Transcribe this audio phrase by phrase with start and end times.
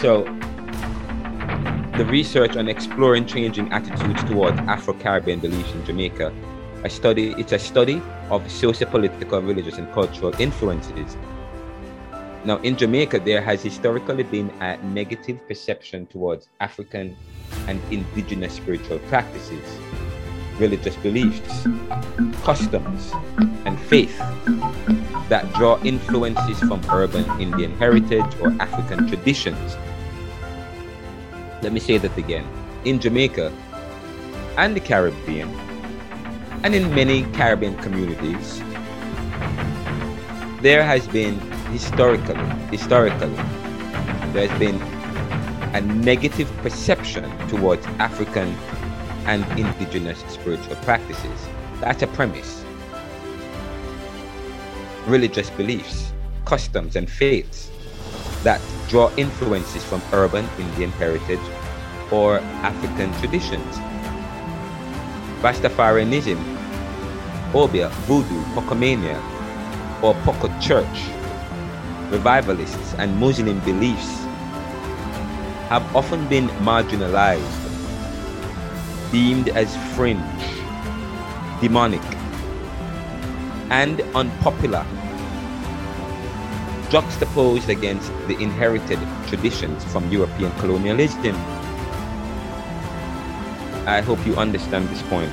[0.00, 0.22] So,
[1.98, 6.32] the research on exploring changing attitudes towards Afro-Caribbean beliefs in Jamaica,
[6.84, 7.34] a study.
[7.36, 8.00] It's a study
[8.30, 11.18] of socio-political, religious, and cultural influences.
[12.46, 17.14] Now, in Jamaica, there has historically been a negative perception towards African
[17.68, 19.68] and indigenous spiritual practices,
[20.58, 21.66] religious beliefs,
[22.42, 23.12] customs,
[23.66, 24.18] and faith
[25.28, 29.76] that draw influences from urban Indian heritage or African traditions.
[31.62, 32.46] Let me say that again.
[32.84, 33.52] In Jamaica
[34.56, 35.48] and the Caribbean,
[36.62, 38.60] and in many Caribbean communities,
[40.62, 41.38] there has been
[41.72, 42.34] historically,
[42.70, 43.34] historically,
[44.32, 44.80] there has been
[45.74, 48.48] a negative perception towards African
[49.26, 51.48] and indigenous spiritual practices.
[51.80, 52.64] That's a premise.
[55.06, 56.12] Religious beliefs,
[56.46, 57.69] customs, and faiths
[58.42, 61.40] that draw influences from urban Indian heritage
[62.10, 63.76] or African traditions.
[65.42, 66.38] Rastafarianism,
[67.54, 69.20] Obeah, Voodoo, Pocomania,
[70.02, 71.10] or Pocket Church,
[72.10, 74.20] revivalists, and Muslim beliefs
[75.68, 77.40] have often been marginalized,
[79.12, 80.42] deemed as fringe,
[81.60, 82.02] demonic,
[83.70, 84.84] and unpopular,
[86.90, 91.36] juxtaposed against the inherited traditions from European colonialism.
[93.86, 95.32] I hope you understand this point.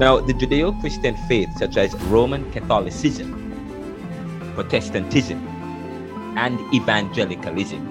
[0.00, 3.30] Now, the Judeo Christian faith, such as Roman Catholicism,
[4.54, 5.38] Protestantism,
[6.36, 7.82] and evangelicalism,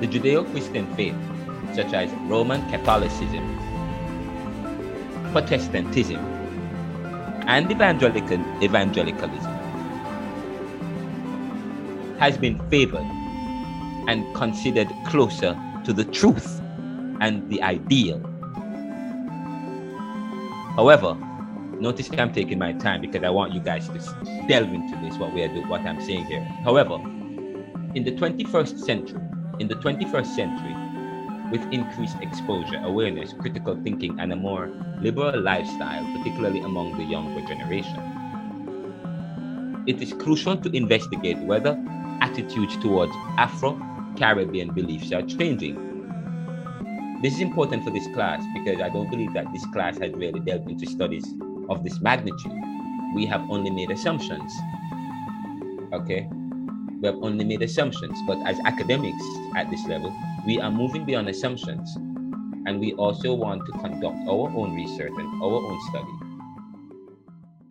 [0.00, 1.16] the Judeo Christian faith,
[1.74, 3.44] such as Roman Catholicism,
[5.32, 6.18] Protestantism,
[7.46, 9.51] and evangelical, evangelicalism,
[12.22, 13.04] has been favored
[14.06, 16.60] and considered closer to the truth
[17.20, 18.20] and the ideal.
[20.76, 21.16] However,
[21.80, 23.98] notice I'm taking my time because I want you guys to
[24.46, 26.44] delve into this, what we are doing, what I'm saying here.
[26.62, 26.94] However,
[27.96, 29.20] in the 21st century,
[29.58, 30.76] in the 21st century,
[31.50, 34.70] with increased exposure, awareness, critical thinking, and a more
[35.00, 37.98] liberal lifestyle, particularly among the younger generation,
[39.88, 41.76] it is crucial to investigate whether
[42.22, 43.76] attitudes towards Afro
[44.16, 45.74] Caribbean beliefs are changing.
[47.20, 50.38] This is important for this class because I don't believe that this class has really
[50.38, 51.26] delved into studies
[51.68, 52.52] of this magnitude.
[53.14, 54.52] We have only made assumptions.
[55.92, 56.28] Okay?
[57.00, 59.24] We have only made assumptions, but as academics
[59.56, 60.14] at this level,
[60.46, 61.96] we are moving beyond assumptions
[62.66, 66.14] and we also want to conduct our own research and our own study.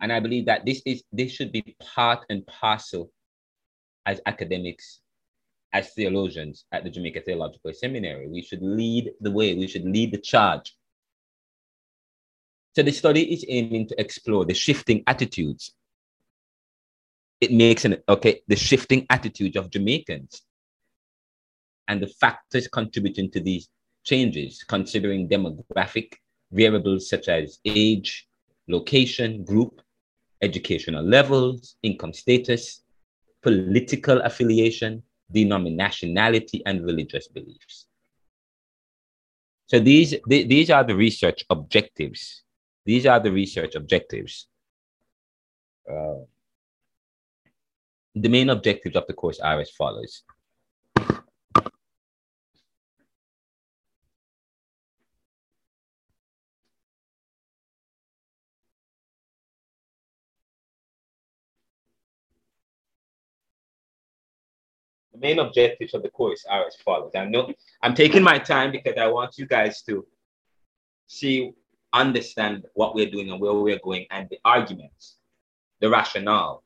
[0.02, 3.10] And I believe that this is this should be part and parcel
[4.06, 5.00] as academics,
[5.72, 8.28] as theologians at the Jamaica Theological Seminary.
[8.28, 10.76] We should lead the way, we should lead the charge.
[12.74, 15.72] So the study is aiming to explore the shifting attitudes.
[17.40, 20.42] It makes an okay, the shifting attitudes of Jamaicans
[21.88, 23.68] and the factors contributing to these
[24.04, 26.14] changes, considering demographic
[26.50, 28.28] variables such as age,
[28.68, 29.80] location, group,
[30.40, 32.81] educational levels, income status,
[33.42, 35.02] political affiliation,
[35.34, 37.86] denominationality, and religious beliefs.
[39.66, 42.42] So these, th- these are the research objectives.
[42.84, 44.46] These are the research objectives.
[45.90, 46.24] Uh,
[48.14, 50.22] the main objectives of the course are as follows.
[65.22, 67.12] Main objectives of the course are as follows.
[67.14, 67.52] I know
[67.82, 70.06] I'm taking my time because I want you guys to
[71.06, 71.52] see,
[71.94, 75.16] understand what we're doing and where we're going and the arguments,
[75.80, 76.64] the rationale.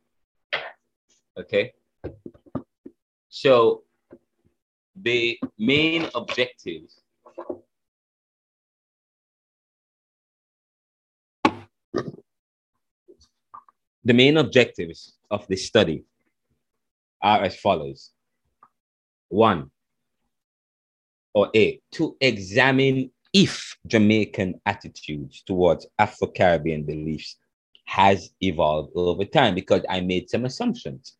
[1.39, 1.73] Okay.
[3.29, 3.83] So
[5.03, 7.01] the main objectives
[14.07, 16.05] the main objectives of this study
[17.21, 18.13] are as follows.
[19.29, 19.71] One,
[21.35, 27.37] or A, to examine if Jamaican attitudes towards Afro Caribbean beliefs
[27.85, 31.17] has evolved over time because I made some assumptions.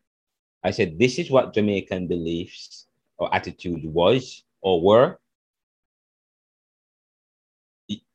[0.63, 2.87] I said, this is what Jamaican beliefs
[3.17, 5.19] or attitude was or were.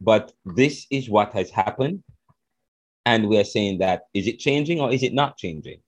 [0.00, 2.02] But this is what has happened.
[3.06, 5.80] And we're saying that is it changing or is it not changing?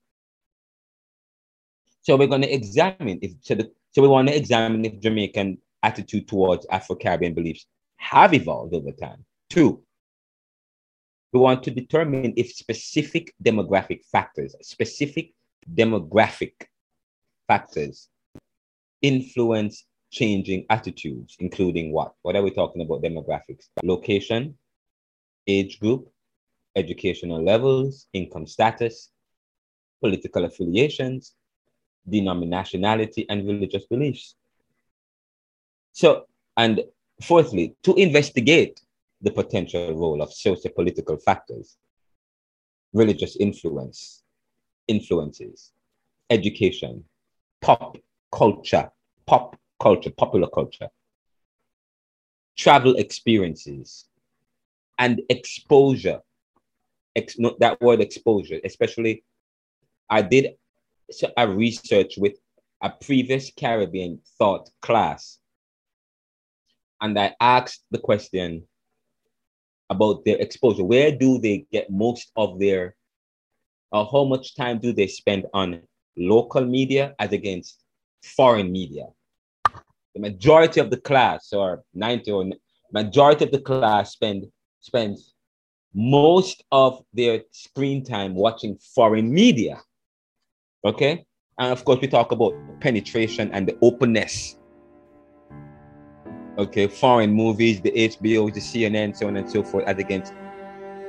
[2.02, 5.58] So we're going to examine if so the So we want to examine if Jamaican
[5.84, 9.24] attitude towards Afro-Caribbean beliefs have evolved over time.
[9.48, 9.84] Two,
[11.32, 15.32] we want to determine if specific demographic factors, specific
[15.72, 16.54] demographic
[17.46, 18.08] factors
[19.00, 22.14] influence changing attitudes, including what?
[22.22, 23.68] What are we talking about demographics?
[23.84, 24.58] Location,
[25.46, 26.08] age group,
[26.74, 29.10] educational levels, income status,
[30.00, 31.34] political affiliations,
[32.08, 34.36] denominationality, and religious beliefs.
[35.92, 36.82] So, and
[37.22, 38.80] fourthly, to investigate
[39.20, 41.76] the potential role of socio-political factors,
[42.92, 44.22] religious influence,
[44.88, 45.72] influences,
[46.30, 47.04] education,
[47.62, 47.96] pop
[48.32, 48.90] culture,
[49.26, 50.88] pop culture, popular culture,
[52.56, 54.06] travel experiences,
[54.98, 56.20] and exposure.
[57.16, 59.22] Ex- that word exposure, especially,
[60.10, 60.56] I did
[61.36, 62.34] a research with
[62.82, 65.38] a previous Caribbean thought class,
[67.00, 68.66] and I asked the question
[69.90, 70.84] about their exposure.
[70.84, 72.96] Where do they get most of their,
[73.92, 75.82] or how much time do they spend on
[76.16, 77.80] local media as against
[78.22, 79.06] foreign media?
[80.14, 82.50] The majority of the class, or 90 or
[82.92, 84.46] majority of the class, spend
[84.80, 85.34] spends
[85.94, 89.80] most of their screen time watching foreign media.
[90.84, 91.24] Okay?
[91.58, 94.58] And of course, we talk about penetration and the openness.
[96.58, 100.32] Okay, foreign movies, the HBO, the CNN, so on and so forth, as against.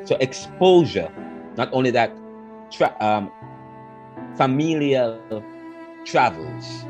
[0.06, 1.12] So exposure,
[1.56, 2.12] not only that,
[2.72, 3.31] tra- um,
[4.36, 5.44] familial
[6.04, 6.86] travels,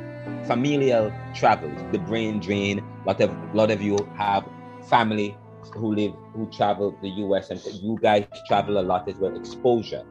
[0.45, 2.79] familial travels, the brain drain.
[2.79, 4.47] A lot of, a lot of you have
[4.87, 5.37] family
[5.73, 9.35] who live, who travel the US, and you guys travel a lot as well.
[9.35, 10.03] Exposure.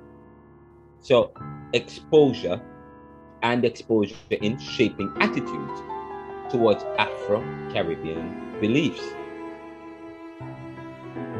[1.00, 1.32] So
[1.74, 2.60] exposure
[3.42, 5.82] and exposure in shaping attitudes
[6.50, 7.40] towards Afro
[7.72, 9.02] Caribbean beliefs.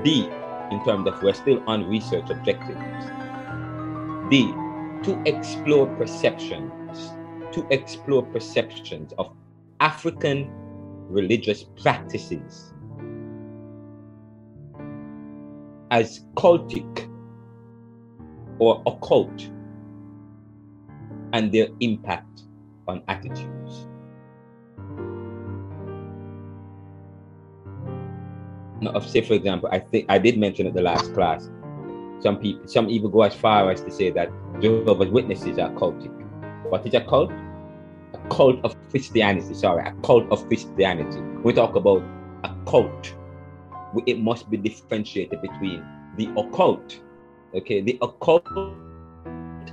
[0.02, 0.28] D,
[0.70, 2.80] in terms of we're still on research objectives.
[4.28, 4.52] D,
[5.04, 7.12] to explore perceptions,
[7.52, 9.32] to explore perceptions of
[9.80, 10.50] African
[11.08, 12.72] religious practices
[15.90, 17.08] as cultic
[18.58, 19.50] or occult
[21.34, 22.42] and their impact
[22.86, 23.88] on attitudes.
[28.80, 31.50] Now, say, for example, I think I did mention at the last class,
[32.20, 36.12] some people, some even go as far as to say that Jehovah's Witnesses are cultic.
[36.70, 37.32] What is a cult?
[38.12, 39.54] A cult of Christianity.
[39.54, 41.20] Sorry, a cult of Christianity.
[41.42, 42.02] We talk about
[42.44, 43.12] a cult.
[44.06, 45.84] It must be differentiated between
[46.16, 47.00] the occult.
[47.54, 48.46] Okay, the occult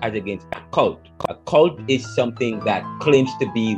[0.02, 1.00] as against a cult.
[1.30, 3.76] A cult is something that claims to be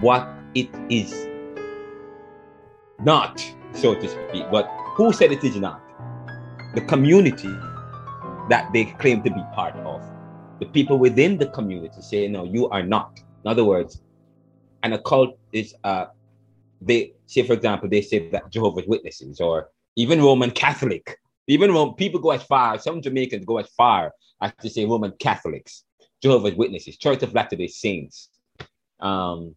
[0.00, 1.28] what it is
[3.00, 4.44] not, so to speak.
[4.50, 5.80] But who said it is not?
[6.74, 7.52] The community
[8.48, 10.02] that they claim to be part of.
[10.60, 13.18] The people within the community say, no, you are not.
[13.44, 14.00] In other words,
[14.82, 16.06] an occult is, uh,
[16.80, 21.18] they say, for example, they say that Jehovah's Witnesses or even Roman Catholic,
[21.48, 25.12] even when people go as far, some Jamaicans go as far as to say Roman
[25.18, 25.84] Catholics,
[26.22, 28.28] Jehovah's Witnesses, Church of Latter day Saints,
[29.00, 29.54] um,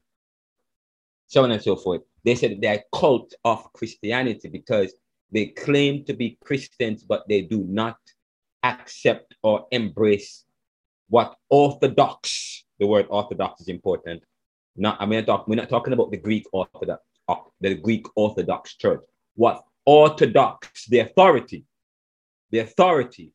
[1.27, 2.01] so on and so forth.
[2.23, 4.93] They said they're a cult of Christianity because
[5.31, 7.97] they claim to be Christians, but they do not
[8.63, 10.45] accept or embrace
[11.09, 14.23] what Orthodox, the word Orthodox is important.
[14.75, 17.01] Not, I mean, talk, we're not talking about the Greek Orthodox,
[17.61, 19.01] the Greek Orthodox Church.
[19.35, 21.65] What Orthodox, the authority,
[22.51, 23.31] the authority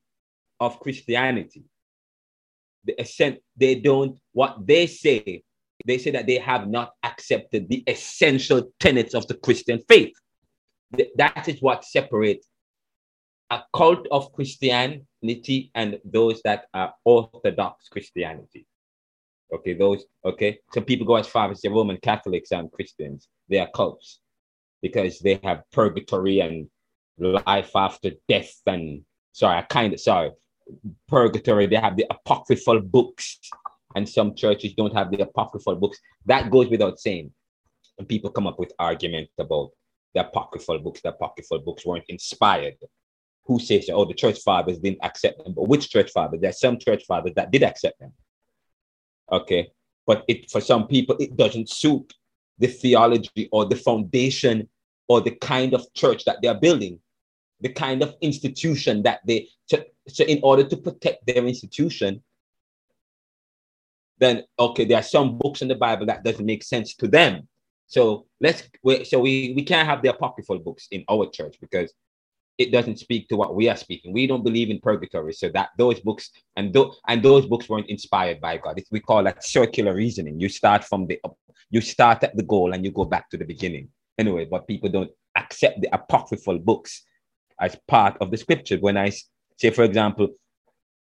[0.61, 1.65] of Christianity.
[2.85, 5.43] The ascent, they don't, what they say,
[5.87, 10.13] they say that they have not accepted the essential tenets of the Christian faith.
[11.17, 12.47] That is what separates
[13.51, 18.67] a cult of Christianity and those that are Orthodox Christianity.
[19.53, 20.59] Okay, those, okay.
[20.73, 24.21] So people go as far as the Roman Catholics and Christians, they are cults
[24.81, 26.69] because they have purgatory and
[27.19, 29.03] life after death and
[29.33, 30.31] sorry, I kind of sorry,
[31.09, 31.67] purgatory.
[31.67, 33.39] They have the apocryphal books,
[33.95, 35.99] and some churches don't have the apocryphal books.
[36.27, 37.33] That goes without saying.
[37.99, 39.71] And people come up with arguments about
[40.15, 41.01] the apocryphal books.
[41.03, 42.77] The apocryphal books weren't inspired.
[43.45, 43.91] Who says?
[43.93, 45.55] Oh, the church fathers didn't accept them.
[45.55, 46.41] But which church fathers?
[46.41, 48.13] There's some church fathers that did accept them.
[49.31, 49.71] Okay,
[50.07, 52.13] but it for some people it doesn't suit
[52.59, 54.69] the theology or the foundation
[55.09, 57.01] or the kind of church that they're building
[57.61, 59.49] the kind of institution that they
[60.11, 62.23] so, in order to protect their institution
[64.21, 67.49] then okay, there are some books in the Bible that doesn't make sense to them.
[67.87, 68.63] So let's
[69.05, 71.93] so we we can't have the apocryphal books in our church because
[72.59, 74.13] it doesn't speak to what we are speaking.
[74.13, 77.89] We don't believe in purgatory, so that those books and those and those books weren't
[77.89, 78.81] inspired by God.
[78.93, 80.39] We call that circular reasoning.
[80.39, 81.19] You start from the
[81.71, 83.89] you start at the goal and you go back to the beginning.
[84.19, 87.05] Anyway, but people don't accept the apocryphal books
[87.59, 88.77] as part of the scripture.
[88.79, 89.11] When I
[89.61, 90.29] say, for example,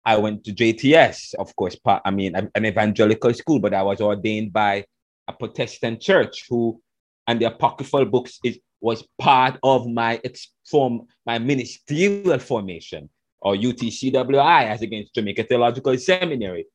[0.06, 4.02] I went to JTS, of course, part, I mean, an evangelical school, but I was
[4.02, 4.86] ordained by
[5.28, 6.82] a Protestant church who,
[7.28, 13.10] and the apocryphal books is was part of my ex, form, my ministerial formation,
[13.40, 16.66] or UTCWI, as against Jamaica Theological Seminary.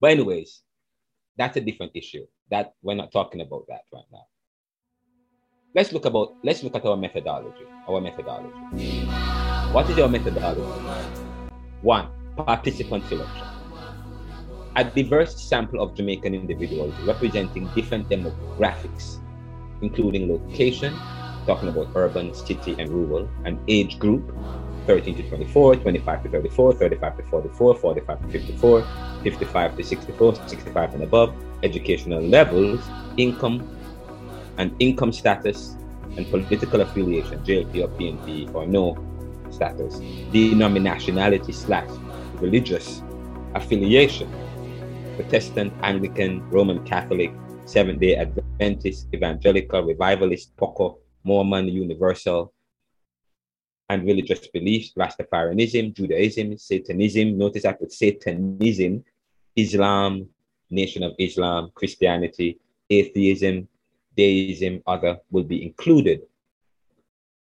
[0.00, 0.62] But anyways,
[1.36, 2.26] that's a different issue.
[2.48, 4.26] That we're not talking about that right now.
[5.74, 7.66] Let's look about let's look at our methodology.
[7.88, 9.08] Our methodology.
[9.72, 10.62] What is our methodology?
[11.82, 13.46] One, participant selection.
[14.74, 19.20] A diverse sample of Jamaican individuals representing different demographics,
[19.80, 20.92] including location,
[21.46, 24.34] talking about urban, city, and rural, and age group
[24.88, 28.84] 13 to 24, 25 to 34, 35 to 44, 45 to 54,
[29.22, 32.80] 55 to 64, 65 and above, educational levels,
[33.16, 33.62] income,
[34.58, 35.76] and income status,
[36.16, 38.98] and political affiliation, JLP or PNP or no
[39.60, 40.00] status,
[40.32, 41.90] denominationality slash
[42.40, 43.02] religious
[43.54, 44.28] affiliation,
[45.16, 47.30] Protestant, Anglican, Roman Catholic,
[47.66, 52.54] Seventh day Adventist, Evangelical, Revivalist, POCO, Mormon, Universal,
[53.90, 57.36] and religious beliefs, Rastafarianism, Judaism, Satanism.
[57.36, 59.04] Notice I put Satanism,
[59.54, 60.26] Islam,
[60.70, 63.68] Nation of Islam, Christianity, atheism,
[64.16, 66.22] deism, other will be included.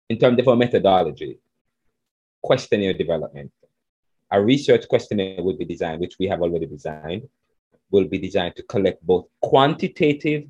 [0.09, 1.39] In terms of our methodology,
[2.47, 3.51] questionnaire development.
[4.31, 7.23] A research questionnaire will be designed, which we have already designed,
[7.91, 10.43] will be designed to collect both quantitative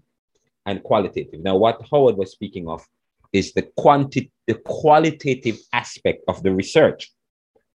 [0.65, 1.39] and qualitative.
[1.41, 2.85] Now, what Howard was speaking of
[3.31, 7.01] is the quanti- the qualitative aspect of the research.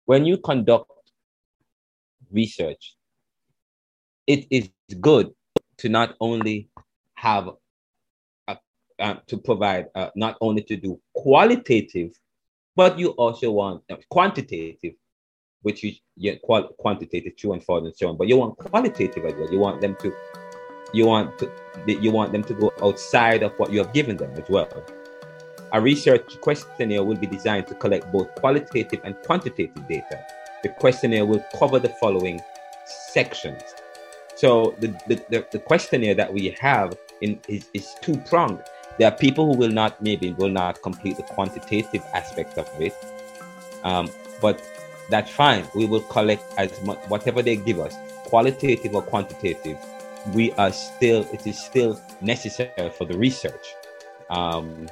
[0.05, 0.91] When you conduct
[2.31, 2.95] research,
[4.27, 4.69] it is
[5.09, 5.27] good
[5.81, 6.69] to not only
[7.15, 7.49] have
[8.47, 8.57] a,
[8.99, 12.11] uh, to provide uh, not only to do qualitative,
[12.75, 14.93] but you also want uh, quantitative
[15.65, 15.83] which
[16.19, 18.17] get qual- quantitative true and false and so on.
[18.17, 19.51] But you want qualitative as well.
[19.51, 20.13] You want them to,
[20.93, 21.51] you want to,
[21.87, 24.69] you want them to go outside of what you have given them as well.
[25.73, 30.23] A research questionnaire will be designed to collect both qualitative and quantitative data.
[30.61, 32.39] The questionnaire will cover the following
[32.85, 33.63] sections.
[34.35, 38.61] So the, the, the, the questionnaire that we have in is, is two pronged.
[38.97, 42.93] There are people who will not maybe will not complete the quantitative aspect of it.
[43.83, 44.09] Um,
[44.41, 44.61] but
[45.09, 45.65] that's fine.
[45.75, 49.77] We will collect as much whatever they give us, qualitative or quantitative.
[50.33, 53.75] We are still it is still necessary for the research.
[54.29, 54.87] Um,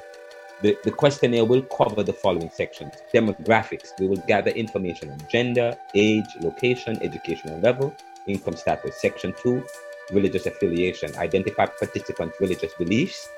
[0.62, 3.88] the, the questionnaire will cover the following sections demographics.
[3.98, 7.94] We will gather information on gender, age, location, educational level,
[8.26, 9.00] income status.
[9.00, 9.64] Section two,
[10.12, 11.14] religious affiliation.
[11.16, 13.28] Identify participants' religious beliefs.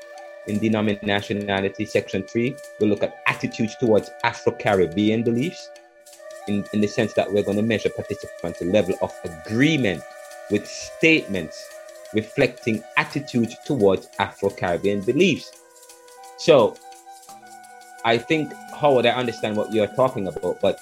[0.47, 5.69] In denominationality, section three, we'll look at attitudes towards Afro Caribbean beliefs
[6.47, 10.03] in, in the sense that we're going to measure participants' level of agreement
[10.51, 11.69] with statements
[12.15, 15.51] reflecting attitudes towards Afro Caribbean beliefs.
[16.39, 16.77] So,
[18.05, 20.79] I think Howard, I understand what you're talking about, but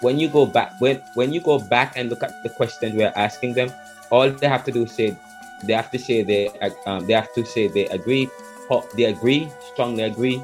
[0.00, 3.12] when you go back, when when you go back and look at the questions we're
[3.14, 3.70] asking them,
[4.10, 5.16] all they have to do is say
[5.64, 6.48] they have to say they
[6.86, 8.28] um, they have to say they agree,
[8.94, 10.42] they agree, strongly agree,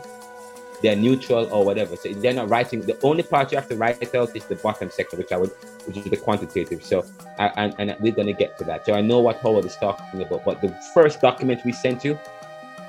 [0.82, 1.96] they're neutral or whatever.
[1.96, 2.80] So they're not writing.
[2.82, 5.50] The only part you have to write out is the bottom section, which I would,
[5.86, 6.84] which is the quantitative.
[6.84, 7.06] So,
[7.38, 8.84] and, and we're going to get to that.
[8.84, 12.18] So I know what Howard is talking about, but the first document we sent you,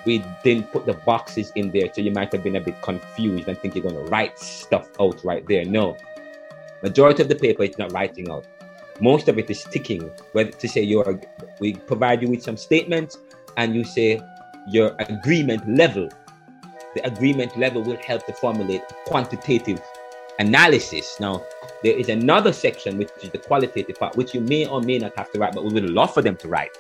[0.06, 1.90] we didn't put the boxes in there.
[1.94, 4.90] So you might have been a bit confused and think you're going to write stuff
[5.00, 5.64] out right there.
[5.64, 5.98] No,
[6.84, 8.46] majority of the paper is not writing out.
[9.02, 10.10] Most of it is sticking.
[10.34, 11.20] Whether to say you're,
[11.60, 13.18] we provide you with some statements,
[13.58, 14.22] and you say
[14.68, 16.10] your agreement level
[16.96, 19.82] the agreement level will help to formulate quantitative
[20.40, 21.18] analysis.
[21.20, 21.44] Now,
[21.84, 25.16] there is another section which is the qualitative part, which you may or may not
[25.18, 26.76] have to write, but we would love for them to write.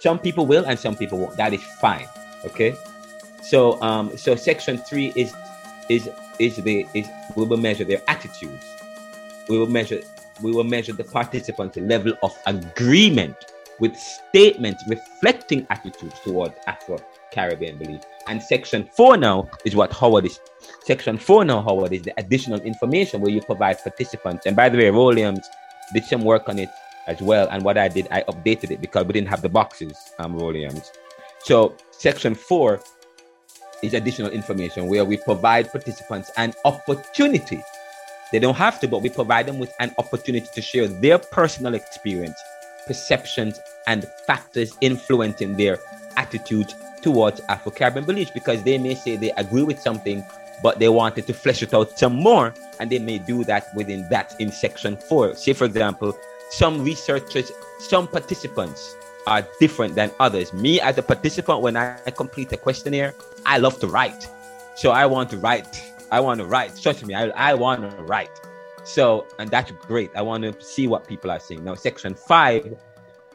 [0.00, 1.36] Some people will and some people won't.
[1.36, 2.08] That is fine.
[2.44, 2.74] Okay.
[3.42, 5.32] So um so section three is
[5.88, 8.64] is is the is we will measure their attitudes.
[9.48, 10.00] We will measure
[10.42, 13.36] we will measure the participants' level of agreement
[13.78, 16.98] with statements reflecting attitudes towards Afro
[17.32, 18.02] Caribbean belief.
[18.28, 20.38] And section four now is what Howard is.
[20.84, 24.46] Section four now, Howard, is the additional information where you provide participants.
[24.46, 25.48] And by the way, Williams
[25.92, 26.68] did some work on it
[27.06, 27.48] as well.
[27.50, 30.92] And what I did, I updated it because we didn't have the boxes, um, Williams.
[31.40, 32.80] So section four
[33.82, 37.60] is additional information where we provide participants an opportunity.
[38.32, 41.74] They don't have to, but we provide them with an opportunity to share their personal
[41.74, 42.40] experience,
[42.86, 45.78] perceptions, and factors influencing their
[46.16, 50.24] attitudes towards Afro Caribbean beliefs because they may say they agree with something,
[50.62, 54.08] but they wanted to flesh it out some more, and they may do that within
[54.08, 55.34] that in section four.
[55.34, 56.16] Say, for example,
[56.50, 58.96] some researchers, some participants
[59.26, 60.52] are different than others.
[60.52, 64.26] Me, as a participant, when I complete a questionnaire, I love to write.
[64.74, 65.91] So I want to write.
[66.12, 66.78] I want to write.
[66.80, 68.38] Trust me, I, I want to write.
[68.84, 70.10] So, and that's great.
[70.14, 71.64] I want to see what people are saying.
[71.64, 72.76] Now, section five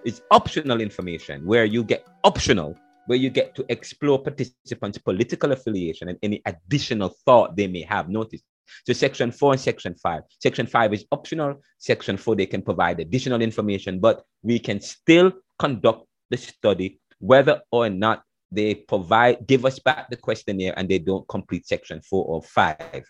[0.05, 6.07] is optional information where you get optional, where you get to explore participants' political affiliation
[6.10, 8.10] and any additional thought they may have.
[8.10, 8.41] Notice
[8.86, 10.22] so section four and section five.
[10.39, 11.55] Section five is optional.
[11.79, 17.60] Section four, they can provide additional information, but we can still conduct the study whether
[17.72, 22.25] or not they provide, give us back the questionnaire and they don't complete section four
[22.25, 23.03] or five.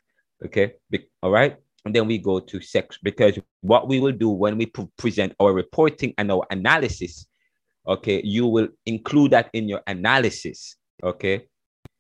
[0.44, 0.74] Okay.
[1.22, 1.58] All right.
[1.86, 5.34] And then we go to section because what we will do when we pre- present
[5.39, 7.27] our reporting and our analysis,
[7.88, 10.75] okay, you will include that in your analysis.
[11.03, 11.48] Okay.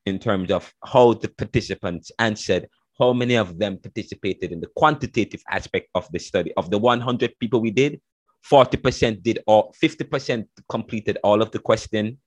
[0.05, 2.67] In terms of how the participants answered
[2.99, 6.51] how many of them participated in the quantitative aspect of the study.
[6.57, 8.01] Of the 100 people we did,
[8.49, 12.17] 40% did all, 50% completed all of the question,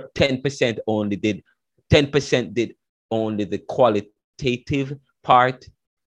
[0.00, 1.42] 10% only did,
[1.92, 2.74] 10% did
[3.10, 5.64] only the qualitative part,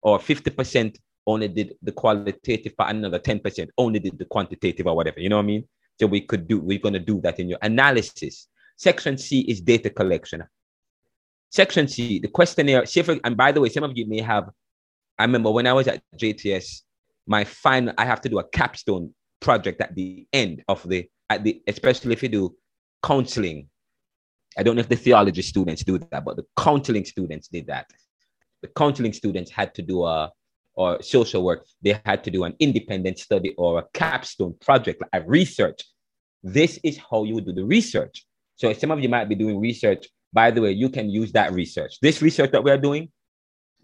[0.02, 0.96] or 50%
[1.26, 5.20] only did the qualitative part, another 10% only did the quantitative or whatever.
[5.20, 5.68] You know what I mean?
[6.00, 8.48] So we could do, we're going to do that in your analysis.
[8.76, 10.42] Section C is data collection.
[11.50, 12.84] Section C, the questionnaire.
[13.24, 14.48] And by the way, some of you may have.
[15.18, 16.80] I remember when I was at JTS,
[17.26, 17.92] my final.
[17.98, 22.12] I have to do a capstone project at the end of the at the especially
[22.14, 22.56] if you do
[23.04, 23.68] counseling.
[24.56, 27.90] I don't know if the theology students do that, but the counseling students did that.
[28.62, 30.30] The counseling students had to do a
[30.74, 31.66] or social work.
[31.82, 35.82] They had to do an independent study or a capstone project, like a research.
[36.42, 38.24] This is how you do the research.
[38.56, 41.52] So some of you might be doing research by the way, you can use that
[41.52, 42.00] research.
[42.00, 43.10] This research that we are doing,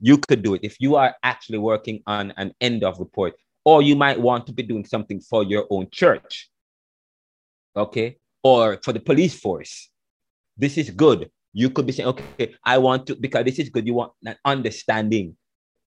[0.00, 3.82] you could do it if you are actually working on an end of report, or
[3.82, 6.50] you might want to be doing something for your own church,
[7.76, 9.90] okay, or for the police force.
[10.58, 11.30] This is good.
[11.52, 13.86] You could be saying, okay, I want to because this is good.
[13.86, 15.36] You want an understanding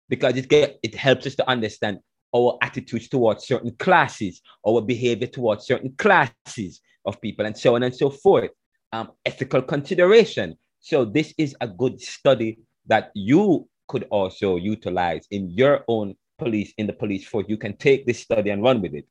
[0.07, 1.99] because it get it helps us to understand
[2.35, 7.83] our attitudes towards certain classes, our behavior towards certain classes of people, and so on
[7.83, 8.51] and so forth
[8.91, 10.55] um, ethical consideration.
[10.79, 16.73] So this is a good study that you could also utilize in your own police,
[16.77, 17.45] in the police force.
[17.49, 19.05] You can take this study and run with it.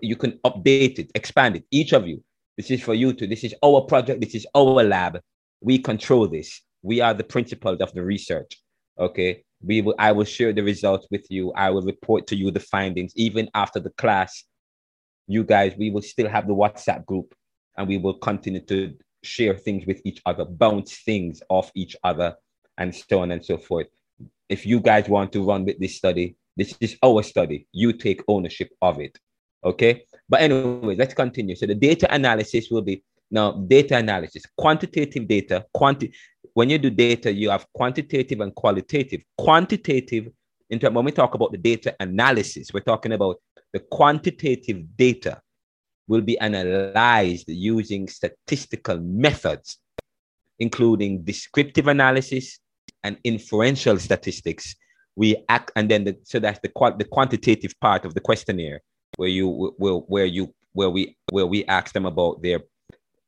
[0.00, 1.64] You can update it, expand it.
[1.70, 2.22] Each of you,
[2.56, 5.20] this is for you to, this is our project, this is our lab.
[5.60, 6.60] We control this.
[6.82, 8.60] We are the principals of the research.
[8.98, 9.44] Okay.
[9.64, 11.52] We will, I will share the results with you.
[11.52, 13.12] I will report to you the findings.
[13.16, 14.44] Even after the class,
[15.28, 17.34] you guys, we will still have the WhatsApp group
[17.76, 22.34] and we will continue to share things with each other, bounce things off each other,
[22.76, 23.86] and so on and so forth.
[24.48, 27.66] If you guys want to run with this study, this is our study.
[27.72, 29.16] You take ownership of it.
[29.64, 30.04] Okay.
[30.28, 31.54] But anyway, let's continue.
[31.56, 35.64] So the data analysis will be now data analysis, quantitative data.
[35.72, 36.12] Quanti-
[36.54, 39.22] when you do data, you have quantitative and qualitative.
[39.38, 40.28] Quantitative,
[40.70, 43.40] in terms when we talk about the data analysis, we're talking about
[43.72, 45.40] the quantitative data
[46.08, 49.78] will be analyzed using statistical methods,
[50.58, 52.58] including descriptive analysis
[53.02, 54.74] and inferential statistics.
[55.16, 58.80] We act, and then the, so that's the the quantitative part of the questionnaire,
[59.16, 62.60] where you will where you where we where we ask them about their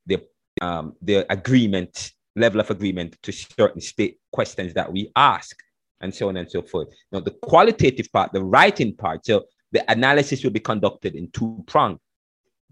[0.05, 0.19] their
[0.61, 5.55] um their agreement level of agreement to certain state questions that we ask,
[6.01, 6.89] and so on and so forth.
[7.11, 11.63] Now the qualitative part, the writing part, so the analysis will be conducted in two
[11.67, 11.99] prong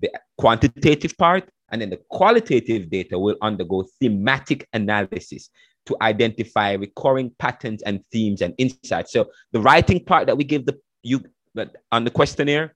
[0.03, 5.49] the quantitative part, and then the qualitative data will undergo thematic analysis
[5.85, 9.11] to identify recurring patterns and themes and insights.
[9.11, 11.23] So the writing part that we give the you
[11.91, 12.75] on the questionnaire,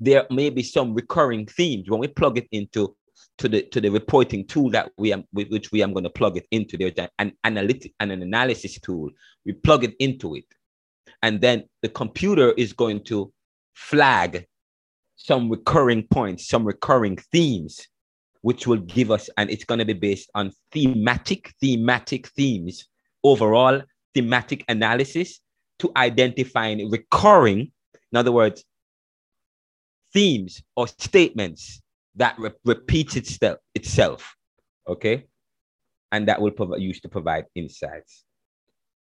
[0.00, 2.96] there may be some recurring themes when we plug it into
[3.38, 6.36] to the to the reporting tool that we am which we am going to plug
[6.36, 6.76] it into.
[6.76, 9.10] There's an analytic and an analysis tool.
[9.44, 10.46] We plug it into it,
[11.22, 13.32] and then the computer is going to
[13.74, 14.46] flag
[15.16, 17.86] some recurring points, some recurring themes,
[18.40, 22.88] which will give us, and it's going to be based on thematic, thematic themes,
[23.22, 23.82] overall
[24.14, 25.40] thematic analysis
[25.78, 27.70] to identifying recurring,
[28.12, 28.64] in other words,
[30.12, 31.80] themes or statements
[32.16, 34.34] that re- repeats itself, itself.
[34.86, 35.26] Okay.
[36.12, 38.24] And that will prov- use to provide insights.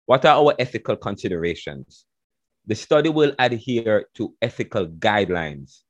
[0.06, 2.06] What are our ethical considerations?
[2.68, 5.82] The study will adhere to ethical guidelines,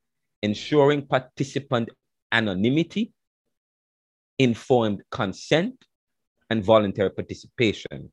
[0.42, 1.90] ensuring participant
[2.32, 3.12] anonymity,
[4.40, 5.86] informed consent,
[6.50, 8.12] and voluntary participation.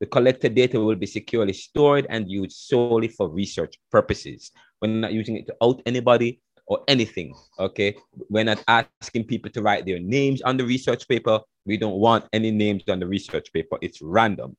[0.00, 4.52] The collected data will be securely stored and used solely for research purposes.
[4.80, 7.34] We're not using it to out anybody or anything.
[7.58, 7.96] Okay.
[8.28, 11.40] We're not asking people to write their names on the research paper.
[11.66, 13.78] We don't want any names on the research paper.
[13.80, 14.56] It's random.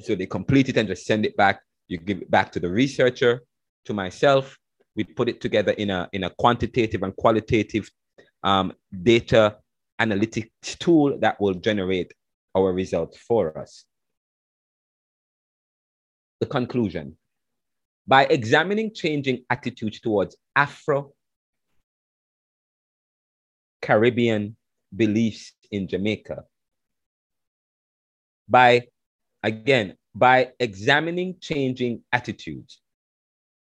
[0.00, 1.60] So they complete it and just send it back.
[1.86, 3.42] You give it back to the researcher,
[3.84, 4.58] to myself.
[4.96, 7.90] We put it together in a, in a quantitative and qualitative
[8.42, 9.58] um, data
[10.00, 12.12] analytics tool that will generate
[12.56, 13.84] our results for us.
[16.44, 17.16] The conclusion.
[18.06, 21.14] By examining changing attitudes towards Afro
[23.80, 24.54] Caribbean
[24.94, 26.44] beliefs in Jamaica,
[28.46, 28.88] by
[29.42, 32.82] again, by examining changing attitudes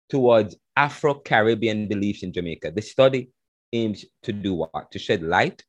[0.09, 3.33] towards Afro Caribbean beliefs in Jamaica, the study
[3.73, 4.93] aims to do what?
[4.93, 5.65] To shed light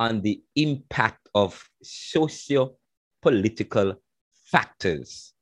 [0.00, 2.74] on the impact of socio
[3.22, 3.94] political
[4.50, 5.32] factors,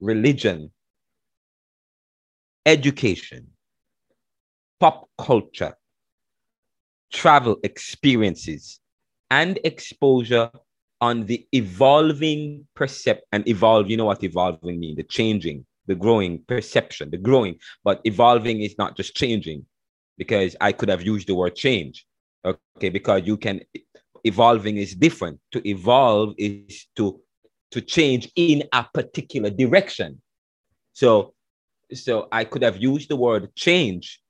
[0.00, 0.70] religion,
[2.66, 3.48] education,
[4.78, 5.74] pop culture,
[7.12, 8.80] travel experiences,
[9.30, 10.50] and exposure
[11.00, 13.88] on the evolving percept and evolve.
[13.90, 14.96] You know what evolving mean?
[14.96, 17.58] The changing, the growing perception, the growing.
[17.84, 19.64] But evolving is not just changing,
[20.18, 22.06] because I could have used the word change.
[22.44, 23.60] Okay, because you can
[24.24, 25.40] evolving is different.
[25.52, 27.20] To evolve is to
[27.70, 30.20] to change in a particular direction.
[30.92, 31.34] So
[31.92, 34.20] so I could have used the word change,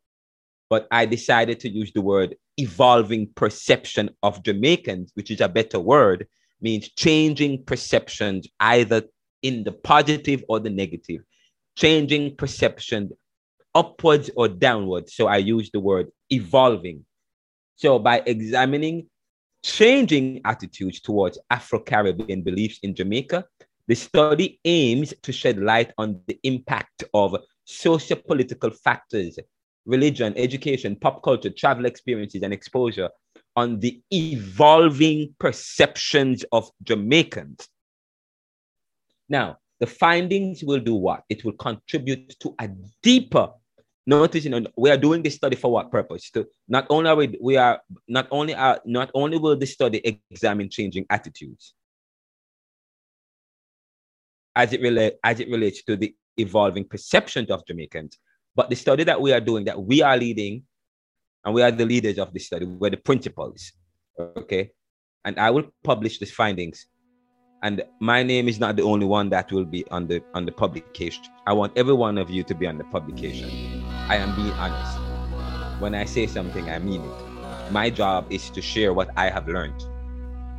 [0.69, 5.79] but I decided to use the word evolving perception of Jamaicans, which is a better
[5.79, 6.27] word,
[6.61, 9.03] means changing perceptions either
[9.43, 11.21] in the positive or the negative,
[11.77, 13.11] changing perception
[13.75, 15.15] upwards or downwards.
[15.15, 17.05] So I use the word evolving.
[17.77, 19.10] So by examining
[19.63, 23.45] changing attitudes towards Afro Caribbean beliefs in Jamaica,
[23.89, 29.39] the study aims to shed light on the impact of socio-political factors,
[29.87, 33.11] religion, education, pop culture, travel experiences, and exposure
[33.57, 37.69] on the evolving perceptions of Jamaicans.
[39.29, 41.25] Now, the findings will do what?
[41.29, 42.69] It will contribute to a
[43.03, 43.51] deeper.
[44.07, 46.31] Notice, you know, we are doing this study for what purpose?
[46.31, 50.21] To not only are we, we are not only are not only will this study
[50.31, 51.75] examine changing attitudes
[54.57, 58.19] as it relate as it relates to the evolving perceptions of Jamaicans.
[58.57, 60.65] But the study that we are doing, that we are leading,
[61.45, 63.73] and we are the leaders of this study, we're the principals.
[64.19, 64.71] Okay.
[65.25, 66.87] And I will publish these findings.
[67.63, 70.53] And my name is not the only one that will be on the on the
[70.53, 71.25] publication.
[71.47, 73.70] I want every one of you to be on the publication.
[74.11, 75.01] I am being honest.
[75.79, 77.25] When I say something, I mean it.
[77.69, 79.81] My job is to share what I have learned.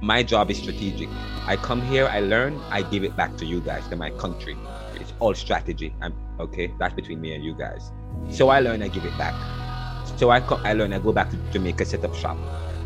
[0.02, 1.12] My job is strategic.
[1.48, 4.60] I come here, I learn, I give it back to you guys, to my country
[4.94, 5.96] It's all strategy.
[6.02, 6.74] I'm okay.
[6.80, 7.92] That's between me and you guys.
[8.30, 9.36] So I learn, I give it back.
[10.18, 12.42] So I come, I learn, I go back to Jamaica, set up shop.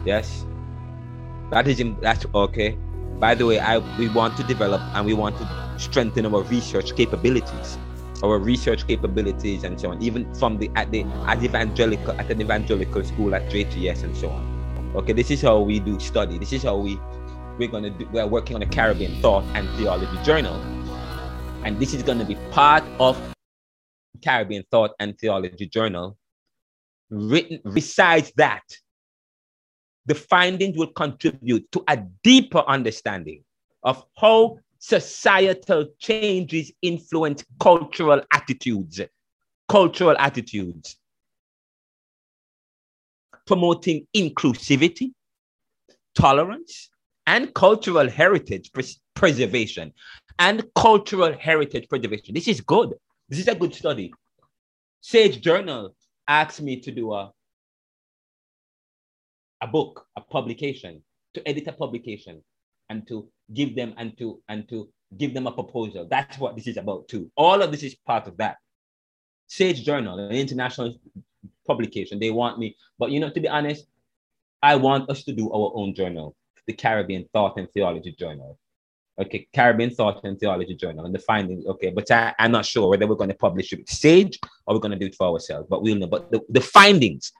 [0.05, 0.47] Yes,
[1.51, 2.79] that is that's okay.
[3.19, 6.95] By the way, I we want to develop and we want to strengthen our research
[6.95, 7.79] capabilities,
[8.23, 10.01] our research capabilities and so on.
[10.01, 14.29] Even from the at the at evangelical at an evangelical school at JTS and so
[14.29, 14.91] on.
[14.95, 16.37] Okay, this is how we do study.
[16.37, 16.99] This is how we
[17.57, 18.07] we're gonna do.
[18.11, 20.59] We're working on a Caribbean thought and theology journal
[21.65, 23.17] and this is to be part of
[24.23, 26.15] Caribbean Thought and Theology Journal.
[27.09, 28.61] Written besides that,
[30.05, 33.43] the findings will contribute to a deeper understanding
[33.81, 39.01] of how societal changes influence cultural attitudes,
[39.67, 40.97] cultural attitudes,
[43.47, 45.11] promoting inclusivity,
[46.13, 46.91] tolerance,
[47.25, 49.91] and cultural heritage pres- preservation
[50.37, 52.35] and cultural heritage preservation.
[52.35, 52.93] This is good.
[53.27, 54.13] This is a good study.
[55.01, 55.95] Sage Journal
[56.27, 57.31] asked me to do a,
[59.61, 61.01] a book, a publication,
[61.33, 62.43] to edit a publication
[62.89, 66.07] and to give them and to and to give them a proposal.
[66.09, 67.31] That's what this is about too.
[67.35, 68.57] All of this is part of that.
[69.47, 70.95] Sage Journal, an international
[71.67, 73.85] publication, they want me, but you know, to be honest,
[74.61, 78.57] I want us to do our own journal, the Caribbean Thought and Theology Journal
[79.19, 82.89] okay, Caribbean Thought and Theology Journal, and the findings, okay, but I, am not sure
[82.89, 85.67] whether we're going to publish it Sage or we're going to do it for ourselves,
[85.69, 86.07] but we'll know.
[86.07, 87.31] But the, the findings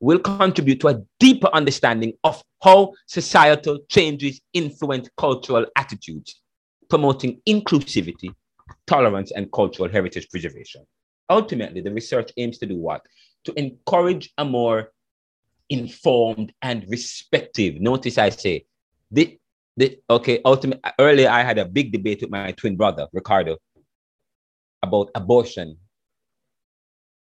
[0.00, 6.40] will contribute to a deeper understanding of how societal changes influence cultural attitudes,
[6.88, 8.30] promoting inclusivity,
[8.86, 10.84] tolerance, and cultural heritage preservation.
[11.30, 13.02] Ultimately, the research aims to do what?
[13.44, 14.92] To encourage a more
[15.68, 17.80] informed and respective.
[17.80, 18.64] Notice I say,
[19.10, 19.38] the,
[19.76, 23.58] the, okay, ultimately, earlier I had a big debate with my twin brother, Ricardo,
[24.82, 25.76] about abortion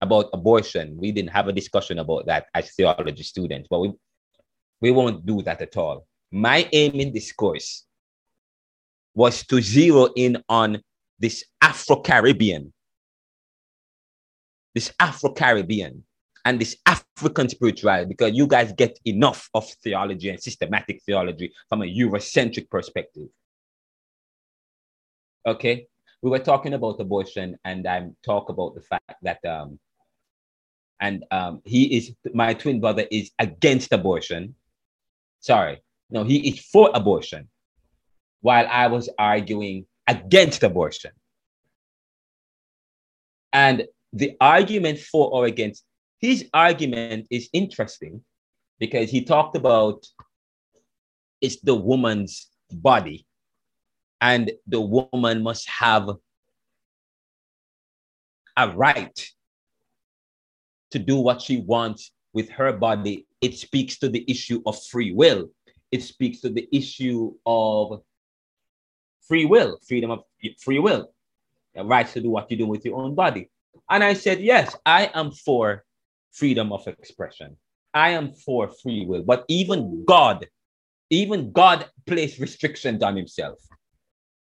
[0.02, 0.96] about abortion.
[0.98, 3.92] We didn't have a discussion about that as theology students, but we,
[4.80, 6.06] we won't do that at all.
[6.32, 7.86] My aim in this course
[9.14, 10.82] was to zero in on
[11.18, 12.72] this Afro Caribbean,
[14.74, 16.04] this Afro Caribbean,
[16.44, 21.82] and this African spirituality, because you guys get enough of theology and systematic theology from
[21.82, 23.28] a Eurocentric perspective.
[25.46, 25.86] Okay,
[26.22, 29.78] we were talking about abortion, and I'm talk about the fact that um,
[31.02, 34.54] and um, he is my twin brother is against abortion.
[35.40, 37.48] Sorry, no, he is for abortion,
[38.40, 41.10] while I was arguing against abortion.
[43.52, 45.84] And the argument for or against
[46.20, 48.22] his argument is interesting
[48.78, 50.06] because he talked about
[51.40, 53.26] it's the woman's body
[54.20, 56.08] and the woman must have
[58.56, 59.32] a right
[60.92, 65.12] to do what she wants with her body, it speaks to the issue of free
[65.12, 65.48] will.
[65.90, 68.02] It speaks to the issue of
[69.26, 70.20] free will, freedom of
[70.58, 71.12] free will,
[71.74, 73.50] the right to do what you do with your own body.
[73.90, 75.84] And I said, yes, I am for
[76.32, 77.56] freedom of expression.
[77.92, 79.22] I am for free will.
[79.22, 80.46] But even God,
[81.10, 83.58] even God placed restrictions on himself.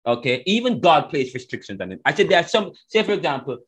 [0.07, 2.01] Okay, even God placed restrictions on it.
[2.05, 3.59] I said there are some, say for example,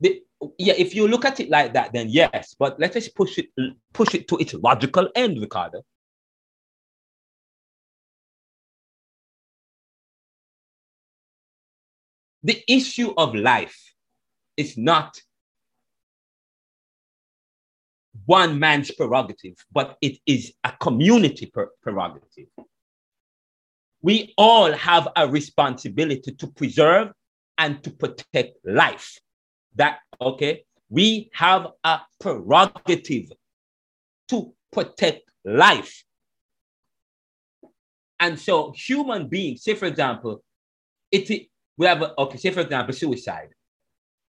[0.00, 0.22] the,
[0.58, 2.54] yeah, if you look at it like that, then yes.
[2.58, 3.46] But let us push it
[3.92, 5.82] push it to its logical end, Ricardo.
[12.42, 13.94] The issue of life
[14.56, 15.20] is not
[18.26, 21.50] one man's prerogative, but it is a community
[21.82, 22.48] prerogative.
[24.00, 27.12] We all have a responsibility to preserve
[27.58, 29.20] and to protect life
[29.76, 33.32] that, okay, we have a prerogative
[34.28, 36.04] to protect life.
[38.20, 40.42] And so human beings, say for example,
[41.10, 43.48] it we have a, okay, say for example, suicide.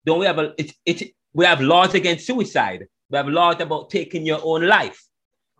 [0.04, 2.86] Don't we have a it's it we have laws against suicide.
[3.10, 5.02] We have laws about taking your own life.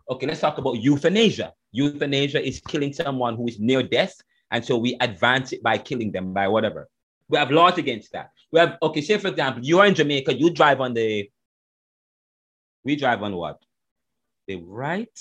[0.08, 1.52] Okay, let's talk about euthanasia.
[1.72, 4.14] Euthanasia is killing someone who is near death,
[4.50, 6.88] and so we advance it by killing them by whatever.
[7.28, 8.30] We have laws against that.
[8.52, 9.00] We have okay.
[9.00, 10.34] Say for example, you are in Jamaica.
[10.34, 11.28] You drive on the.
[12.84, 13.62] We drive on what?
[14.46, 15.18] The right.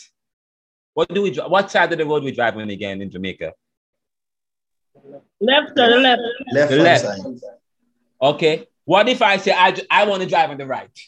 [0.94, 1.32] What do we?
[1.32, 1.50] drive?
[1.50, 3.54] What side of the road we drive on again in Jamaica?
[5.39, 6.22] Left or the left?
[6.52, 6.72] Left.
[6.72, 7.06] The left.
[7.06, 7.39] Side.
[8.22, 8.68] Okay.
[8.86, 11.00] What if I say I, I want to drive on the right?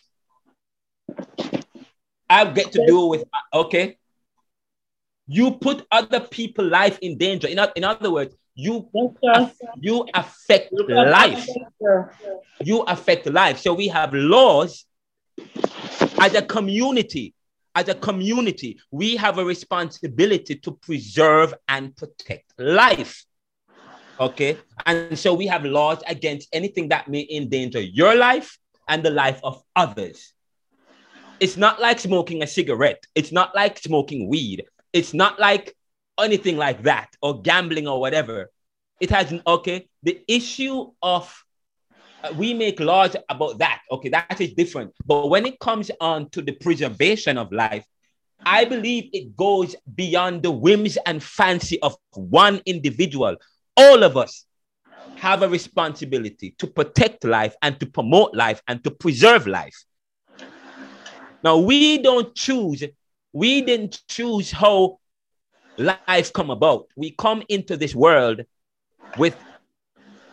[2.29, 3.97] I get to do with okay.
[5.27, 7.47] You put other people' life in danger.
[7.47, 8.89] In, in other words, you
[9.79, 11.47] you affect life.
[12.63, 13.59] You affect life.
[13.59, 14.85] So we have laws
[16.19, 17.33] as a community
[17.75, 23.25] as a community we have a responsibility to preserve and protect life.
[24.17, 24.57] Okay?
[24.85, 29.41] And so we have laws against anything that may endanger your life and the life
[29.43, 30.33] of others.
[31.41, 33.03] It's not like smoking a cigarette.
[33.13, 34.63] It's not like smoking weed.
[34.93, 35.75] It's not like
[36.19, 38.51] anything like that or gambling or whatever.
[38.99, 39.87] It has okay.
[40.03, 41.33] The issue of
[42.23, 43.81] uh, we make laws about that.
[43.91, 44.93] Okay, that is different.
[45.05, 47.85] But when it comes on to the preservation of life,
[48.45, 53.37] I believe it goes beyond the whims and fancy of one individual.
[53.75, 54.45] All of us
[55.17, 59.75] have a responsibility to protect life and to promote life and to preserve life.
[61.43, 62.83] Now, we don't choose,
[63.33, 64.99] we didn't choose how
[65.77, 66.87] life come about.
[66.95, 68.41] We come into this world
[69.17, 69.35] with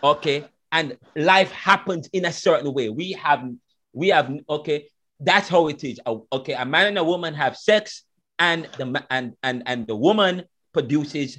[0.03, 2.89] okay, and life happens in a certain way.
[2.89, 3.45] We have
[3.93, 4.89] we have okay,
[5.21, 6.01] that's how it is.
[6.07, 8.05] Uh, okay, a man and a woman have sex,
[8.39, 11.39] and the and and and the woman produces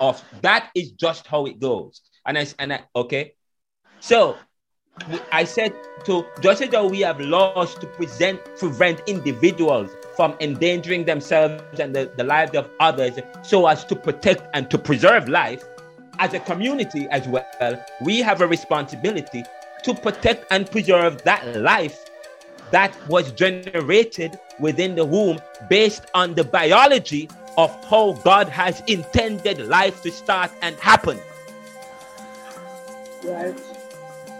[0.00, 2.02] of that is just how it goes.
[2.26, 3.34] And I and I okay,
[4.00, 4.36] so
[5.30, 11.04] I said to just as though we have laws to present prevent individuals from endangering
[11.04, 15.64] themselves and the, the lives of others so as to protect and to preserve life,
[16.18, 19.44] as a community as well, we have a responsibility
[19.82, 22.08] to protect and preserve that life
[22.70, 29.58] that was generated within the womb based on the biology of how God has intended
[29.66, 31.18] life to start and happen.
[33.24, 33.54] Right.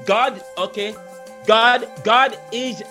[0.06, 0.94] God, okay,
[1.46, 2.82] God, God is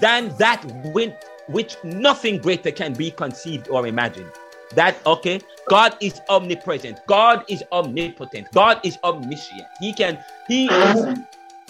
[0.00, 1.14] than that with
[1.48, 4.30] which nothing greater can be conceived or imagined.
[4.74, 9.66] That okay, God is omnipresent, God is omnipotent, God is omniscient.
[9.80, 11.04] He can, he is,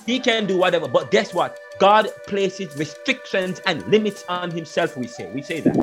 [0.05, 0.89] he can do whatever.
[0.89, 1.57] But guess what?
[1.79, 4.97] God places restrictions and limits on himself.
[4.97, 5.77] We say, we say that.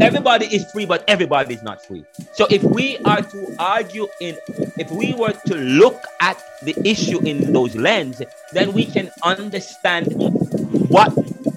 [0.00, 2.04] Everybody is free, but everybody is not free.
[2.32, 4.36] So if we are to argue in,
[4.76, 8.20] if we were to look at the issue in those lens,
[8.52, 10.14] then we can understand
[10.94, 11.12] what.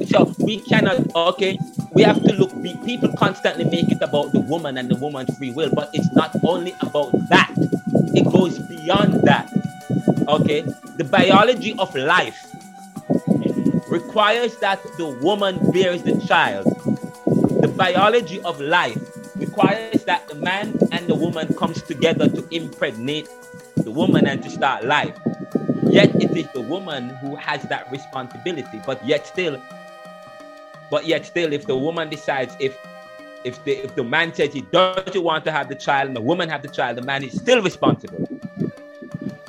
[0.09, 1.13] So we cannot.
[1.15, 1.59] Okay,
[1.93, 2.51] we have to look.
[2.85, 6.31] People constantly make it about the woman and the woman's free will, but it's not
[6.43, 7.53] only about that.
[8.15, 9.51] It goes beyond that.
[10.27, 10.61] Okay,
[10.97, 12.37] the biology of life
[13.89, 16.65] requires that the woman bears the child
[17.61, 19.01] the biology of life
[19.35, 23.27] requires that the man and the woman comes together to impregnate
[23.77, 25.17] the woman and to start life.
[25.97, 28.79] Yet it is the woman who has that responsibility.
[28.85, 29.59] But yet still,
[30.91, 32.77] but yet still, if the woman decides if
[33.43, 36.21] if the if the man says he doesn't want to have the child and the
[36.21, 38.29] woman have the child, the man is still responsible.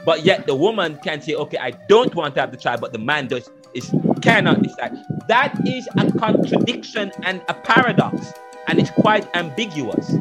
[0.07, 2.95] But yet the woman can say, okay, I don't want to have the child, but
[2.95, 4.97] the man does is cannot decide.
[5.29, 8.33] That is a contradiction and a paradox,
[8.69, 10.15] and it's quite ambiguous.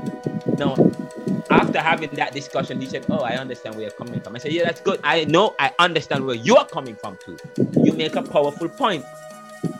[0.57, 0.75] Now,
[1.49, 4.35] after having that discussion, he said, Oh, I understand where you're coming from.
[4.35, 4.99] I said, Yeah, that's good.
[5.03, 7.37] I know I understand where you're coming from too.
[7.83, 9.05] You make a powerful point.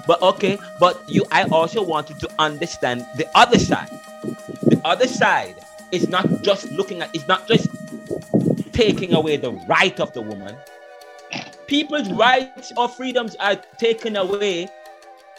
[0.07, 3.89] But okay, but you I also wanted to understand the other side.
[4.63, 5.55] The other side
[5.91, 7.69] is not just looking at it's not just
[8.71, 10.55] taking away the right of the woman,
[11.67, 14.67] people's rights or freedoms are taken away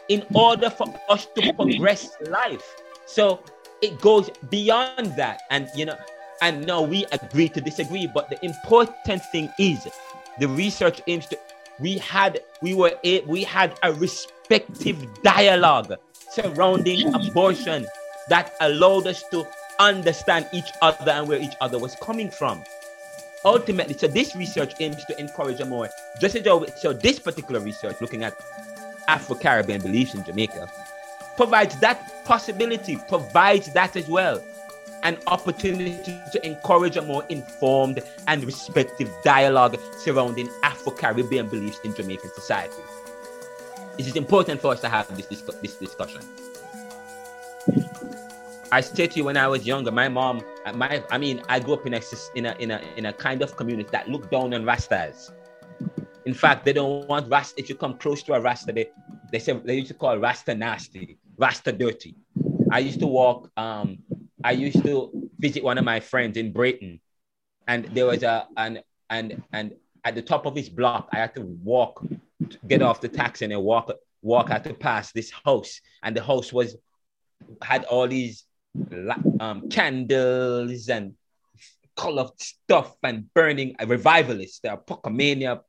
[0.08, 2.76] in order for us to progress life.
[3.06, 3.42] So
[3.82, 5.42] it goes beyond that.
[5.50, 5.96] And you know,
[6.42, 8.07] and now we agree to disagree.
[8.07, 9.88] But the important thing is
[10.38, 11.38] the research aims to
[11.81, 15.94] we had we were a, we had a respective dialogue
[16.31, 17.87] surrounding abortion
[18.29, 19.46] that allowed us to
[19.79, 22.62] understand each other and where each other was coming from
[23.44, 25.88] ultimately, so this research aims to encourage a more,
[26.20, 28.35] just though, so this particular research looking at
[29.09, 30.70] Afro-Caribbean beliefs in Jamaica
[31.37, 34.42] provides that possibility, provides that as well,
[35.02, 42.30] an opportunity to encourage a more informed and respective dialogue surrounding Afro-Caribbean beliefs in Jamaican
[42.34, 42.82] society.
[43.98, 46.22] It is important for us to have this, this discussion.
[48.70, 50.42] I said to you when I was younger, my mom,
[50.74, 52.02] my I mean, I grew up in a
[52.34, 55.30] in a in a in a kind of community that looked down on Rastas.
[56.26, 57.58] In fact, they don't want Rasta.
[57.58, 58.90] If you come close to a Rasta, they
[59.32, 62.14] they say they used to call Rasta nasty, Rasta dirty.
[62.70, 63.50] I used to walk.
[63.56, 63.98] Um,
[64.44, 67.01] I used to visit one of my friends in Brighton,
[67.66, 69.74] and there was a and and and
[70.05, 72.05] at the top of his block, I had to walk,
[72.66, 73.90] get off the taxi, and walk
[74.22, 74.51] walk.
[74.51, 76.77] I had to pass this house, and the house was
[77.62, 78.44] had all these
[79.40, 81.14] um, candles and
[81.96, 84.61] colored stuff and burning uh, revivalists.
[84.61, 85.61] There are Pocomania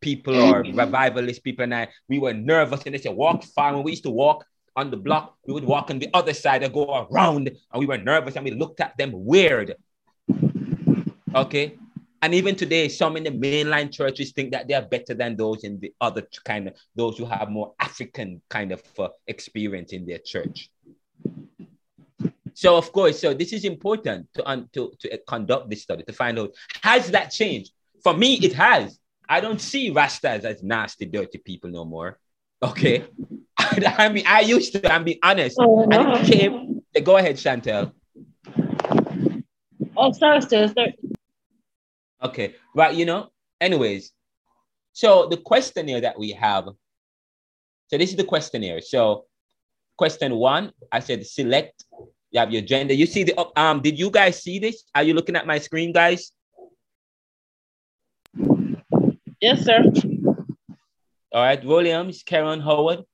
[0.00, 3.74] people or revivalist people, and I we were nervous and they said walk far.
[3.74, 4.44] When we used to walk
[4.76, 7.86] on the block, we would walk on the other side and go around, and we
[7.86, 9.74] were nervous and we looked at them weird.
[11.34, 11.78] Okay.
[12.22, 15.64] And even today, some in the mainline churches think that they are better than those
[15.64, 20.06] in the other kind of those who have more African kind of uh, experience in
[20.06, 20.70] their church.
[22.54, 26.12] So of course, so this is important to, um, to, to conduct this study to
[26.12, 27.72] find out has that changed?
[28.02, 28.98] For me, it has.
[29.28, 32.18] I don't see Rastas as nasty, dirty people no more.
[32.62, 33.04] Okay.
[33.58, 35.56] I mean, I used to, I'm being honest.
[35.60, 35.82] Oh.
[35.90, 37.92] And it came, go ahead, Chantel.
[39.96, 40.68] Oh, sorry, sir.
[40.68, 40.94] sorry.
[42.22, 42.54] Okay.
[42.74, 43.28] Well, you know,
[43.60, 44.12] anyways,
[44.92, 46.68] so the questionnaire that we have,
[47.88, 48.80] so this is the questionnaire.
[48.80, 49.26] So
[49.96, 51.84] question one, I said select
[52.30, 52.92] you have your gender.
[52.92, 53.80] You see the um.
[53.80, 54.84] Did you guys see this?
[54.94, 56.32] Are you looking at my screen, guys?
[59.40, 59.84] Yes, sir.
[61.32, 63.04] All right, Williams, Karen Howard.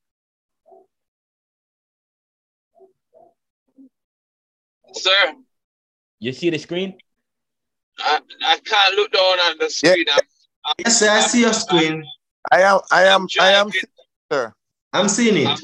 [4.92, 5.34] Sir.
[6.20, 6.98] You see the screen?
[7.98, 10.04] I, I can't look down on the screen.
[10.06, 10.14] Yeah.
[10.14, 10.20] I'm,
[10.66, 12.04] I'm, yes, sir, I see your screen.
[12.50, 13.70] I am, I am, I am,
[14.30, 14.52] sir.
[14.92, 15.46] I'm seeing it.
[15.46, 15.56] I'm,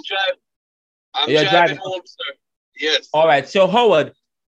[1.15, 2.35] I'm driving, driving home, sir.
[2.79, 3.09] Yes.
[3.13, 3.49] All right.
[3.49, 4.13] So Howard,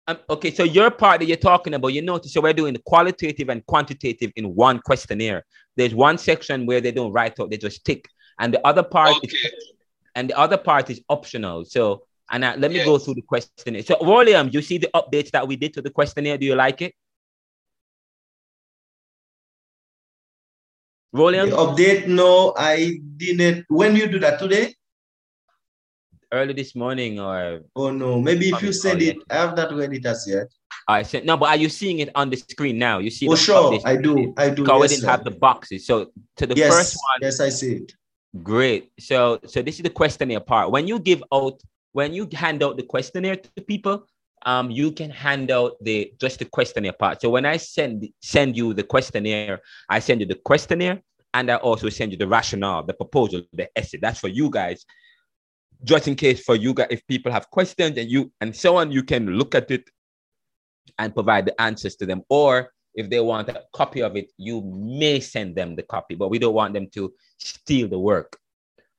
[0.09, 3.47] Um, okay, so your part that you're talking about, you notice so we're doing qualitative
[3.47, 5.45] and quantitative in one questionnaire.
[5.75, 9.17] There's one section where they don't write out, they just tick, and the other part
[9.17, 9.27] Okay.
[9.27, 9.51] is,
[10.15, 11.63] and the other part is optional.
[11.63, 13.83] So, and uh, let me go through the questionnaire.
[13.83, 16.39] So, William, you see the updates that we did to the questionnaire?
[16.39, 16.95] Do you like it,
[21.13, 21.51] William?
[21.51, 23.65] The update, no, I didn't.
[23.67, 24.73] When you do that today?
[26.31, 29.93] Early this morning, or Oh no, maybe if you send it, I have not read
[29.93, 30.47] it as yet.
[30.87, 32.99] I said no, but are you seeing it on the screen now?
[32.99, 33.27] You see?
[33.27, 34.33] Oh sure, I do.
[34.37, 34.63] I do.
[34.63, 35.09] Because we yes, didn't sir.
[35.09, 35.87] have the boxes.
[35.87, 37.93] So to the yes, first one, yes, I see it.
[38.43, 38.91] Great.
[38.99, 40.71] So so this is the questionnaire part.
[40.71, 41.61] When you give out,
[41.93, 44.05] when you hand out the questionnaire to people,
[44.45, 47.21] um, you can hand out the just the questionnaire part.
[47.21, 51.01] So when I send send you the questionnaire, I send you the questionnaire
[51.33, 53.97] and I also send you the rationale, the proposal, the essay.
[54.01, 54.85] That's for you guys.
[55.83, 58.91] Just in case for you guys, if people have questions and you and so on,
[58.91, 59.89] you can look at it
[60.97, 62.21] and provide the answers to them.
[62.29, 66.29] Or if they want a copy of it, you may send them the copy, but
[66.29, 68.37] we don't want them to steal the work.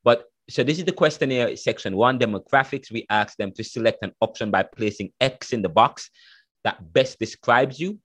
[0.05, 2.91] But so this is the questionnaire section one demographics.
[2.91, 6.11] We ask them to select an option by placing X in the box
[6.65, 7.99] that best describes you.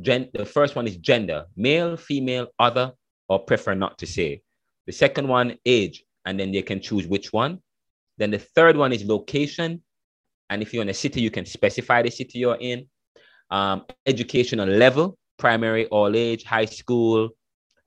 [0.00, 2.92] Gen- the first one is gender, male, female, other,
[3.28, 4.42] or prefer not to say.
[4.86, 7.60] The second one, age, and then they can choose which one.
[8.18, 9.82] Then the third one is location.
[10.50, 12.86] And if you're in a city, you can specify the city you're in.
[13.50, 17.30] Um, educational level, primary, all age, high school,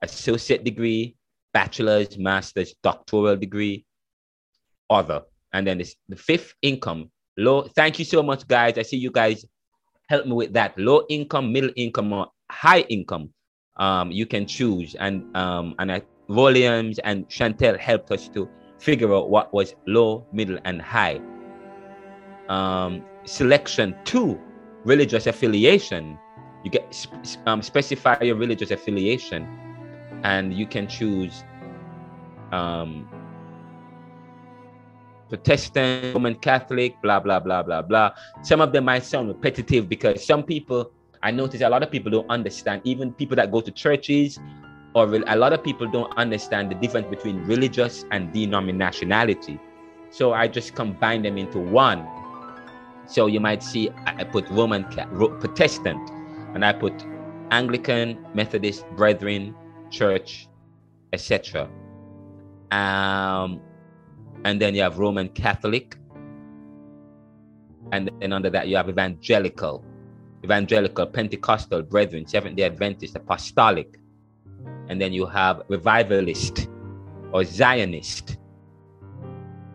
[0.00, 1.16] associate degree,
[1.52, 3.84] bachelor's, master's, doctoral degree,
[4.90, 5.22] other.
[5.52, 7.62] And then this, the fifth income, low.
[7.62, 8.78] Thank you so much, guys.
[8.78, 9.44] I see you guys
[10.08, 10.76] help me with that.
[10.78, 13.30] Low income, middle income, or high income.
[13.76, 14.94] Um, you can choose.
[14.94, 18.48] And um, and I, Williams and Chantel helped us to
[18.82, 21.20] figure out what was low, middle, and high.
[22.48, 24.40] Um, selection two,
[24.84, 26.18] religious affiliation.
[26.64, 27.06] You get
[27.46, 29.46] um, specify your religious affiliation,
[30.24, 31.44] and you can choose
[32.50, 33.08] um,
[35.28, 38.10] Protestant, Roman Catholic, blah blah blah blah blah.
[38.42, 40.90] Some of them might sound repetitive because some people,
[41.22, 42.82] I notice a lot of people don't understand.
[42.84, 44.38] Even people that go to churches,
[44.94, 49.58] or re- a lot of people don't understand the difference between religious and denominationality.
[50.10, 52.06] So I just combine them into one.
[53.06, 56.10] So you might see I put Roman Protestant,
[56.54, 56.92] and I put
[57.50, 59.54] Anglican, Methodist, Brethren,
[59.90, 60.48] Church,
[61.12, 61.68] etc.
[62.70, 63.60] Um,
[64.44, 65.96] and then you have Roman Catholic,
[67.92, 69.84] and then under that you have Evangelical,
[70.44, 73.98] Evangelical, Pentecostal, Brethren, Seventh Day Adventist, Apostolic,
[74.88, 76.68] and then you have Revivalist
[77.32, 78.36] or Zionist,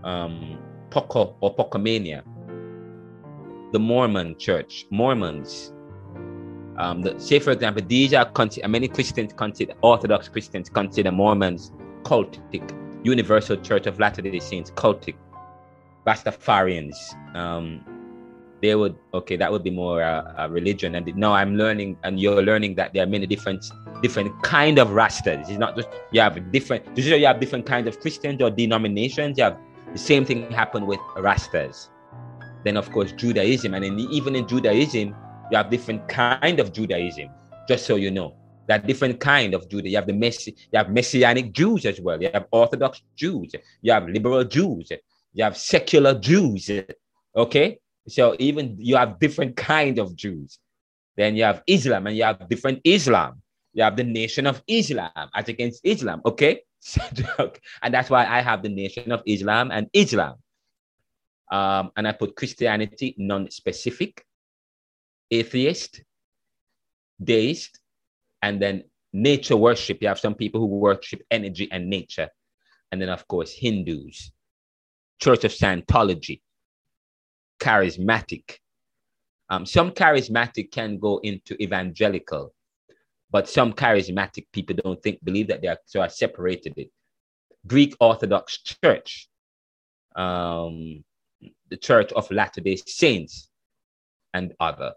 [0.04, 0.58] um,
[0.90, 2.24] Poco or Pocomania,
[3.72, 5.74] the Mormon Church, Mormons.
[6.78, 11.72] Um, the, say, for example, these are consider, many Christians consider Orthodox Christians consider Mormons
[12.04, 12.74] cultic,
[13.04, 15.16] Universal Church of Latter Day Saints cultic,
[16.06, 16.96] Rastafarians.
[17.36, 17.97] Um,
[18.62, 20.96] they would okay, that would be more uh, a religion.
[20.96, 23.66] And now I'm learning, and you're learning that there are many different
[24.02, 25.50] different kind of Rastas.
[25.50, 26.86] It's not just you have different.
[26.98, 29.38] So you have different kinds of Christians or denominations.
[29.38, 29.58] You have
[29.92, 31.90] the same thing happen with Rastas.
[32.64, 35.16] Then of course Judaism, and then even in Judaism,
[35.52, 37.30] you have different kind of Judaism.
[37.68, 38.36] Just so you know,
[38.68, 39.90] that different kind of Judah.
[39.90, 42.22] You have the Messi, you have Messianic Jews as well.
[42.22, 43.54] You have Orthodox Jews.
[43.82, 44.92] You have liberal Jews.
[45.34, 46.70] You have secular Jews.
[47.36, 50.60] Okay, so even you have different kind of Jews.
[51.16, 53.42] Then you have Islam, and you have different Islam.
[53.74, 56.22] You have the Nation of Islam as against Islam.
[56.26, 56.62] Okay,
[57.82, 60.36] and that's why I have the Nation of Islam and Islam.
[61.52, 64.26] Um, and I put Christianity non-specific,
[65.32, 66.02] atheist,
[67.24, 67.80] deist,
[68.42, 68.84] and then
[69.14, 70.02] nature worship.
[70.02, 72.30] You have some people who worship energy and nature.
[72.92, 74.32] And then, of course, Hindus,
[75.20, 76.42] Church of Scientology,
[77.60, 78.58] charismatic.
[79.50, 82.54] Um, some charismatic can go into evangelical,
[83.32, 86.90] but some charismatic people don't think, believe that they are, so I separated it.
[87.66, 89.30] Greek Orthodox Church,
[90.16, 91.04] um,
[91.70, 93.50] the Church of Latter day Saints,
[94.34, 94.94] and other.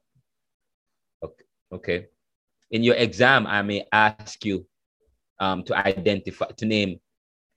[1.23, 1.45] Okay.
[1.73, 2.07] okay
[2.71, 4.67] in your exam, I may ask you
[5.39, 7.01] um, to identify, to name,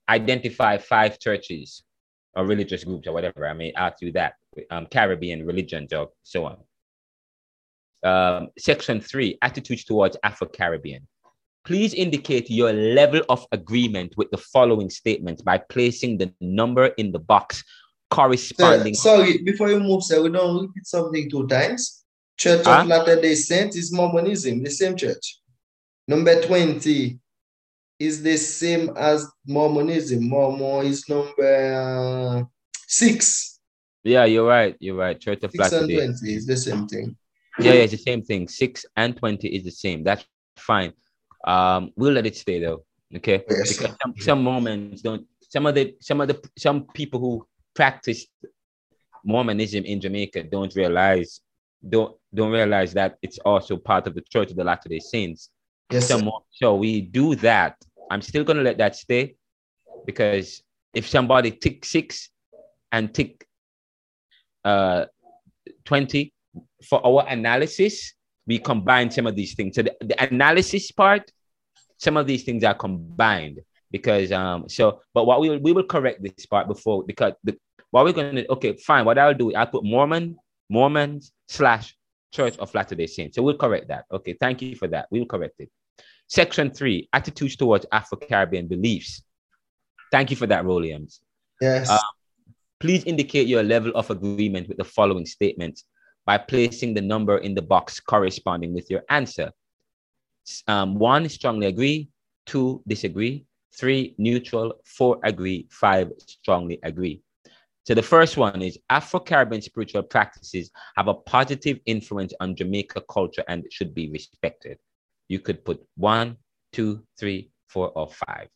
[0.10, 1.84] identify five churches
[2.36, 3.48] or religious groups or whatever.
[3.48, 4.36] I may ask you that,
[4.70, 6.58] um, Caribbean religions or so on.
[8.04, 11.08] Um, section three, attitudes towards Afro-Caribbean.
[11.64, 17.14] Please indicate your level of agreement with the following statements by placing the number in
[17.14, 17.64] the box
[18.12, 18.94] corresponding.
[18.94, 22.04] Sir, sorry, before you move, sir, we don't repeat something two times.
[22.38, 22.82] Church Huh?
[22.82, 25.40] of Latter Day Saints is Mormonism, the same church.
[26.08, 27.18] Number 20
[28.00, 30.28] is the same as Mormonism.
[30.28, 32.44] Mormon is number uh,
[32.88, 33.53] six.
[34.04, 34.76] Yeah, you're right.
[34.80, 35.20] You're right.
[35.20, 37.16] Church of Six and 20 is the same thing.
[37.60, 38.48] Yeah, yeah, it's the same thing.
[38.48, 40.04] Six and twenty is the same.
[40.04, 40.26] That's
[40.58, 40.94] fine.
[41.46, 42.84] Um, we'll let it stay though.
[43.16, 43.44] Okay.
[43.50, 43.78] Yes.
[43.78, 45.26] Because some, some Mormons don't.
[45.50, 47.46] Some of the some of the some people who
[47.76, 48.26] practice
[49.24, 51.42] Mormonism in Jamaica don't realize
[51.88, 55.50] don't don't realize that it's also part of the Church of the Latter Day Saints.
[55.92, 56.08] Yes.
[56.08, 57.76] Some so we do that.
[58.10, 59.36] I'm still gonna let that stay
[60.08, 60.64] because
[60.96, 62.30] if somebody tick six
[62.92, 63.46] and tick
[64.64, 65.06] uh
[65.86, 66.34] 20
[66.84, 68.14] for our analysis,
[68.46, 69.76] we combine some of these things.
[69.76, 71.32] So the, the analysis part,
[71.98, 73.60] some of these things are combined
[73.92, 77.56] because um so but what we will we will correct this part before because the
[77.92, 80.36] what we're gonna okay fine what I'll do I'll put Mormon
[80.70, 81.96] Mormons slash
[82.34, 83.36] Church of Latter Day Saints.
[83.36, 84.06] So we'll correct that.
[84.12, 85.08] Okay thank you for that.
[85.12, 85.70] We'll correct it.
[86.28, 89.22] Section three attitudes towards Afro Caribbean beliefs.
[90.12, 91.22] Thank you for that Williams
[91.62, 91.90] Yes.
[91.90, 92.00] Uh,
[92.84, 95.86] Please indicate your level of agreement with the following statements
[96.26, 99.54] by placing the number in the box corresponding with your answer.
[100.68, 102.10] Um, one, strongly agree.
[102.46, 103.46] Two, disagree.
[103.80, 104.74] Three, neutral.
[104.84, 105.66] Four, agree.
[105.72, 107.22] Five, strongly agree.
[107.86, 113.04] So the first one is Afro Caribbean spiritual practices have a positive influence on Jamaica
[113.10, 114.78] culture and should be respected.
[115.30, 116.36] You could put one,
[116.74, 118.50] two, three, four, or five.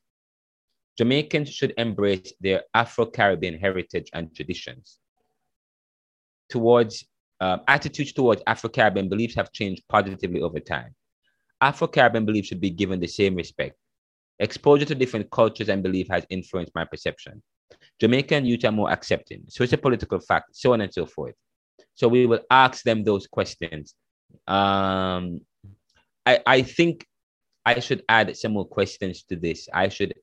[0.97, 4.99] Jamaicans should embrace their Afro Caribbean heritage and traditions.
[6.49, 7.05] Towards
[7.39, 10.95] um, attitudes towards Afro Caribbean beliefs have changed positively over time.
[11.61, 13.75] Afro Caribbean beliefs should be given the same respect.
[14.39, 17.41] Exposure to different cultures and belief has influenced my perception.
[17.99, 21.33] Jamaican youth are more accepting, socio-political fact, so on and so forth.
[21.95, 23.95] So we will ask them those questions.
[24.47, 25.41] Um,
[26.25, 27.05] I, I think
[27.65, 29.67] I should add some more questions to this.
[29.73, 30.13] I should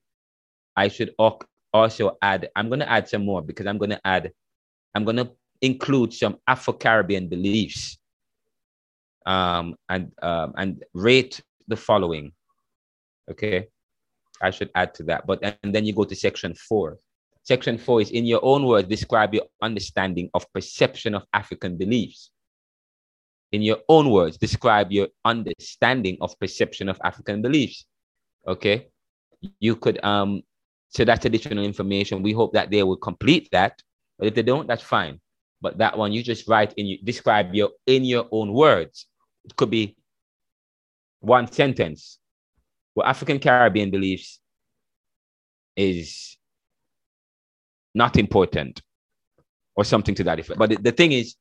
[0.77, 4.33] I should also add, I'm going to add some more because I'm going to add,
[4.95, 7.99] I'm going to include some Afro Caribbean beliefs
[9.27, 12.33] um, and, um, and rate the following.
[13.31, 13.68] Okay.
[14.43, 15.27] I should add to that.
[15.27, 16.99] But and then you go to section four.
[17.45, 22.31] Section four is in your own words, describe your understanding of perception of African beliefs.
[23.53, 27.87] In your own words, describe your understanding of perception of African beliefs.
[28.47, 28.89] Okay.
[29.61, 30.43] You could um
[30.95, 32.22] so that's additional information.
[32.22, 33.82] We hope that they will complete that.
[34.18, 35.20] But if they don't, that's fine.
[35.61, 39.07] But that one you just write in you describe your in your own words.
[39.45, 39.97] It could be
[41.20, 42.18] one sentence.
[42.95, 44.40] What African Caribbean beliefs
[45.76, 46.36] is
[47.95, 48.80] not important
[49.74, 50.59] or something to that effect.
[50.59, 51.34] But the, the thing is,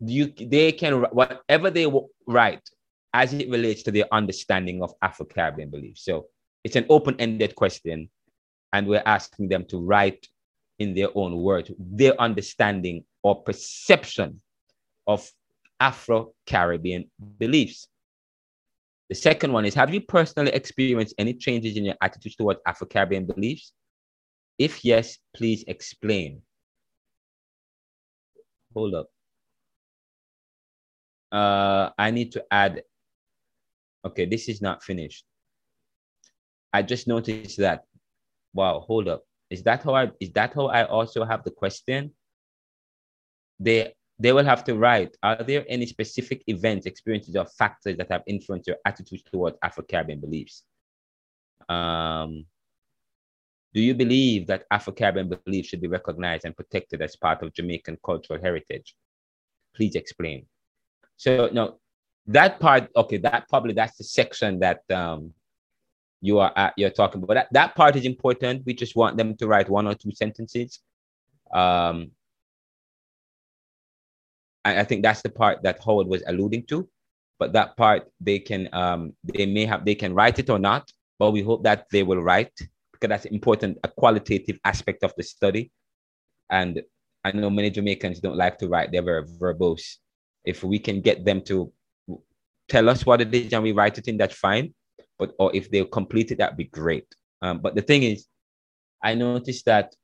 [0.00, 1.90] you they can whatever they
[2.26, 2.68] write
[3.14, 6.04] as it relates to their understanding of Afro Caribbean beliefs.
[6.04, 6.26] So
[6.64, 8.10] it's an open ended question,
[8.76, 10.28] and we're asking them to write
[10.78, 14.42] in their own words their understanding or perception
[15.06, 15.26] of
[15.80, 17.88] Afro Caribbean beliefs.
[19.08, 22.86] The second one is Have you personally experienced any changes in your attitudes towards Afro
[22.86, 23.72] Caribbean beliefs?
[24.58, 26.42] If yes, please explain.
[28.74, 29.06] Hold up.
[31.32, 32.82] Uh, I need to add.
[34.04, 35.24] Okay, this is not finished.
[36.74, 37.86] I just noticed that.
[38.54, 39.22] Wow, hold up.
[39.50, 42.12] Is that how I is that how I also have the question?
[43.60, 45.16] They they will have to write.
[45.22, 49.84] Are there any specific events, experiences, or factors that have influenced your attitudes towards Afro
[49.84, 50.64] Caribbean beliefs?
[51.68, 52.46] Um,
[53.74, 57.52] do you believe that Afro Caribbean beliefs should be recognized and protected as part of
[57.52, 58.94] Jamaican cultural heritage?
[59.74, 60.46] Please explain.
[61.18, 61.78] So no,
[62.26, 65.34] that part, okay, that probably that's the section that um
[66.20, 67.34] you are at, you're talking about.
[67.34, 68.64] That, that part is important.
[68.66, 70.80] We just want them to write one or two sentences.
[71.52, 72.10] Um,
[74.64, 76.88] I, I think that's the part that Howard was alluding to.
[77.38, 80.90] But that part they can um they may have they can write it or not,
[81.18, 82.52] but we hope that they will write
[82.92, 85.70] because that's important, a qualitative aspect of the study.
[86.50, 86.82] And
[87.24, 89.96] I know many Jamaicans don't like to write, they're very verbose.
[90.44, 91.72] If we can get them to
[92.68, 94.72] tell us what it is and we write it in, that's fine.
[95.18, 97.06] But or if they complete it, that'd be great.
[97.42, 98.26] Um, but the thing is,
[99.02, 99.94] I noticed that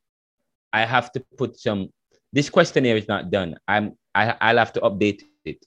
[0.71, 1.89] I have to put some.
[2.31, 3.55] This questionnaire is not done.
[3.67, 3.97] I'm.
[4.15, 5.65] I, I'll have to update it.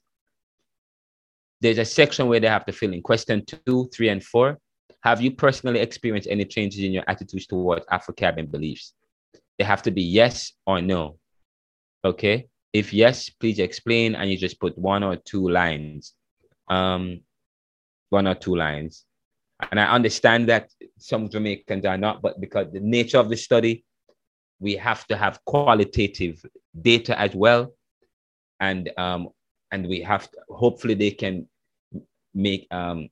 [1.61, 4.59] There's a section where they have to fill in question two, three, and four.
[5.03, 8.93] Have you personally experienced any changes in your attitudes towards Afro Caribbean beliefs?
[9.59, 11.19] They have to be yes or no.
[12.05, 12.49] Okay.
[12.73, 14.15] If yes, please explain.
[14.15, 16.13] And you just put one or two lines.
[16.69, 17.21] Um,
[18.11, 19.05] one or two lines.
[19.71, 23.85] And I understand that some Jamaicans are not, but because the nature of the study,
[24.61, 26.45] we have to have qualitative
[26.81, 27.75] data as well.
[28.61, 29.29] And um,
[29.73, 31.47] and we have to, hopefully they can
[32.35, 33.09] make um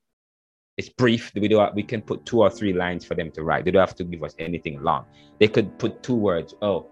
[0.76, 1.32] it's brief.
[1.34, 3.64] We do we can put two or three lines for them to write.
[3.64, 5.06] They don't have to give us anything long.
[5.38, 6.54] They could put two words.
[6.62, 6.86] Oh,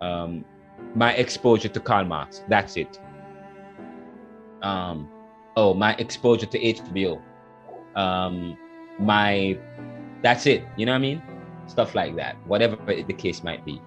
[0.00, 0.44] um,
[0.94, 2.42] my exposure to Karl Marx.
[2.48, 3.00] That's it.
[4.62, 5.08] Um,
[5.56, 7.20] oh, my exposure to HBO.
[7.94, 8.56] Um,
[8.98, 9.58] my,
[10.22, 10.64] that's it.
[10.76, 11.22] You know what I mean?
[11.66, 12.36] Stuff like that.
[12.46, 13.80] Whatever the case might be.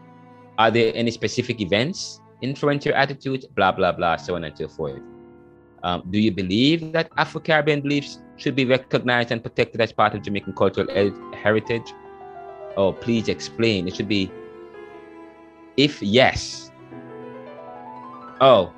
[0.57, 3.45] Are there any specific events influence your attitude?
[3.55, 5.01] Blah blah blah, so on and so forth.
[5.83, 10.15] Um, do you believe that Afro Caribbean beliefs should be recognized and protected as part
[10.15, 10.87] of Jamaican cultural
[11.35, 11.93] heritage?
[12.77, 13.87] Oh, please explain.
[13.87, 14.31] It should be
[15.77, 16.71] if yes.
[18.41, 18.73] Oh,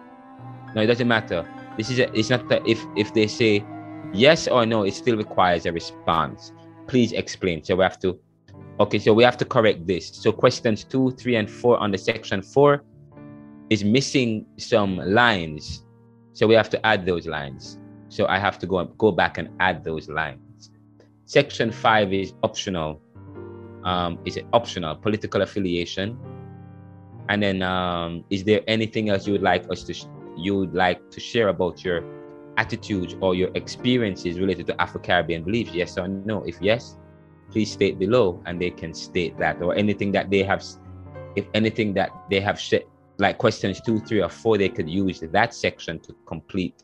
[0.75, 1.47] no, it doesn't matter.
[1.77, 3.63] This is a, it's not that if if they say
[4.13, 6.51] yes or no, it still requires a response.
[6.87, 7.63] Please explain.
[7.63, 8.19] So we have to
[8.79, 10.07] okay, so we have to correct this.
[10.09, 12.83] So questions two, three, and four on the section four
[13.69, 15.83] is missing some lines
[16.37, 17.79] so we have to add those lines.
[18.09, 20.69] So I have to go go back and add those lines.
[21.25, 23.01] Section five is optional.
[23.83, 26.15] Um, is it optional political affiliation?
[27.27, 30.05] And then, um, is there anything else you would like us to sh-
[30.37, 32.03] you would like to share about your
[32.57, 35.71] attitudes or your experiences related to Afro Caribbean beliefs?
[35.73, 36.43] Yes or no?
[36.43, 36.97] If yes,
[37.51, 40.63] please state below, and they can state that or anything that they have,
[41.35, 42.85] if anything that they have sh-
[43.19, 46.75] like questions two, three, or four, they could use that section to complete.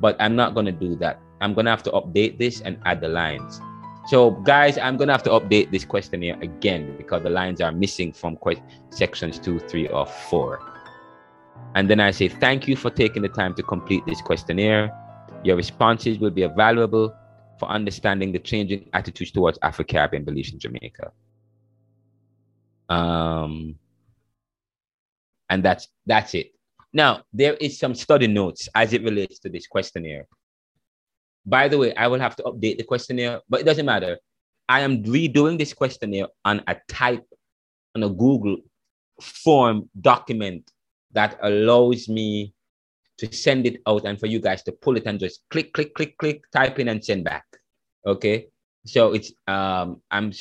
[0.00, 1.20] But I'm not going to do that.
[1.40, 3.60] I'm going to have to update this and add the lines.
[4.06, 7.72] So, guys, I'm going to have to update this questionnaire again because the lines are
[7.72, 10.60] missing from que- sections two, three, or four.
[11.74, 14.92] And then I say, thank you for taking the time to complete this questionnaire.
[15.44, 17.14] Your responses will be valuable
[17.58, 21.12] for understanding the changing attitudes towards Afro Caribbean beliefs in Jamaica.
[22.88, 23.76] Um,
[25.50, 26.52] and that's that's it.
[26.92, 30.26] Now there is some study notes as it relates to this questionnaire.
[31.46, 34.18] By the way, I will have to update the questionnaire, but it doesn't matter.
[34.68, 37.24] I am redoing this questionnaire on a type
[37.94, 38.56] on a Google
[39.20, 40.70] form document
[41.12, 42.53] that allows me
[43.26, 45.94] to send it out and for you guys to pull it and just click, click,
[45.94, 47.44] click, click, type in and send back.
[48.06, 48.48] Okay.
[48.86, 50.32] So it's um I'm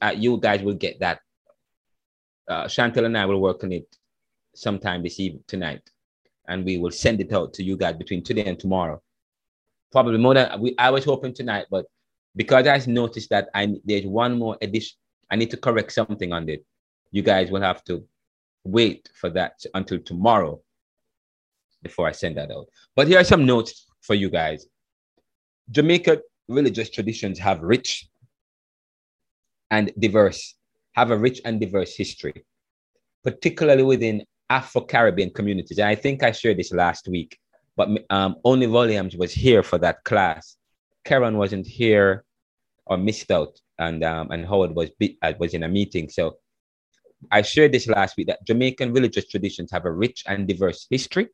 [0.00, 1.20] uh, you guys will get that.
[2.48, 3.86] Uh, Chantel and I will work on it
[4.54, 5.82] sometime this evening tonight,
[6.48, 9.00] and we will send it out to you guys between today and tomorrow.
[9.90, 10.74] Probably more than we.
[10.78, 11.86] I was hoping tonight, but
[12.34, 14.96] because I noticed that I there's one more edition,
[15.30, 16.64] I need to correct something on it.
[17.10, 18.04] You guys will have to
[18.64, 20.60] wait for that until tomorrow
[21.82, 22.66] before I send that out.
[22.96, 24.66] But here are some notes for you guys.
[25.70, 28.08] Jamaica religious traditions have rich
[29.70, 30.54] and diverse,
[30.92, 32.44] have a rich and diverse history,
[33.24, 35.78] particularly within Afro Caribbean communities.
[35.78, 37.38] And I think I shared this last week,
[37.76, 40.56] but um, only Williams was here for that class.
[41.04, 42.24] Karen wasn't here
[42.86, 44.90] or missed out, and um, and Howard was
[45.22, 46.08] uh, was in a meeting.
[46.08, 46.38] So
[47.30, 51.28] I shared this last week that Jamaican religious traditions have a rich and diverse history,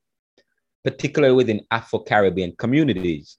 [0.89, 3.37] particularly within Afro Caribbean communities.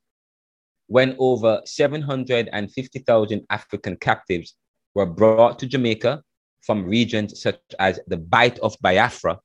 [0.86, 4.54] When over 750,000 African captives
[4.93, 6.22] were brought to Jamaica
[6.62, 9.39] from regions such as the Bight of Biafra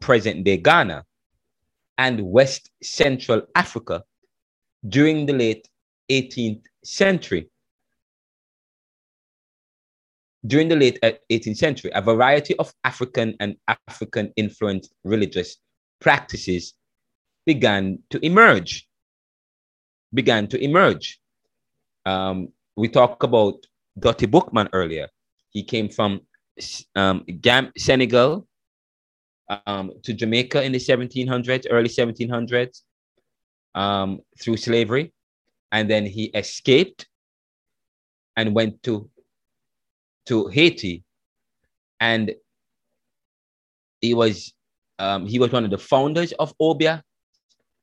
[0.00, 1.04] present day Ghana,
[1.98, 4.02] and West Central Africa
[4.88, 5.68] during the late
[6.10, 7.50] 18th century.
[10.46, 15.56] During the late 18th uh, century, a variety of African and African influenced religious
[16.00, 16.72] practices
[17.48, 18.86] began to emerge.
[20.12, 21.18] Began to emerge.
[22.04, 23.56] Um, we talked about
[23.98, 25.08] Dottie Boukman earlier.
[25.48, 26.20] He came from
[26.94, 27.24] um,
[27.78, 28.46] Senegal,
[29.66, 32.82] um, to Jamaica in the 1700s, early 1700s,
[33.74, 35.14] um, through slavery.
[35.72, 37.08] And then he escaped
[38.36, 39.08] and went to,
[40.26, 41.02] to Haiti.
[41.98, 42.34] And
[44.02, 44.52] he was,
[44.98, 47.02] um, he was one of the founders of Obeah.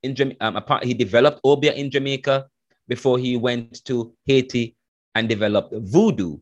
[0.05, 2.45] In um, he developed Obeah in Jamaica
[2.87, 4.75] before he went to Haiti
[5.15, 6.37] and developed voodoo.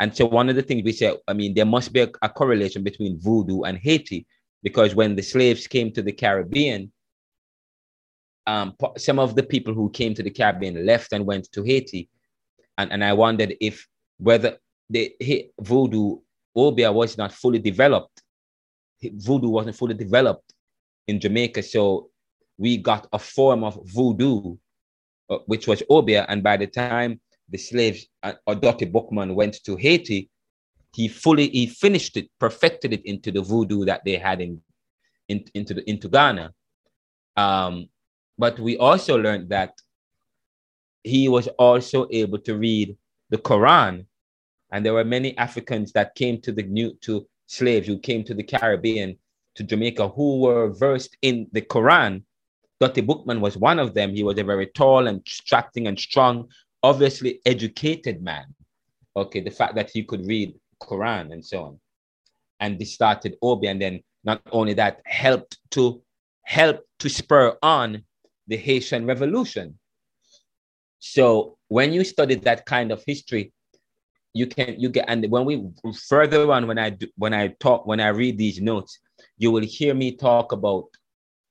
[0.00, 2.28] And so one of the things we said, I mean, there must be a, a
[2.28, 4.26] correlation between voodoo and Haiti
[4.62, 6.90] because when the slaves came to the Caribbean,
[8.46, 12.08] um, some of the people who came to the Caribbean left and went to Haiti.
[12.78, 13.86] And, and I wondered if
[14.18, 14.56] whether
[14.90, 15.14] the
[15.60, 16.18] voodoo
[16.56, 18.22] Obeah was not fully developed.
[19.02, 20.54] Voodoo wasn't fully developed
[21.06, 21.62] in Jamaica.
[21.62, 22.10] So
[22.58, 24.56] we got a form of voodoo,
[25.30, 26.26] uh, which was Obeah.
[26.28, 30.30] And by the time the slaves uh, or Dottie Boukman went to Haiti,
[30.94, 34.60] he fully he finished it, perfected it into the voodoo that they had in,
[35.28, 36.52] in into the into Ghana.
[37.36, 37.88] Um,
[38.38, 39.72] but we also learned that
[41.02, 42.96] he was also able to read
[43.30, 44.06] the Quran,
[44.70, 48.34] and there were many Africans that came to the new to slaves who came to
[48.34, 49.18] the Caribbean
[49.56, 52.22] to Jamaica who were versed in the Quran.
[52.80, 54.14] Dottie Boukman was one of them.
[54.14, 56.48] He was a very tall and attracting and strong,
[56.82, 58.46] obviously educated man.
[59.16, 61.80] Okay, the fact that he could read Quran and so on.
[62.60, 63.70] And this started Obeah.
[63.70, 66.02] and then not only that, helped to
[66.42, 68.02] help to spur on
[68.46, 69.78] the Haitian Revolution.
[70.98, 73.52] So when you study that kind of history,
[74.32, 75.64] you can you get and when we
[76.08, 78.98] further on when I do, when I talk when I read these notes,
[79.38, 80.86] you will hear me talk about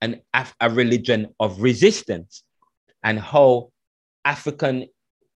[0.04, 0.20] an
[0.60, 2.44] a religion of resistance
[3.04, 3.72] and how
[4.26, 4.88] African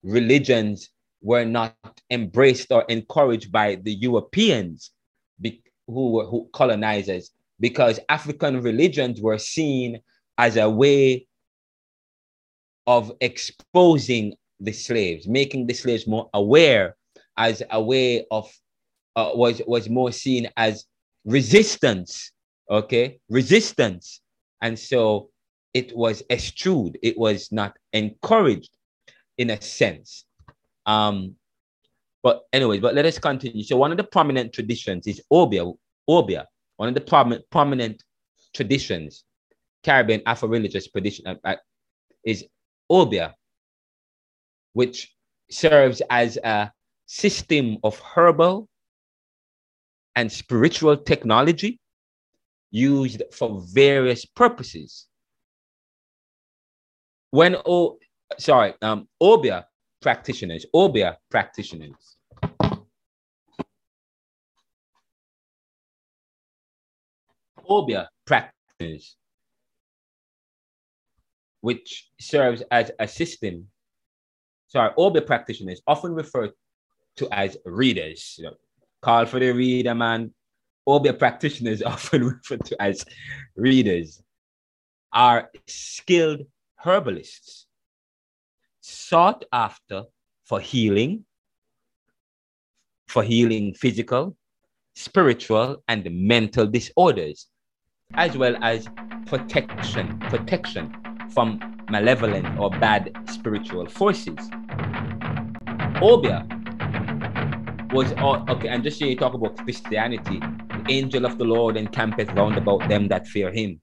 [0.01, 0.89] religions
[1.21, 1.75] were not
[2.09, 4.91] embraced or encouraged by the Europeans
[5.39, 9.99] be, who were who colonizers because African religions were seen
[10.37, 11.27] as a way
[12.87, 16.95] of exposing the slaves, making the slaves more aware
[17.37, 18.51] as a way of
[19.15, 20.85] uh, was was more seen as
[21.23, 22.31] resistance
[22.69, 23.19] okay?
[23.29, 24.21] Resistance
[24.65, 25.29] and so
[25.75, 26.97] it was eschewed.
[27.03, 28.73] It was not encouraged
[29.37, 30.25] in a sense.
[30.87, 31.35] Um
[32.23, 33.63] but anyways but let us continue.
[33.63, 35.71] So one of the prominent traditions is obeah
[36.07, 36.47] obeah
[36.77, 38.03] one of the prominent prominent
[38.57, 39.23] traditions
[39.83, 41.55] caribbean afro-religious tradition uh, uh,
[42.23, 42.45] is
[42.89, 43.35] obeah
[44.73, 44.97] which
[45.51, 46.71] serves as a
[47.05, 48.67] system of herbal
[50.15, 51.79] and spiritual technology
[52.75, 55.07] used for various purposes.
[57.31, 57.97] When oh
[58.37, 59.65] sorry, um Obeah
[60.01, 62.17] practitioners, Obeah practitioners.
[67.67, 69.15] Obeah practitioners,
[71.61, 73.67] which serves as a system.
[74.67, 76.51] Sorry, Obeah practitioners often referred
[77.15, 78.35] to as readers.
[78.37, 78.55] You know,
[79.01, 80.33] call for the reader, man.
[80.87, 83.05] Obeah practitioners often referred to as
[83.55, 84.21] readers
[85.13, 86.41] are skilled
[86.77, 87.65] herbalists
[88.81, 90.03] sought after
[90.43, 91.25] for healing,
[93.07, 94.35] for healing physical,
[94.93, 97.47] spiritual, and mental disorders,
[98.13, 98.87] as well as
[99.25, 100.93] protection, protection
[101.33, 101.59] from
[101.89, 104.37] malevolent or bad spiritual forces.
[106.01, 106.45] Obeah
[107.91, 108.67] was all okay.
[108.67, 110.41] And just so you talk about Christianity,
[110.89, 113.81] angel of the Lord encampeth round about them that fear him.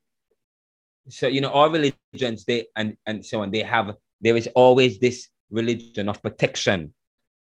[1.08, 4.98] So you know, all religions, they and and so on, they have there is always
[4.98, 6.94] this religion of protection.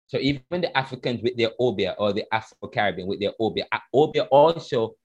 [0.07, 4.26] So even the Africans with their Obeah or the Afro-Caribbean with their Obeah, uh, Obeah
[4.26, 4.95] also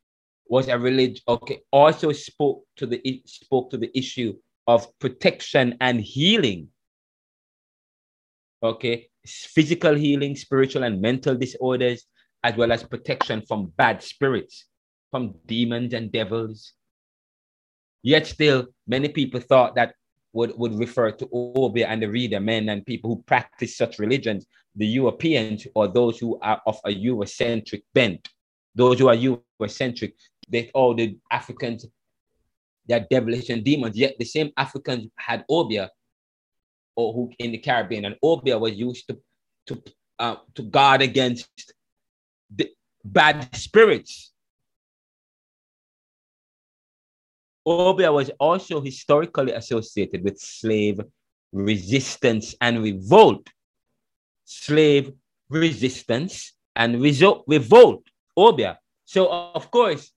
[0.48, 4.34] was a religion, okay, also spoke to the spoke to the issue
[4.66, 6.68] of protection and healing.
[8.62, 12.06] Okay, physical healing, spiritual and mental disorders,
[12.46, 14.66] as well as protection from bad spirits,
[15.10, 16.74] from demons and devils.
[18.02, 19.94] Yet still, many people thought that
[20.32, 24.46] would, would refer to Obeah and the reader, men and people who practice such religions,
[24.76, 28.28] the Europeans or those who are of a Eurocentric bent.
[28.76, 30.12] Those who are Eurocentric,
[30.48, 31.84] they all the Africans,
[32.86, 33.96] they're devilish and demons.
[33.96, 35.90] Yet the same Africans had Obeah
[36.94, 39.18] or who in the Caribbean, and Obeah was used to
[39.66, 39.82] to
[40.20, 41.72] uh, to guard against
[42.54, 42.70] the
[43.04, 44.32] bad spirits.
[47.66, 51.00] Obeah was also historically associated with slave
[51.52, 53.48] resistance and revolt.
[54.44, 55.12] Slave
[55.48, 58.06] resistance and revolt.
[58.36, 58.78] Obeah.
[59.04, 60.12] So of course,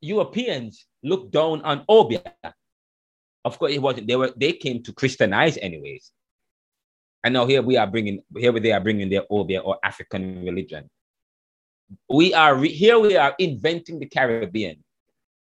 [0.00, 2.22] Europeans looked down on Obeah.
[3.44, 4.06] of course, it wasn't.
[4.06, 4.32] They were.
[4.36, 6.12] They came to Christianize, anyways.
[7.24, 8.20] And now here we are bringing.
[8.36, 10.88] Here they are bringing their Obeah or African religion.
[12.08, 12.98] We are re, here.
[12.98, 14.82] We are inventing the Caribbean.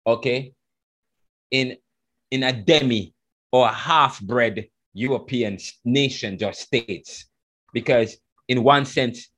[0.07, 0.53] Okay.
[1.51, 1.77] In
[2.31, 3.15] in a demi
[3.53, 7.27] or half-bred European nations or states,
[7.73, 8.17] because
[8.49, 9.29] in one sense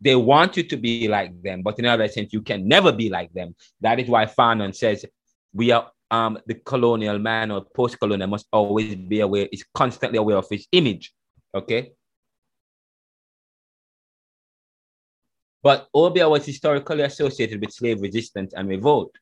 [0.00, 3.08] they want you to be like them, but in another sense you can never be
[3.08, 3.54] like them.
[3.80, 5.06] That is why Fanon says
[5.54, 10.36] we are um, the colonial man or post-colonial must always be aware, is constantly aware
[10.36, 11.12] of his image.
[11.54, 11.92] Okay.
[15.64, 19.12] But Obeah was historically associated with slave resistance and revolt.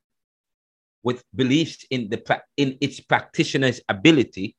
[1.02, 4.56] with beliefs in the in its practitioner's ability,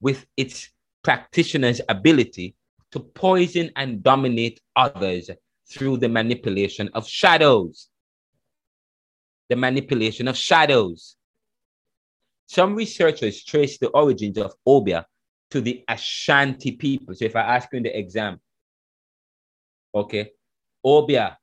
[0.00, 0.70] with its
[1.02, 2.54] practitioner's ability
[2.92, 5.30] to poison and dominate others
[5.68, 7.88] through the manipulation of shadows.
[9.48, 11.16] The manipulation of shadows.
[12.46, 15.06] Some researchers trace the origins of Obeah
[15.50, 17.14] to the Ashanti people.
[17.14, 18.40] So if I ask you in the exam,
[19.94, 20.30] okay,
[20.84, 21.38] Obeah,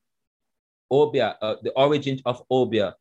[0.92, 2.96] Obia, uh, the origins of Obeah.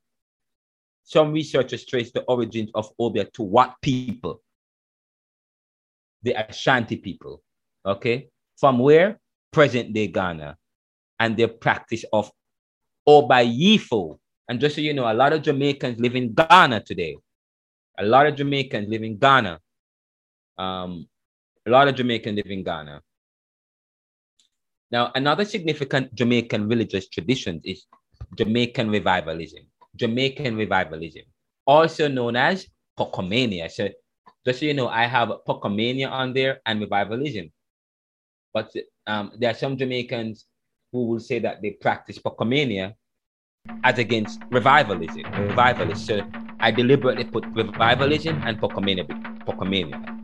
[1.05, 4.43] Some researchers trace the origins of Obeah to what people?
[6.23, 7.43] The Ashanti people.
[7.87, 8.29] Okay.
[8.59, 9.19] From where?
[9.53, 10.57] Present day Ghana.
[11.19, 12.31] And their practice of
[13.09, 14.19] Obayifo.
[14.49, 17.17] And just so you know, a lot of Jamaicans live in Ghana today.
[17.99, 19.59] A lot of Jamaicans live in Ghana.
[20.59, 21.09] Um,
[21.67, 23.03] a lot of Jamaicans live in Ghana.
[24.91, 27.87] Now, another significant Jamaican religious tradition is
[28.37, 29.67] Jamaican revivalism.
[29.97, 31.25] Jamaican revivalism,
[31.67, 32.67] also known as
[32.99, 33.71] Pocomania.
[33.71, 33.89] So,
[34.47, 37.51] just so you know, I have Pocomania on there and revivalism.
[38.55, 38.73] But
[39.07, 40.47] um, there are some Jamaicans
[40.93, 42.95] who will say that they practice Pocomania
[43.85, 45.25] as against revivalism.
[45.49, 46.07] Revivalist.
[46.07, 46.23] So
[46.61, 49.07] I deliberately put revivalism and Pocomania.
[49.45, 50.18] Pocomania.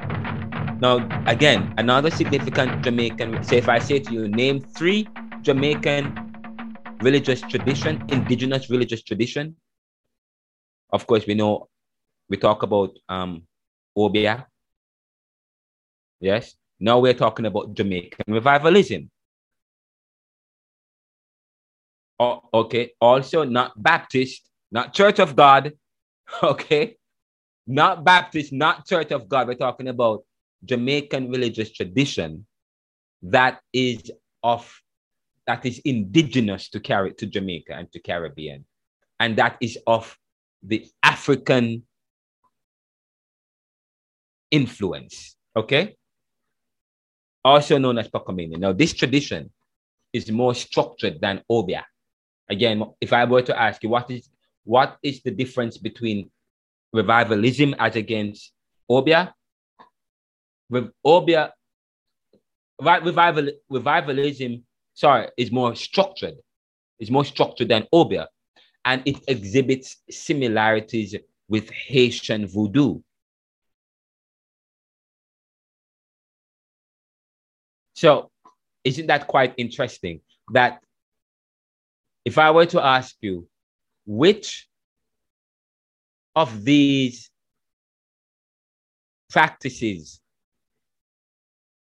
[0.84, 5.08] Now, again, another significant Jamaican, say if I say to you, name three
[5.40, 6.12] Jamaican
[7.00, 9.56] religious tradition, indigenous religious tradition.
[10.92, 11.70] Of course, we know,
[12.28, 13.44] we talk about um,
[13.96, 14.46] Obeah.
[16.20, 16.54] Yes.
[16.78, 19.10] Now we're talking about Jamaican revivalism.
[22.20, 22.92] Oh, okay.
[23.00, 25.72] Also, not Baptist, not Church of God.
[26.42, 26.96] Okay.
[27.66, 29.48] Not Baptist, not Church of God.
[29.48, 30.24] We're talking about
[30.64, 32.46] Jamaican religious tradition
[33.22, 34.10] that is
[34.42, 34.70] of
[35.46, 38.64] that is indigenous to carry to Jamaica and to Caribbean,
[39.20, 40.16] and that is of
[40.62, 41.82] the African
[44.50, 45.36] influence.
[45.56, 45.96] Okay,
[47.44, 48.58] also known as Pocomania.
[48.58, 49.50] Now, this tradition
[50.12, 51.86] is more structured than Obeah.
[52.48, 54.28] Again, if I were to ask you what is
[54.64, 56.30] what is the difference between
[56.92, 58.52] revivalism as against
[60.74, 61.52] With Obeah,
[62.80, 66.34] revival, revivalism, sorry, is more structured.
[66.98, 68.26] It's more structured than Obeah
[68.84, 71.14] and it exhibits similarities
[71.48, 72.98] with Haitian voodoo.
[77.92, 78.32] So,
[78.82, 80.22] isn't that quite interesting?
[80.52, 80.80] That
[82.24, 83.46] if I were to ask you,
[84.06, 84.68] which
[86.34, 87.30] of these
[89.30, 90.20] practices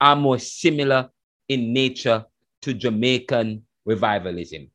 [0.04, 1.10] are more similar
[1.48, 2.26] in nature
[2.62, 4.70] to Jamaican revivalism?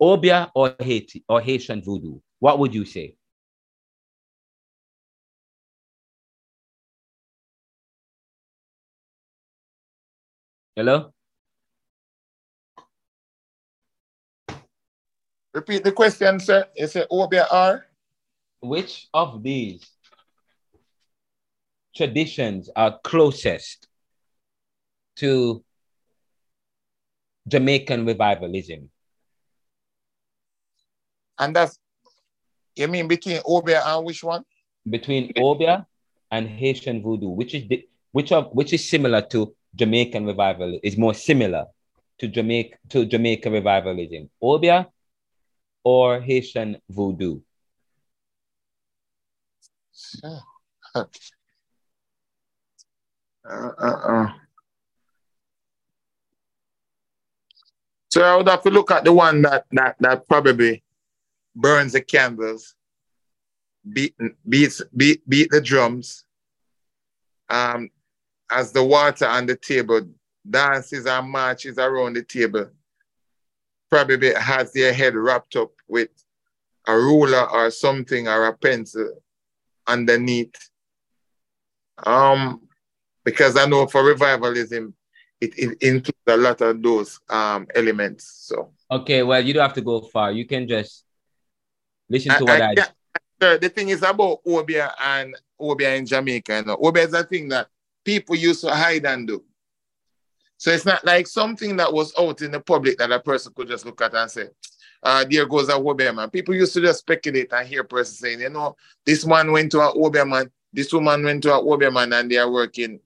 [0.00, 2.18] Obeah or Haiti or Haitian voodoo?
[2.38, 3.16] What would you say?
[10.74, 11.12] Hello?
[15.52, 16.64] Repeat the question, sir.
[16.74, 17.84] Is it Obeah or?
[18.60, 19.84] Which of these
[21.94, 23.88] traditions are closest
[25.16, 25.64] to
[27.48, 28.90] Jamaican revivalism.
[31.38, 31.78] And that's,
[32.76, 34.44] you mean between Obeah and which one?
[34.88, 35.86] Between Obeah
[36.30, 40.96] and Haitian voodoo, which is the, which of which is similar to Jamaican revival, is
[40.96, 41.66] more similar
[42.18, 44.28] to Jamaica to Jamaica revivalism.
[44.42, 44.88] Obeah
[45.84, 47.40] or Haitian voodoo?
[53.48, 53.74] Sure.
[53.78, 54.32] Uh, uh, uh.
[58.10, 60.82] So I would have to look at the one that that that probably
[61.54, 62.74] burns the candles,
[63.90, 64.14] beat
[64.48, 66.24] beats beat beat the drums,
[67.48, 67.90] um,
[68.50, 70.00] as the water on the table
[70.48, 72.70] dances and marches around the table.
[73.90, 76.10] Probably has their head wrapped up with
[76.86, 79.22] a ruler or something or a pencil
[79.86, 80.54] underneath.
[82.04, 82.67] Um,
[83.30, 84.94] because I know for revivalism,
[85.40, 88.24] it, it includes a lot of those um, elements.
[88.46, 90.32] So okay, well, you don't have to go far.
[90.32, 91.04] You can just
[92.08, 92.70] listen to I, what I.
[92.70, 92.86] I
[93.40, 96.56] yeah, the thing is about Obeah and Obeah in Jamaica.
[96.56, 96.78] You know?
[96.82, 97.68] Obeah is a thing that
[98.04, 99.44] people used to hide and do.
[100.56, 103.68] So it's not like something that was out in the public that a person could
[103.68, 104.48] just look at and say,
[105.04, 106.30] uh, there goes a Obeah man.
[106.30, 108.74] People used to just speculate and hear a person saying, you know,
[109.06, 112.28] this man went to a Obeah man, this woman went to a Obeah man, and
[112.28, 112.98] they are working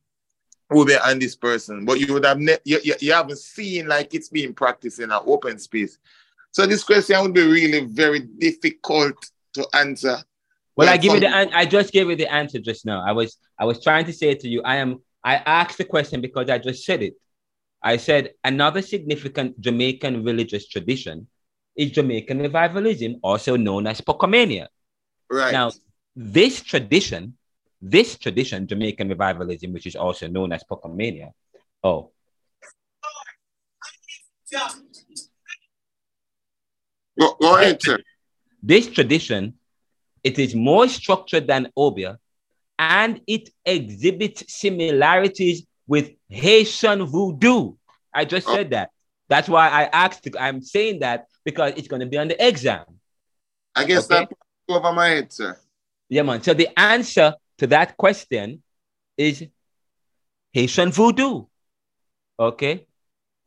[0.74, 4.14] Obeah and this person, but you would have ne- you, you, you haven't seen like
[4.14, 5.98] it's being practiced in an open space.
[6.50, 9.16] So this question would be really very difficult
[9.54, 10.18] to answer.
[10.76, 13.02] Well, I give you the an- I just gave you the answer just now.
[13.04, 16.20] I was I was trying to say to you, I am I asked the question
[16.20, 17.14] because I just said it.
[17.82, 21.26] I said another significant Jamaican religious tradition
[21.76, 24.68] is Jamaican revivalism, also known as Pocomania.
[25.30, 25.52] Right.
[25.52, 25.72] Now,
[26.14, 27.36] this tradition,
[27.82, 31.32] this tradition, Jamaican revivalism, which is also known as Pocomania.
[31.82, 32.12] Oh,
[37.18, 37.98] go, go ahead, sir.
[38.62, 39.54] this tradition,
[40.22, 42.18] it is more structured than Obeah,
[42.78, 47.74] and it exhibits similarities with Haitian voodoo.
[48.14, 48.90] I just said that.
[49.28, 50.28] That's why I asked.
[50.38, 52.84] I'm saying that because it's going to be on the exam.
[53.74, 54.26] I guess Okay.
[54.26, 54.32] that
[54.68, 55.58] over my head, sir.
[56.08, 56.42] Yeah, man.
[56.42, 58.62] So the answer to that question
[59.16, 59.46] is
[60.52, 61.44] Haitian voodoo.
[62.38, 62.86] Okay.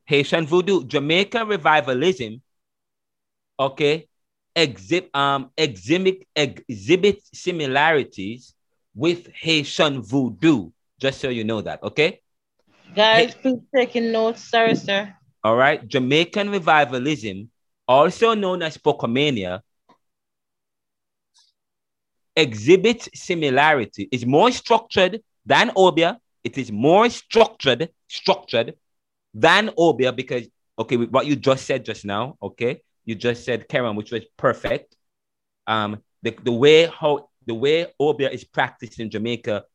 [0.05, 0.85] Haitian voodoo.
[0.85, 2.41] Jamaica revivalism.
[3.59, 4.07] Okay.
[4.55, 8.53] Exhibit um exhibit exhibit similarities
[8.95, 10.71] with Haitian voodoo.
[10.99, 11.83] Just so you know that.
[11.83, 12.21] Okay.
[12.95, 14.41] Guys, please taking notes.
[14.41, 15.13] Sorry, sir.
[15.43, 15.85] All right.
[15.85, 17.49] Jamaican revivalism,
[17.87, 19.61] also known as Pocomania,
[22.35, 24.07] exhibits similarity.
[24.11, 26.19] It's more structured than Obeah.
[26.43, 28.75] It is more structured, structured
[29.33, 33.95] than Obeah because, okay, what you just said just now, okay, you just said Karen,
[33.95, 34.95] which was perfect.
[35.67, 39.65] Um, the, the way how the way Obeah is practiced in Jamaica,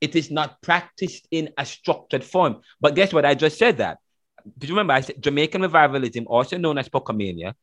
[0.00, 2.60] it is not practiced in a structured form.
[2.80, 3.24] But guess what?
[3.24, 3.98] I just said that.
[4.58, 4.94] Did you remember?
[4.94, 7.54] I said Jamaican revivalism, also known as Pocomania,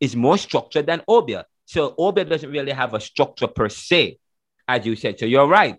[0.00, 1.46] is more structured than Obeah.
[1.64, 4.18] So Obeah doesn't really have a structure per se,
[4.68, 5.18] as you said.
[5.18, 5.78] So you're right.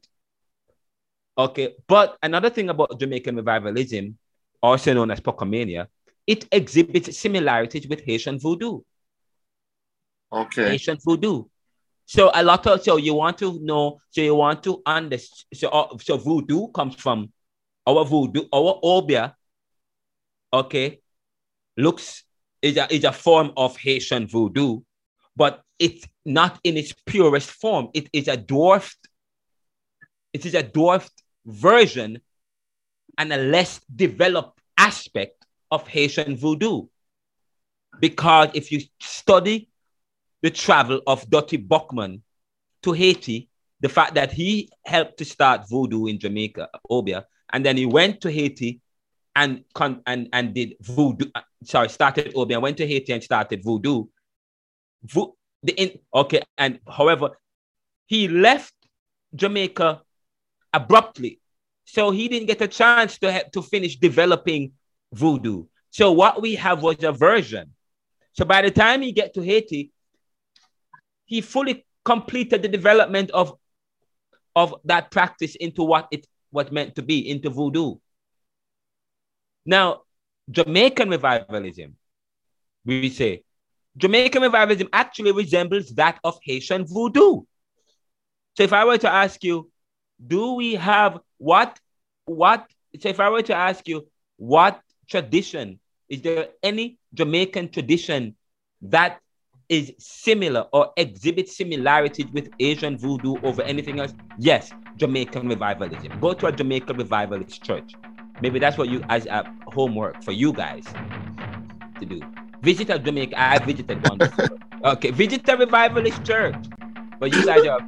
[1.38, 4.16] Okay, but another thing about Jamaican revivalism,
[4.64, 5.88] also known as Pocomania,
[6.26, 8.80] it exhibits similarities with Haitian voodoo.
[10.32, 10.70] Okay.
[10.70, 11.44] Haitian voodoo.
[12.06, 15.46] So a lot of so you want to know, so you want to understand.
[15.54, 17.32] So uh, so voodoo comes from
[17.86, 19.36] our voodoo, our obeah.
[20.54, 21.02] Okay,
[21.76, 22.24] looks
[22.62, 24.82] is a is a form of Haitian voodoo,
[25.36, 27.90] but it's not in its purest form.
[27.94, 28.98] It is a dwarfed.
[30.34, 31.14] It is a dwarfed
[31.46, 32.22] version
[33.18, 36.88] and a less developed aspect of Haitian voodoo.
[38.00, 39.70] Because if you study
[40.42, 42.22] the travel of Dottie Boukman
[42.84, 43.50] to Haiti,
[43.80, 48.22] the fact that he helped to start voodoo in Jamaica, Obeah, and then he went
[48.22, 48.82] to Haiti
[49.36, 51.30] and con- and and did voodoo.
[51.36, 54.06] uh, Sorry, started Obeah, went to Haiti and started voodoo.
[55.04, 57.38] Vo- the in- okay, and however,
[58.08, 58.74] he left
[59.34, 60.02] Jamaica
[60.74, 61.40] abruptly,
[61.86, 64.74] so he didn't get a chance to ha- to finish developing
[65.14, 65.66] voodoo.
[65.90, 67.74] So what we have was a version.
[68.34, 69.92] So by the time he get to Haiti,
[71.26, 73.58] he fully completed the development of
[74.56, 77.96] of that practice into what it was meant to be into voodoo
[79.66, 80.02] now
[80.50, 81.96] jamaican revivalism
[82.86, 83.44] we say
[83.98, 87.42] jamaican revivalism actually resembles that of haitian voodoo
[88.56, 89.70] so if i were to ask you
[90.26, 91.80] do we have what
[92.26, 92.70] what
[93.00, 95.80] so if i were to ask you what tradition
[96.10, 98.36] is there any jamaican tradition
[98.82, 99.20] that
[99.70, 104.14] is similar or exhibits similarities with Haitian voodoo over anything else?
[104.38, 106.20] Yes, Jamaican revivalism.
[106.20, 107.94] Go to a Jamaican revivalist church.
[108.42, 110.86] Maybe that's what you as a homework for you guys
[112.00, 112.22] to do.
[112.66, 113.40] Visit a Jamaica.
[113.40, 114.20] I visited one.
[114.84, 116.56] okay, visit a revivalist church.
[117.20, 117.80] But you guys are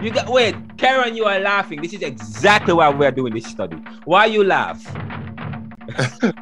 [0.00, 1.82] you got wait, Karen, you are laughing.
[1.82, 3.76] This is exactly why we're doing this study.
[4.04, 4.80] Why you laugh?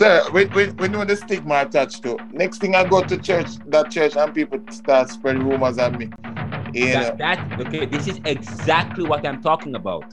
[0.00, 2.16] Sir, we, we, we know the stigma attached to.
[2.32, 6.06] Next thing I go to church, that church, and people start spreading rumors at me.
[6.06, 6.72] Know.
[6.72, 10.10] That, that okay, this is exactly what I'm talking about.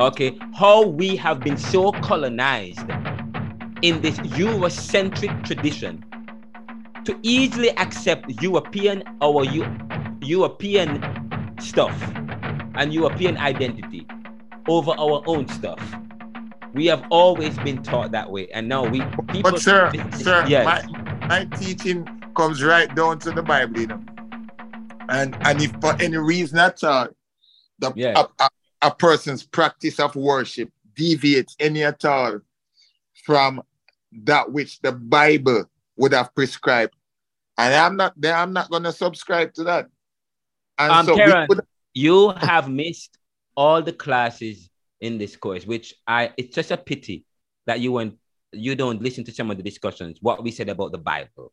[0.00, 2.88] Okay, how we have been so colonized
[3.82, 6.04] in this Eurocentric tradition
[7.04, 9.78] to easily accept European our Eu-
[10.20, 11.02] European
[11.60, 11.96] stuff
[12.74, 14.06] and European identity
[14.68, 15.80] over our own stuff.
[16.74, 19.50] We have always been taught that way, and now we people.
[19.50, 20.64] But sir, sir, yes.
[20.64, 22.06] my, my teaching
[22.36, 24.00] comes right down to the Bible, you know.
[25.08, 27.08] And and if for any reason at all,
[27.80, 28.24] the Yeah.
[28.38, 28.48] a, a,
[28.82, 32.38] a person's practice of worship deviates any at all
[33.24, 33.62] from
[34.12, 35.64] that which the Bible
[35.96, 36.94] would have prescribed,
[37.58, 39.86] and I'm not then I'm not gonna subscribe to that.
[40.78, 43.18] And Um, so Karen, would- you have missed
[43.56, 47.24] all the classes in this course, which I it's just a pity
[47.66, 48.18] that you went
[48.52, 51.52] you don't listen to some of the discussions, what we said about the Bible.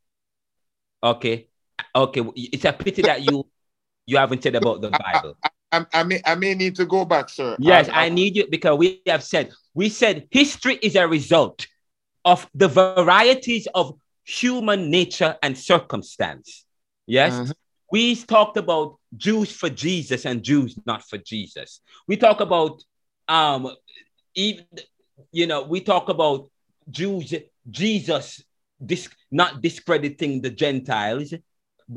[1.03, 1.47] Okay.
[1.95, 3.47] Okay, it's a pity that you
[4.07, 5.37] you haven't said about the Bible.
[5.71, 7.57] I, I, may I may need to go back, sir.
[7.59, 11.67] Yes, I, I need you because we have said we said history is a result
[12.31, 13.85] of the varieties of
[14.39, 16.65] human nature and circumstance.
[17.17, 17.53] Yes, Mhm.
[17.95, 18.01] we
[18.35, 18.87] talked about
[19.25, 21.69] Jews for Jesus and Jews not for Jesus.
[22.09, 22.75] We talk about
[23.37, 23.61] um
[24.35, 24.65] even
[25.39, 26.39] you know we talk about
[26.99, 27.27] Jews
[27.79, 28.25] Jesus
[28.89, 31.29] dis, not discrediting the Gentiles,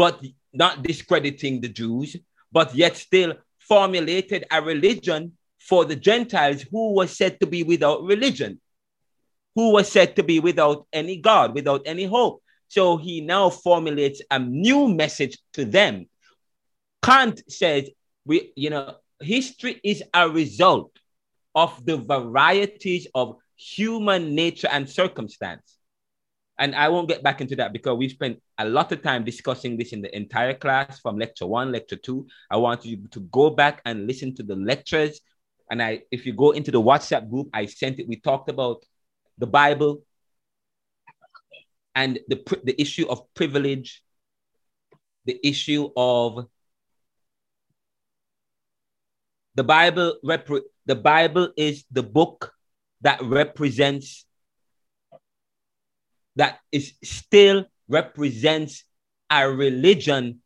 [0.03, 0.14] but
[0.62, 2.16] not discrediting the Jews,
[2.57, 5.22] but yet still formulated a religion
[5.68, 8.53] for the Gentiles who were said to be without religion,
[9.55, 12.43] who was said to be without any God, without any hope.
[12.69, 16.07] So he now formulates a new message to them.
[17.03, 17.91] Kant says,
[18.25, 20.93] we, you know, history is a result
[21.55, 25.77] of the varieties of human nature and circumstance.
[26.59, 29.79] And I won't get back into that because we've spent a lot of time discussing
[29.79, 32.27] this in the entire class from lecture one, lecture two.
[32.51, 35.21] I want you to go back and listen to the lectures.
[35.71, 38.07] And I, if you go into the WhatsApp group, I sent it.
[38.07, 38.85] We talked about
[39.41, 40.03] the Bible
[41.95, 44.03] and the, the issue of privilege,
[45.24, 46.47] the issue of
[49.55, 50.18] the Bible.
[50.24, 52.53] Repre- the Bible is the book
[53.01, 54.26] that represents
[56.36, 58.84] that is still represents
[59.30, 60.41] a religion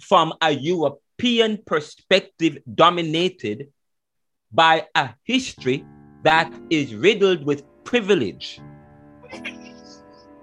[0.00, 3.68] from a European perspective dominated
[4.52, 5.84] by a history
[6.22, 8.60] that is riddled with privilege.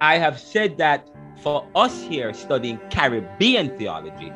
[0.01, 1.07] I have said that
[1.43, 4.33] for us here studying Caribbean theology,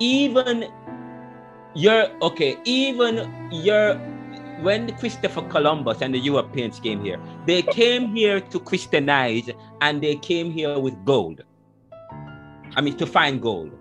[0.00, 0.64] even
[1.74, 3.94] your okay, even your
[4.60, 9.48] when Christopher Columbus and the Europeans came here, they came here to Christianize
[9.80, 11.42] and they came here with gold.
[12.76, 13.72] I mean, to find gold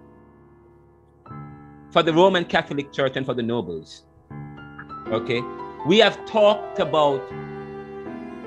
[1.92, 4.04] for the Roman Catholic Church and for the nobles.
[5.08, 5.42] Okay,
[5.86, 7.22] we have talked about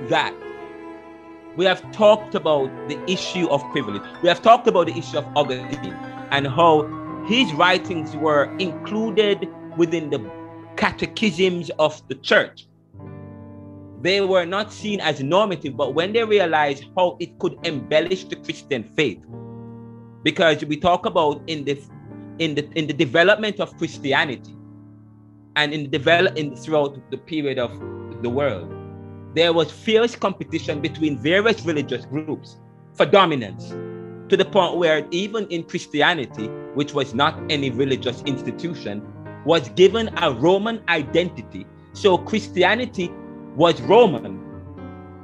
[0.08, 0.34] that.
[1.56, 4.02] We have talked about the issue of privilege.
[4.22, 5.94] We have talked about the issue of Augustine
[6.30, 6.86] and how
[7.26, 10.18] his writings were included within the
[10.76, 12.66] catechisms of the church.
[14.00, 18.36] They were not seen as normative, but when they realized how it could embellish the
[18.36, 19.24] Christian faith,
[20.22, 21.80] because we talk about in the
[22.38, 24.56] in the in the development of Christianity
[25.56, 27.70] and in develop in throughout the period of
[28.22, 28.72] the world,
[29.34, 32.56] there was fierce competition between various religious groups
[32.94, 33.70] for dominance
[34.28, 39.02] to the point where even in Christianity, which was not any religious institution,
[39.44, 41.66] was given a Roman identity.
[41.92, 43.10] So Christianity
[43.56, 44.40] was Roman.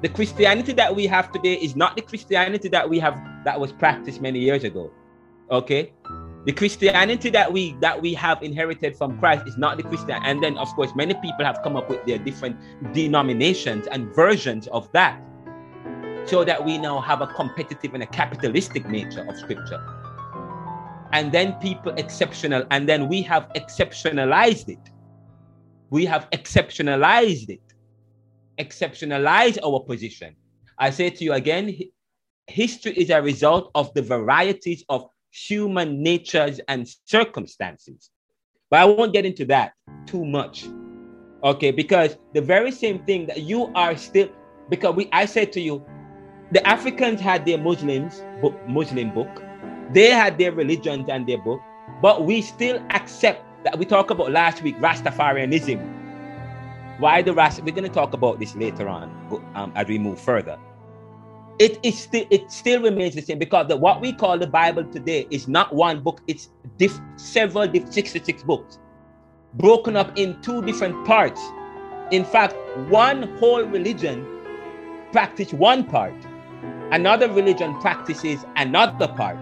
[0.02, 3.72] The Christianity that we have today is not the Christianity that we have that was
[3.72, 4.90] practiced many years ago.
[5.50, 5.92] Okay?
[6.44, 10.20] The Christianity that we that we have inherited from Christ is not the Christian.
[10.24, 12.56] And then of course many people have come up with their different
[12.94, 15.20] denominations and versions of that.
[16.26, 19.82] So that we now have a competitive and a capitalistic nature of scripture
[21.12, 24.90] and then people exceptional, and then we have exceptionalized it.
[25.90, 27.62] We have exceptionalized it,
[28.58, 30.36] exceptionalized our position.
[30.78, 31.74] I say to you again,
[32.46, 38.10] history is a result of the varieties of human natures and circumstances.
[38.70, 39.72] But I won't get into that
[40.06, 40.66] too much.
[41.42, 44.28] Okay, because the very same thing that you are still,
[44.68, 45.84] because we I said to you,
[46.50, 49.42] the Africans had their Muslims book, Muslim book,
[49.92, 51.60] they had their religions and their book,
[52.02, 55.78] but we still accept that we talked about last week Rastafarianism.
[56.98, 57.62] Why the Rast?
[57.62, 59.08] We're going to talk about this later on
[59.54, 60.58] um, as we move further.
[61.58, 64.84] It is still it still remains the same because the, what we call the Bible
[64.84, 68.78] today is not one book; it's diff, several diff, sixty-six books,
[69.54, 71.40] broken up in two different parts.
[72.12, 72.54] In fact,
[72.88, 74.24] one whole religion
[75.10, 76.14] practice one part,
[76.92, 79.38] another religion practices another part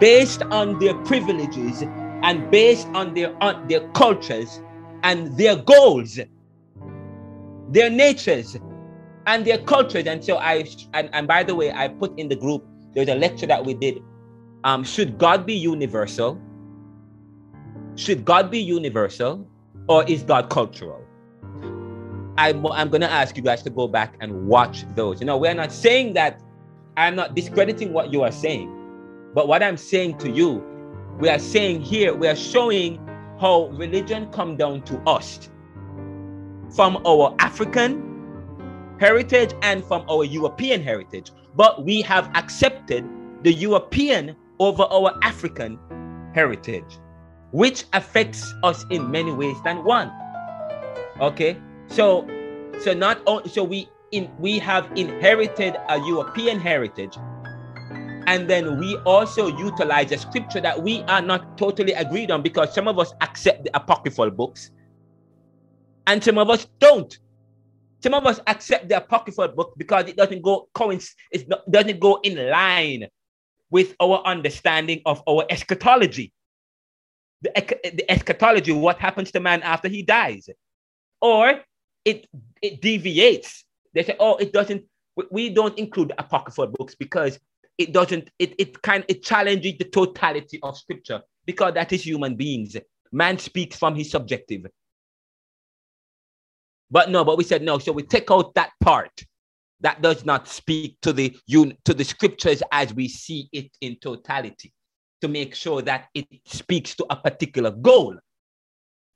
[0.00, 1.82] based on their privileges
[2.22, 4.60] and based on their on their cultures
[5.02, 6.18] and their goals
[7.68, 8.56] their natures
[9.26, 12.36] and their cultures and so i and, and by the way i put in the
[12.36, 14.02] group there's a lecture that we did
[14.64, 16.40] um should god be universal
[17.96, 19.48] should god be universal
[19.88, 21.02] or is god cultural
[22.38, 25.20] I'm, I'm going to ask you guys to go back and watch those.
[25.20, 26.40] You know, we're not saying that
[26.96, 28.72] I'm not discrediting what you are saying.
[29.34, 30.62] But what I'm saying to you,
[31.18, 33.00] we are saying here, we are showing
[33.40, 35.48] how religion come down to us
[36.74, 38.15] from our African
[38.98, 41.30] heritage and from our European heritage.
[41.56, 43.04] but we have accepted
[43.42, 45.78] the European over our African
[46.34, 46.98] heritage,
[47.50, 50.12] which affects us in many ways than one.
[51.20, 51.56] Okay,
[51.88, 52.28] so
[52.80, 57.16] so not only so we in we have inherited a European heritage,
[58.26, 62.74] and then we also utilize a scripture that we are not totally agreed on because
[62.74, 64.70] some of us accept the apocryphal books,
[66.06, 67.18] and some of us don't.
[68.06, 70.68] Some of us accept the apocryphal book because it doesn't go
[71.32, 73.08] it doesn't go in line
[73.68, 76.32] with our understanding of our eschatology.
[77.42, 77.50] The,
[77.82, 80.48] the eschatology, what happens to man after he dies,
[81.20, 81.62] or
[82.04, 82.28] it
[82.62, 83.64] it deviates.
[83.92, 84.84] They say, oh, it doesn't.
[85.32, 87.40] We don't include apocryphal books because
[87.76, 88.30] it doesn't.
[88.38, 92.76] It it kind it challenges the totality of scripture because that is human beings.
[93.10, 94.66] Man speaks from his subjective.
[96.90, 97.78] But no, but we said no.
[97.78, 99.24] So we take out that part
[99.80, 101.36] that does not speak to the
[101.84, 104.72] to the scriptures as we see it in totality
[105.20, 108.16] to make sure that it speaks to a particular goal.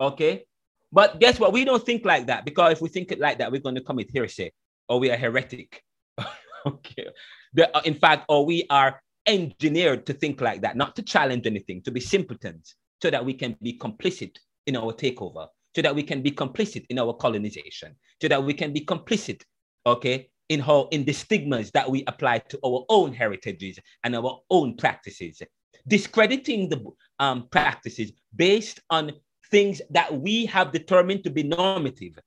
[0.01, 0.45] Okay.
[0.93, 1.53] But guess what?
[1.53, 3.81] We don't think like that because if we think it like that, we're going to
[3.81, 4.53] commit heresy
[4.89, 5.83] or we are heretic.
[6.67, 7.07] okay.
[7.55, 11.47] The, uh, in fact, or we are engineered to think like that, not to challenge
[11.47, 14.37] anything, to be simpletons, so that we can be complicit
[14.67, 18.55] in our takeover, so that we can be complicit in our colonization, so that we
[18.55, 19.43] can be complicit,
[19.87, 24.41] okay, in how in the stigmas that we apply to our own heritages and our
[24.51, 25.41] own practices,
[25.87, 26.85] discrediting the
[27.21, 29.13] um, practices based on
[29.51, 32.19] things that we have determined to be normative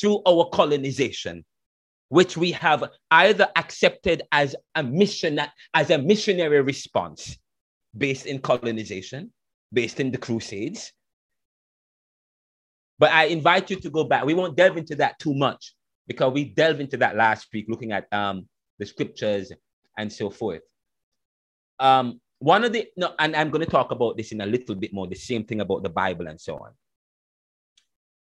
[0.00, 1.44] through our colonization,
[2.08, 5.40] which we have either accepted as a mission,
[5.74, 7.38] as a missionary response
[7.96, 9.32] based in colonization,
[9.72, 10.92] based in the Crusades.
[12.98, 14.24] But I invite you to go back.
[14.24, 15.74] We won't delve into that too much
[16.06, 18.48] because we delved into that last week, looking at um,
[18.78, 19.52] the scriptures
[19.98, 20.62] and so forth.
[21.80, 24.74] Um, one of the no, and I'm going to talk about this in a little
[24.74, 25.06] bit more.
[25.06, 26.72] The same thing about the Bible and so on.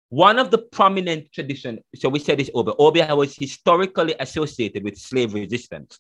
[0.09, 2.73] One of the prominent tradition, so we said this over.
[2.79, 5.99] Obeah was historically associated with slave resistance.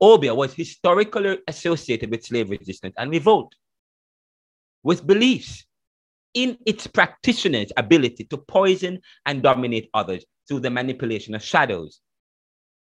[0.00, 3.54] Obeah was historically associated with slave resistance and revolt,
[4.82, 5.64] with beliefs
[6.34, 12.00] in its practitioners' ability to poison and dominate others through the manipulation of shadows,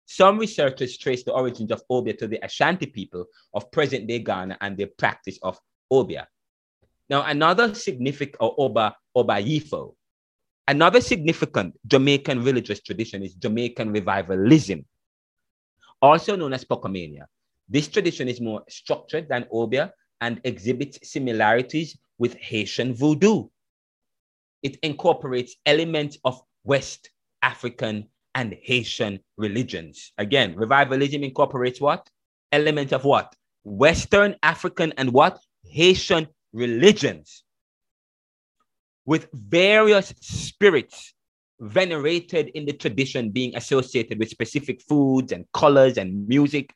[0.07, 4.59] some researchers trace the origins of Obeah to the Ashanti people of present day Ghana
[4.61, 5.59] and their practice of
[5.91, 6.27] Obeah.
[7.09, 9.95] Now, another significant, or Oba, Obayifo,
[10.69, 14.85] another significant Jamaican religious tradition is Jamaican revivalism,
[16.03, 17.27] also known as Pocomania.
[17.69, 23.49] This tradition is more structured than Obeah and exhibits similarities with Haitian voodoo.
[24.63, 27.11] It incorporates elements of West
[27.43, 30.13] African and Haitian religions.
[30.19, 32.09] Again, revivalism incorporates what?
[32.53, 33.35] Elements of what?
[33.65, 35.41] Western African and what?
[35.65, 37.43] Haitian religions
[39.07, 41.15] with various spirits
[41.59, 46.73] venerated in the tradition being associated with specific foods and colors and music.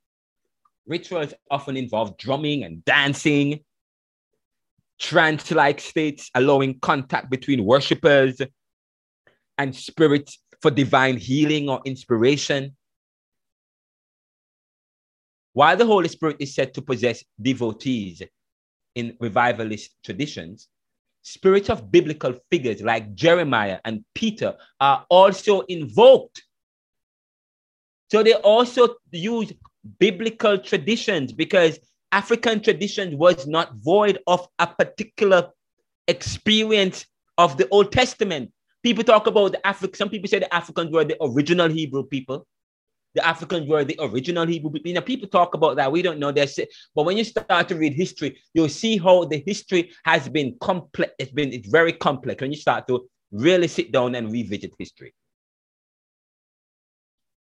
[0.86, 3.60] Rituals often involve drumming and dancing,
[4.98, 8.40] trance like states allowing contact between worshippers
[9.58, 12.76] and spirits for divine healing or inspiration.
[15.52, 18.22] While the Holy Spirit is said to possess devotees
[18.94, 20.68] in revivalist traditions,
[21.22, 26.42] spirits of biblical figures like Jeremiah and Peter are also invoked.
[28.10, 29.52] So they also use
[29.98, 31.78] biblical traditions because
[32.14, 35.50] African tradition was not void of a particular
[36.08, 37.06] experience
[37.38, 38.50] of the Old Testament
[38.84, 42.46] people talk about the African, some people say the Africans were the original Hebrew people.
[43.14, 44.88] The Africans were the original Hebrew people.
[44.88, 45.90] You know, people talk about that.
[45.90, 46.46] We don't know their
[46.94, 51.12] but when you start to read history, you'll see how the history has been complex.
[51.18, 55.14] It's been it's very complex when you start to really sit down and revisit history.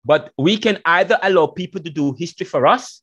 [0.05, 3.03] But we can either allow people to do history for us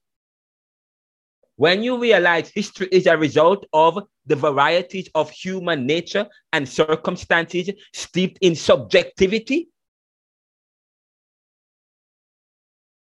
[1.57, 7.69] when you realize history is a result of the varieties of human nature and circumstances
[7.93, 9.69] steeped in subjectivity,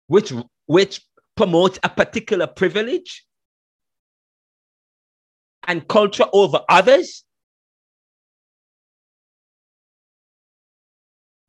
[0.06, 0.32] which,
[0.66, 1.02] which
[1.36, 3.26] promotes a particular privilege
[5.66, 7.24] and culture over others,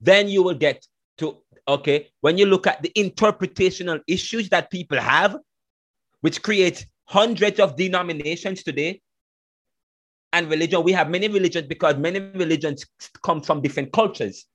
[0.02, 0.86] then you will get
[1.20, 1.38] to,
[1.68, 5.38] okay, when you look at the interpretational issues that people have
[6.22, 9.02] which creates hundreds of denominations today.
[10.34, 12.86] And religion, we have many religions because many religions
[13.24, 14.46] come from different cultures.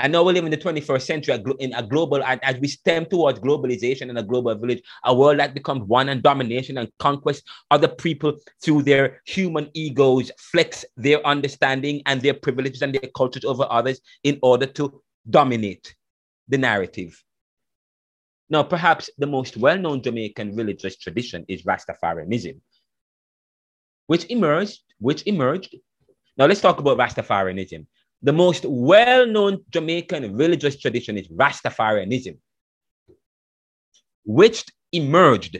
[0.00, 3.40] I know we live in the 21st century in a global, as we stem towards
[3.40, 7.42] globalization and a global village, a world that becomes one and domination and conquest
[7.72, 13.44] other people through their human egos, flex their understanding and their privileges and their cultures
[13.44, 15.96] over others in order to dominate
[16.46, 17.20] the narrative.
[18.50, 22.60] Now, perhaps the most well known Jamaican religious tradition is Rastafarianism,
[24.06, 25.76] which emerged, which emerged.
[26.36, 27.86] Now, let's talk about Rastafarianism.
[28.22, 32.38] The most well known Jamaican religious tradition is Rastafarianism,
[34.24, 35.58] which emerged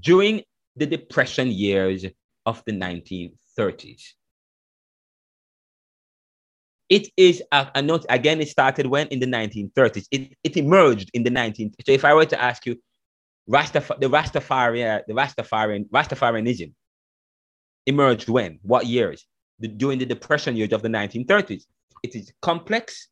[0.00, 0.42] during
[0.76, 2.04] the Depression years
[2.44, 4.02] of the 1930s.
[6.92, 8.42] It is a, a note again.
[8.42, 10.08] It started when in the 1930s.
[10.10, 11.72] It, it emerged in the 19.
[11.86, 12.76] So if I were to ask you,
[13.48, 16.70] Rastaf- the Rastafarian, uh, the Rastafarian, Rastafarianism
[17.86, 18.58] emerged when?
[18.60, 19.26] What years?
[19.58, 21.62] The, during the depression years of the 1930s.
[22.02, 23.08] It is complex.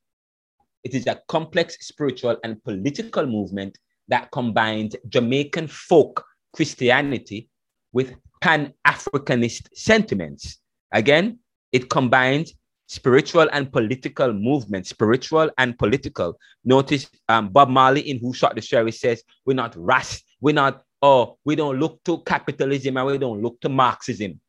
[0.84, 3.78] It is a complex spiritual and political movement
[4.08, 7.48] that combines Jamaican folk Christianity
[7.94, 8.12] with
[8.42, 10.58] Pan Africanist sentiments.
[10.92, 11.38] Again,
[11.72, 12.52] it combines
[12.90, 16.36] spiritual and political movement, spiritual and political.
[16.64, 20.82] Notice um, Bob Marley in Who Shot the Sheriff says, we're not ras, we're not,
[21.00, 24.40] oh, we don't look to capitalism and we don't look to Marxism.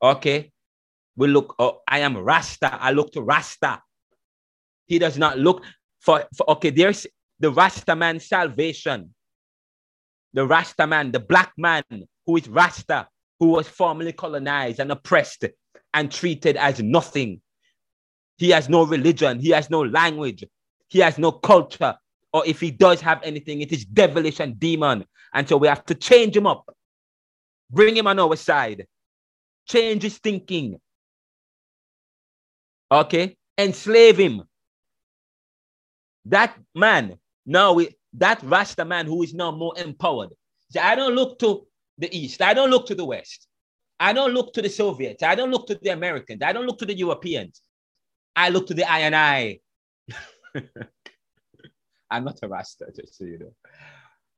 [0.00, 0.52] Okay?
[1.16, 3.82] We look, oh, I am Rasta, I look to Rasta.
[4.86, 5.64] He does not look
[6.00, 7.04] for, for okay, there's
[7.40, 9.12] the Rasta man salvation.
[10.34, 11.82] The Rasta man, the black man
[12.26, 13.08] who is Rasta,
[13.40, 15.46] who was formerly colonized and oppressed
[15.92, 17.40] and treated as nothing
[18.36, 19.40] he has no religion.
[19.40, 20.44] He has no language.
[20.88, 21.96] He has no culture.
[22.32, 25.04] Or if he does have anything, it is devilish and demon.
[25.32, 26.74] And so we have to change him up,
[27.70, 28.86] bring him on our side,
[29.66, 30.78] change his thinking.
[32.90, 33.36] Okay?
[33.58, 34.42] Enslave him.
[36.26, 40.30] That man, now we, that Rasta man who is now more empowered.
[40.72, 41.66] See, I don't look to
[41.98, 42.42] the East.
[42.42, 43.46] I don't look to the West.
[43.98, 45.22] I don't look to the Soviets.
[45.22, 46.42] I don't look to the Americans.
[46.42, 47.62] I don't look to the Europeans.
[48.36, 49.60] I look to the eye and eye.
[52.10, 53.52] I'm not a Rasta, just so you know.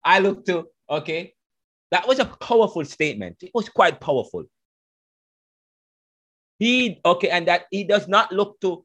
[0.05, 1.35] I look to, okay,
[1.91, 3.39] that was a powerful statement.
[3.43, 4.45] It was quite powerful.
[6.61, 8.85] He, okay, and that he does not look to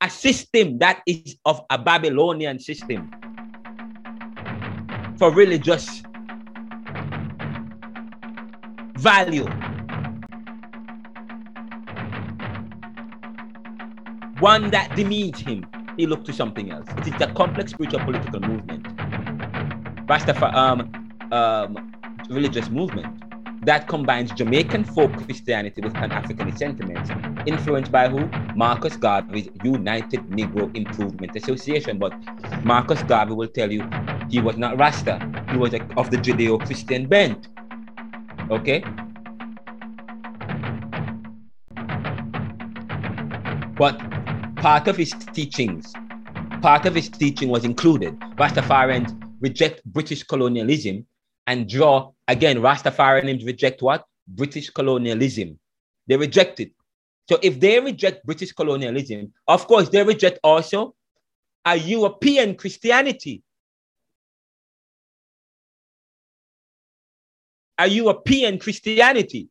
[0.00, 3.10] a system that is of a Babylonian system
[5.18, 6.02] for religious
[8.98, 9.46] value.
[14.40, 15.66] One that demeans him,
[15.96, 16.86] he looked to something else.
[16.98, 18.84] It is a complex spiritual political movement,
[20.06, 21.92] Rastafari um, um,
[22.28, 23.24] religious movement
[23.64, 27.10] that combines Jamaican folk Christianity with Pan Africanist sentiments,
[27.46, 28.28] influenced by who?
[28.54, 31.98] Marcus Garvey's United Negro Improvement Association.
[31.98, 32.12] But
[32.64, 33.88] Marcus Garvey will tell you
[34.28, 35.18] he was not Rasta,
[35.50, 37.48] he was a, of the Judeo Christian bent.
[38.50, 38.84] Okay?
[43.76, 44.00] But
[44.64, 45.92] part of his teachings,
[46.62, 48.18] part of his teaching was included.
[48.38, 51.04] Rastafarians reject British colonialism
[51.46, 54.06] and draw, again, Rastafarians reject what?
[54.26, 55.58] British colonialism.
[56.06, 56.72] They reject it.
[57.28, 60.94] So if they reject British colonialism, of course, they reject also
[61.66, 63.42] a European Christianity.
[67.76, 69.50] A European Christianity.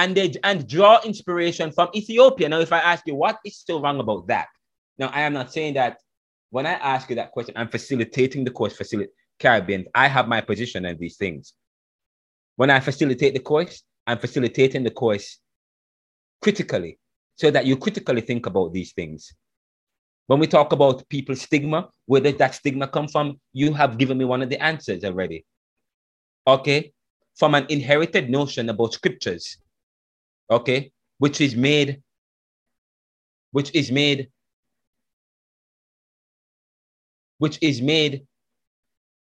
[0.00, 2.48] And they and draw inspiration from Ethiopia.
[2.48, 4.48] Now, if I ask you what is so wrong about that,
[4.98, 5.98] now I am not saying that
[6.48, 9.84] when I ask you that question, I'm facilitating the course, facilitate Caribbean.
[9.94, 11.52] I have my position on these things.
[12.56, 15.38] When I facilitate the course, I'm facilitating the course
[16.40, 16.98] critically
[17.36, 19.30] so that you critically think about these things.
[20.28, 23.38] When we talk about people's stigma, where did that stigma come from?
[23.52, 25.44] You have given me one of the answers already.
[26.46, 26.92] Okay?
[27.36, 29.58] From an inherited notion about scriptures
[30.50, 32.02] okay, which is made,
[33.52, 34.28] which is made,
[37.38, 38.26] which is made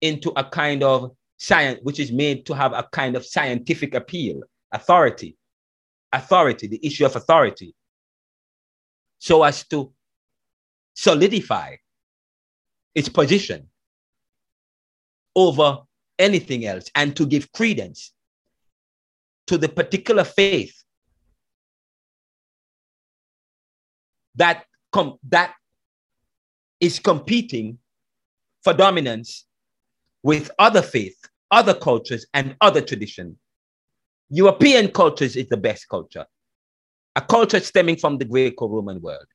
[0.02, 4.41] into a kind of science, which is made to have a kind of scientific appeal,
[4.72, 5.35] authority,
[6.14, 7.73] authority, the issue of authority,
[9.19, 9.91] so as to
[10.93, 11.76] solidify
[12.93, 13.68] its position
[15.35, 15.80] over
[16.18, 18.14] anything else and to give credence
[19.47, 20.85] to the particular faith
[24.36, 25.53] that com- that
[26.80, 27.78] is competing
[28.64, 29.45] for dominance
[30.24, 31.18] with other faith,
[31.52, 33.38] other cultures and other traditions.
[34.30, 36.26] European cultures is the best culture,
[37.16, 39.28] a culture stemming from the Greco-Roman world.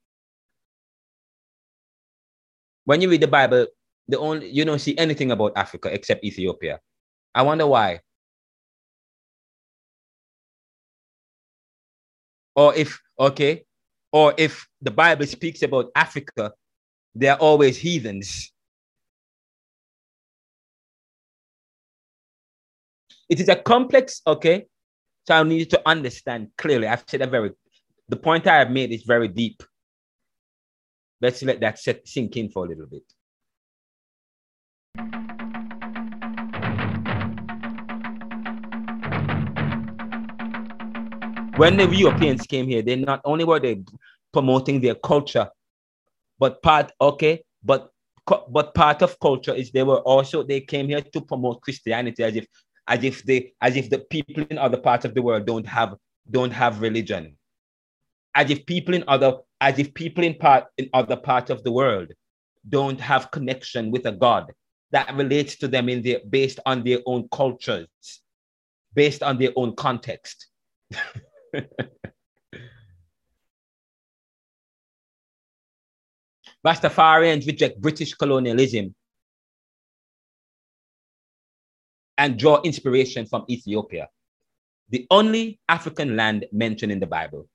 [2.84, 3.66] When you read the Bible,
[4.08, 6.80] the only you don't see anything about Africa except Ethiopia.
[7.34, 8.00] I wonder why.
[12.56, 13.64] Or if okay,
[14.12, 16.52] or if the Bible speaks about Africa,
[17.14, 18.52] they are always heathens.
[23.28, 24.66] It is a complex, okay?
[25.26, 26.88] So I need you to understand clearly.
[26.88, 27.52] I've said a very,
[28.08, 29.62] the point I have made is very deep.
[31.20, 33.04] Let's let that sink in for a little bit.
[41.60, 43.82] When the Europeans came here, they not only were they
[44.32, 45.50] promoting their culture,
[46.38, 47.90] but part, okay, but
[48.48, 52.36] but part of culture is they were also they came here to promote Christianity as
[52.36, 52.46] if
[52.88, 55.96] as if they as if the people in other parts of the world don't have
[56.30, 57.36] don't have religion.
[58.34, 61.72] As if people in other as if people in part in other parts of the
[61.72, 62.10] world
[62.70, 64.50] don't have connection with a god
[64.92, 67.88] that relates to them in their based on their own cultures
[68.94, 70.46] based on their own context
[76.66, 78.94] Rastafarians reject British colonialism
[82.18, 84.08] and draw inspiration from Ethiopia,
[84.90, 87.48] the only African land mentioned in the Bible.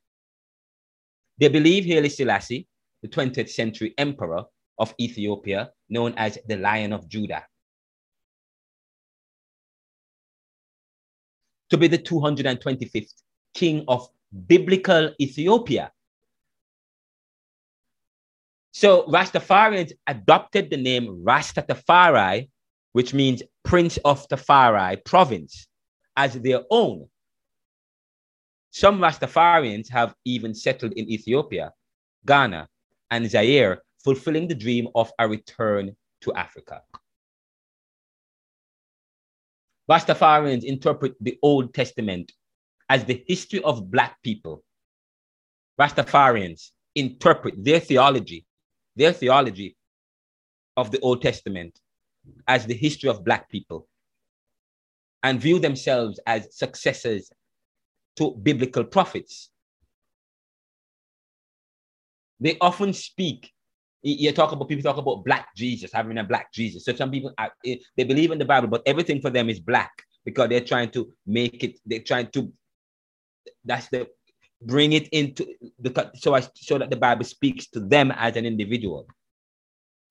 [1.38, 2.68] They believe Haile Selassie,
[3.04, 4.44] the 20th century emperor
[4.80, 7.46] of Ethiopia, known as the Lion of Judah,
[11.70, 13.14] to be the 225th
[13.56, 14.07] king of
[14.48, 15.91] biblical Ethiopia.
[18.72, 22.49] So Rastafarians adopted the name Rastatafari
[22.95, 25.68] which means Prince of Tafari province,
[26.15, 27.10] as their own.
[28.72, 31.73] Some Rastafarians have even settled in Ethiopia,
[32.26, 32.69] Ghana,
[33.11, 36.84] and Zaire, fulfilling the dream of a return to Africa.
[39.91, 42.32] Rastafarians interpret the Old Testament
[42.90, 44.64] as the history of Black people.
[45.80, 48.45] Rastafarians interpret their theology,
[48.95, 49.76] their theology
[50.78, 51.78] of the Old Testament
[52.48, 53.88] as the history of Black people
[55.24, 57.32] and view themselves as successors
[58.16, 59.49] to biblical prophets.
[62.40, 63.52] They often speak.
[64.03, 66.86] You talk about people talk about black Jesus, having a black Jesus.
[66.86, 67.34] So some people
[67.66, 69.91] eh, they believe in the Bible, but everything for them is black
[70.26, 71.80] because they're trying to make it.
[71.86, 72.52] They're trying to.
[73.64, 74.08] That's the
[74.62, 75.46] bring it into
[75.80, 79.08] the so I so that the Bible speaks to them as an individual.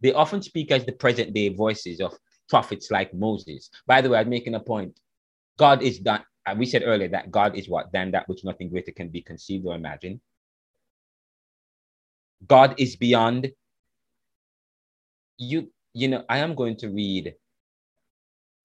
[0.00, 2.16] They often speak as the present day voices of
[2.48, 3.70] prophets like Moses.
[3.86, 4.98] By the way, I'm making a point.
[5.58, 6.00] God is.
[6.06, 7.90] Uh, we said earlier that God is what?
[7.92, 10.20] Than that which nothing greater can be conceived or imagined.
[12.46, 13.50] God is beyond.
[15.38, 17.34] You, you know, I am going to read,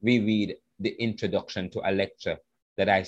[0.04, 2.38] reread the introduction to a lecture
[2.78, 3.04] that I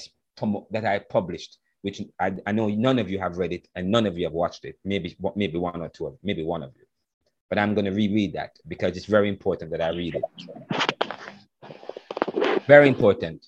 [0.71, 4.05] that I published, which I, I know none of you have read it and none
[4.05, 4.77] of you have watched it.
[4.83, 6.85] Maybe maybe one or two of maybe one of you
[7.51, 10.23] but I'm going to reread that because it's very important that I read it.
[12.65, 13.45] Very important.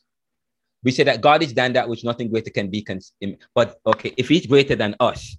[0.83, 2.81] We say that God is than that which nothing greater can be.
[2.81, 3.13] Cons-
[3.55, 5.37] but okay, if He's greater than us,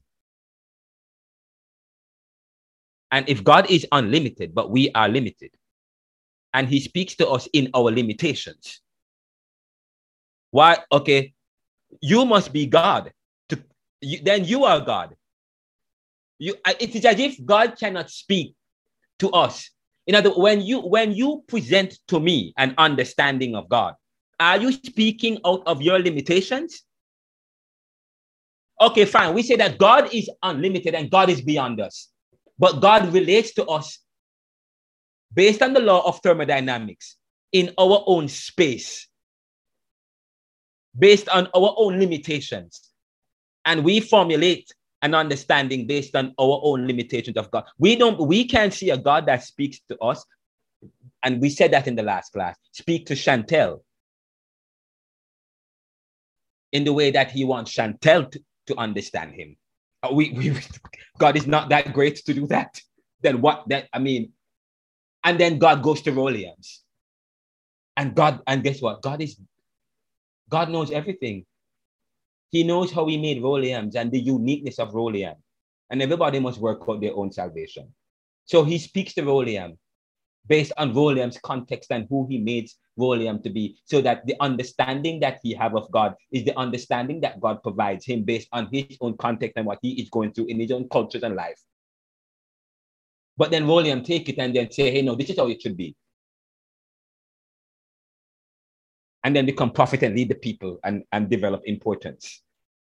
[3.10, 5.50] and if God is unlimited, but we are limited,
[6.54, 8.80] and He speaks to us in our limitations,
[10.52, 10.78] why?
[10.90, 11.33] Okay,
[12.00, 13.12] you must be God.
[13.48, 13.62] To
[14.00, 15.16] you, then you are God.
[16.38, 18.54] You, uh, it is as if God cannot speak
[19.20, 19.70] to us.
[20.06, 23.94] In other when you when you present to me an understanding of God,
[24.38, 26.82] are you speaking out of your limitations?
[28.80, 29.34] Okay, fine.
[29.34, 32.08] We say that God is unlimited and God is beyond us.
[32.58, 33.98] But God relates to us
[35.32, 37.16] based on the law of thermodynamics
[37.52, 39.08] in our own space,
[40.98, 42.90] based on our own limitations.
[43.64, 44.72] And we formulate
[45.02, 47.64] an understanding based on our own limitations of God.
[47.78, 50.24] We don't, we can't see a God that speaks to us.
[51.22, 52.56] And we said that in the last class.
[52.72, 53.80] Speak to Chantel
[56.72, 59.56] in the way that he wants Chantel to, to understand him.
[60.02, 60.54] Uh, we, we,
[61.18, 62.80] God is not that great to do that.
[63.22, 63.66] Then what?
[63.68, 64.32] That I mean,
[65.22, 66.82] and then God goes to Williams,
[67.96, 69.00] and God, and guess what?
[69.00, 69.38] God is,
[70.48, 71.44] God knows everything.
[72.50, 75.36] He knows how he made Roliams and the uniqueness of Roliam.
[75.90, 77.92] And everybody must work out their own salvation.
[78.44, 79.76] So he speaks to Roliam
[80.46, 85.20] based on Roliam's context and who he made William to be so that the understanding
[85.20, 88.96] that he have of God is the understanding that God provides him based on his
[89.00, 91.60] own context and what he is going through in his own cultures and life.
[93.36, 95.76] But then William take it and then say, hey, no, this is how it should
[95.76, 95.96] be.
[99.24, 102.42] And then become prophet and lead the people and, and develop importance.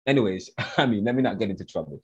[0.06, 2.02] Anyways, I mean, let me not get into trouble.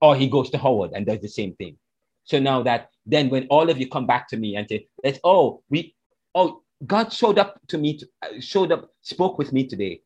[0.00, 1.76] Or he goes to Howard and does the same thing.
[2.24, 5.20] So now that then when all of you come back to me and say, let's
[5.22, 5.94] oh, we
[6.34, 10.00] oh, God showed up to me, uh, showed up, spoke with me today,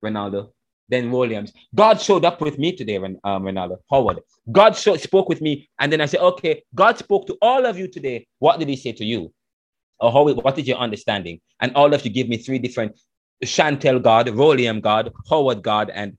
[0.00, 0.52] Renaldo.
[0.88, 1.52] Then Williams.
[1.74, 3.78] God showed up with me today, um, Renaldo.
[3.90, 4.20] Howard.
[4.52, 5.68] God show, spoke with me.
[5.80, 8.26] And then I said, okay, God spoke to all of you today.
[8.38, 9.32] What did he say to you?
[10.00, 11.40] or how what is your understanding?
[11.60, 12.98] And all of you give me three different
[13.44, 16.16] Chantel God, Rolium God, Howard God, and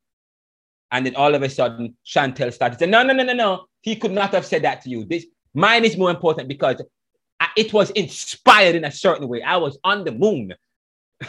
[0.91, 3.65] and then all of a sudden Chantel started saying, No, no, no, no, no.
[3.81, 5.05] He could not have said that to you.
[5.05, 6.81] This mine is more important because
[7.39, 9.41] I, it was inspired in a certain way.
[9.41, 10.53] I was on the moon.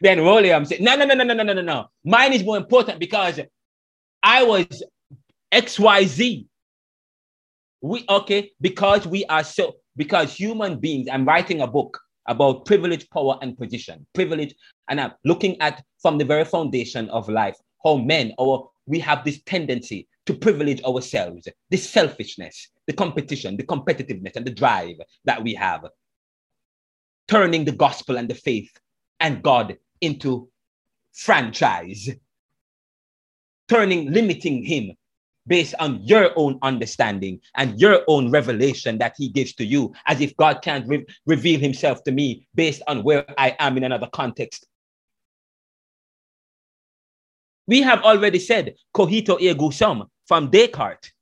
[0.00, 1.86] then Rolium said, No, no, no, no, no, no, no, no.
[2.04, 3.40] Mine is more important because
[4.22, 4.82] I was
[5.52, 6.46] XYZ.
[7.80, 13.08] We okay, because we are so because human beings, I'm writing a book about privilege,
[13.10, 14.06] power, and position.
[14.14, 14.54] Privilege,
[14.88, 19.24] and I'm looking at from the very foundation of life, how men or we have
[19.24, 25.42] this tendency to privilege ourselves, this selfishness, the competition, the competitiveness, and the drive that
[25.42, 25.84] we have,
[27.28, 28.70] turning the gospel and the faith
[29.20, 30.48] and God into
[31.12, 32.10] franchise,
[33.68, 34.92] turning, limiting Him
[35.46, 40.20] based on your own understanding and your own revelation that He gives to you, as
[40.20, 44.08] if God can't re- reveal Himself to me based on where I am in another
[44.12, 44.66] context.
[47.66, 51.12] We have already said, cogito ergo sum from Descartes.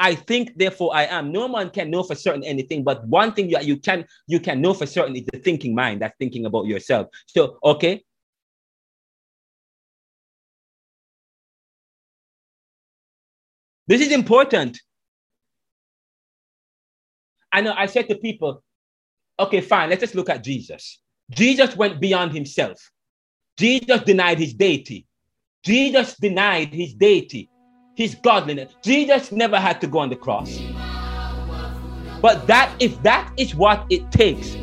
[0.00, 1.32] I think, therefore I am.
[1.32, 4.60] No one can know for certain anything, but one thing that you can you can
[4.60, 7.08] know for certain is the thinking mind that's thinking about yourself.
[7.26, 8.04] So, okay.
[13.88, 14.80] This is important.
[17.52, 18.62] I know I said to people,
[19.40, 21.00] okay, fine, let's just look at Jesus.
[21.30, 22.78] Jesus went beyond himself.
[23.56, 25.06] Jesus denied his deity.
[25.64, 27.50] Jesus denied his deity
[27.98, 28.72] his godliness.
[28.80, 30.60] Jesus never had to go on the cross.
[32.22, 34.56] But that if that is what it takes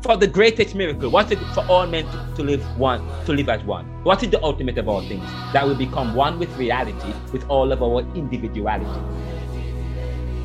[0.00, 3.34] for the greatest miracle, what is it for all men to, to live one, to
[3.34, 3.91] live as one?
[4.02, 5.24] What is the ultimate of all things?
[5.52, 9.00] That we become one with reality, with all of our individuality.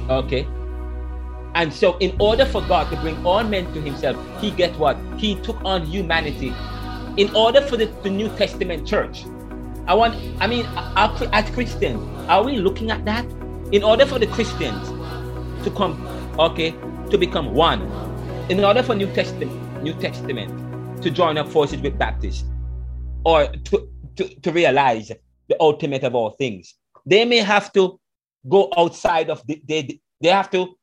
[0.10, 0.48] Okay.
[1.56, 4.98] And so, in order for God to bring all men to Himself, He get what?
[5.18, 6.54] He took on humanity.
[7.18, 9.26] In order for the, the New Testament church
[9.88, 10.66] I want, I mean,
[10.98, 13.26] as Christians, are we looking at that?
[13.72, 14.90] In order for the Christians
[15.64, 15.96] to come,
[16.38, 16.72] okay,
[17.10, 17.82] to become one,
[18.50, 19.50] in order for New Testament,
[19.82, 20.52] New Testament
[21.02, 22.44] to join up forces with Baptists,
[23.24, 25.12] or to, to, to realize
[25.50, 26.76] the ultimate of all things,
[27.06, 28.00] they may have to
[28.48, 30.76] go outside of the, they, they have to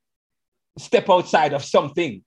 [0.79, 2.23] step outside of something.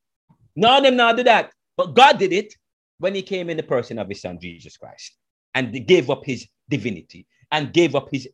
[0.55, 1.51] None of them now do that.
[1.75, 2.53] But God did it
[2.99, 5.15] when he came in the person of his son, Jesus Christ,
[5.53, 8.27] and gave up his divinity and gave up his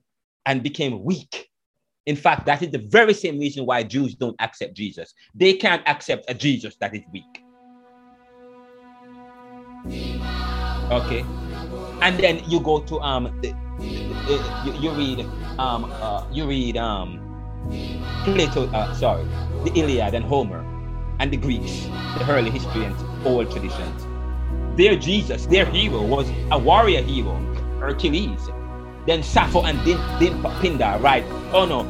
[0.46, 1.50] and became weak.
[2.06, 5.14] In fact, that is the very same reason why Jews don't accept Jesus.
[5.34, 7.44] They can't accept a Jesus that is weak.
[10.92, 11.26] Okay.
[12.04, 15.20] And then you go to um you, you read
[15.58, 17.20] um uh, you read um
[18.24, 19.26] Plato uh, sorry
[19.64, 20.62] the Iliad and Homer
[21.20, 21.88] and the Greeks
[22.20, 24.06] the early history and old traditions
[24.76, 27.40] their Jesus their hero was a warrior hero
[27.84, 28.50] Hercules.
[29.06, 31.26] Then Sappho and Din, Din Pindar, right?
[31.52, 31.84] Oh no.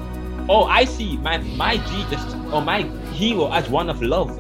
[0.50, 2.82] Oh, I see my, my Jesus or my
[3.14, 4.36] hero as one of love.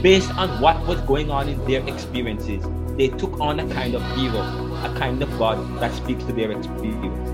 [0.00, 2.64] Based on what was going on in their experiences,
[2.98, 6.50] they took on a kind of hero, a kind of God that speaks to their
[6.50, 7.30] experience.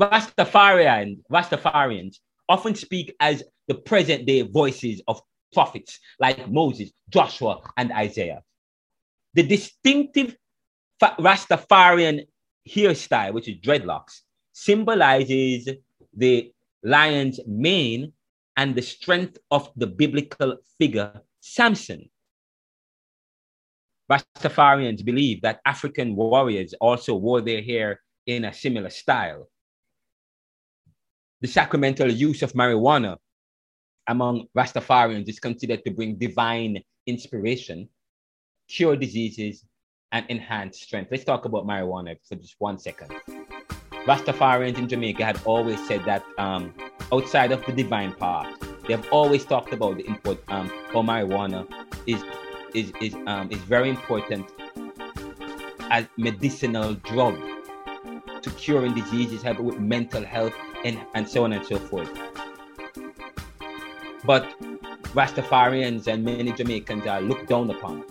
[0.00, 2.16] Rastafarians, Rastafarians
[2.48, 5.20] often speak as the present day voices of
[5.52, 8.42] prophets like Moses, Joshua, and Isaiah.
[9.34, 10.36] The distinctive
[11.00, 12.26] Rastafarian
[12.68, 14.22] hairstyle, which is dreadlocks,
[14.52, 15.68] symbolizes
[16.14, 18.12] the lion's mane
[18.56, 22.10] and the strength of the biblical figure Samson.
[24.10, 29.48] Rastafarians believe that African warriors also wore their hair in a similar style.
[31.40, 33.16] The sacramental use of marijuana
[34.08, 37.88] among Rastafarians is considered to bring divine inspiration,
[38.68, 39.64] cure diseases,
[40.12, 41.10] and enhance strength.
[41.10, 43.39] Let's talk about marijuana for just one second.
[44.06, 46.72] Rastafarians in Jamaica had always said that um,
[47.12, 48.48] outside of the divine part,
[48.88, 51.66] they've always talked about the import um, for marijuana
[52.06, 52.22] is
[52.74, 54.50] is is um, is very important
[55.90, 57.36] as medicinal drug
[58.42, 60.54] to curing diseases, help with mental health,
[60.84, 62.10] and, and so on and so forth.
[64.24, 64.48] But
[65.12, 68.04] Rastafarians and many Jamaicans are looked down upon.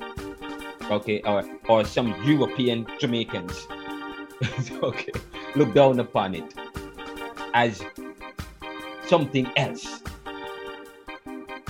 [0.91, 3.67] Okay, or or some European Jamaicans,
[4.83, 5.11] okay,
[5.55, 6.53] look down upon it
[7.53, 7.84] as
[9.05, 10.01] something else.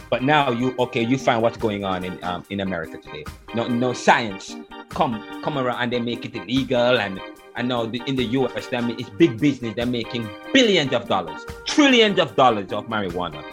[0.09, 3.25] But now you okay, you find what's going on in um, in America today.
[3.53, 4.55] No, no science
[4.89, 7.19] come come around and they make it illegal and
[7.55, 9.75] and now in the US, that it's big business.
[9.75, 13.43] They're making billions of dollars, trillions of dollars of marijuana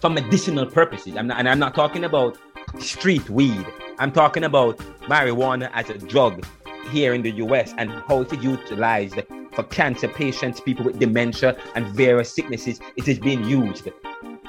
[0.00, 1.16] for medicinal purposes.
[1.16, 2.38] I'm not, and I'm not talking about
[2.78, 3.66] street weed.
[3.98, 4.78] I'm talking about
[5.08, 6.44] marijuana as a drug
[6.88, 9.20] here in the US and how it is utilized
[9.52, 12.80] for cancer patients, people with dementia, and various sicknesses.
[12.96, 13.88] It is being used.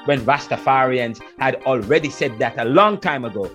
[0.04, 3.50] When Rastafarians had already said that a long time ago,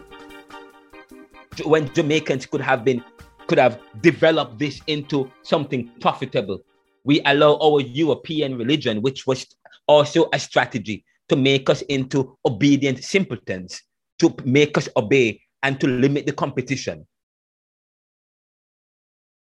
[1.64, 3.04] when Jamaicans could have been
[3.48, 6.60] could have developed this into something profitable.
[7.04, 9.46] We allow our European religion, which was
[9.88, 13.82] also a strategy to make us into obedient simpletons,
[14.20, 17.06] to make us obey and to limit the competition.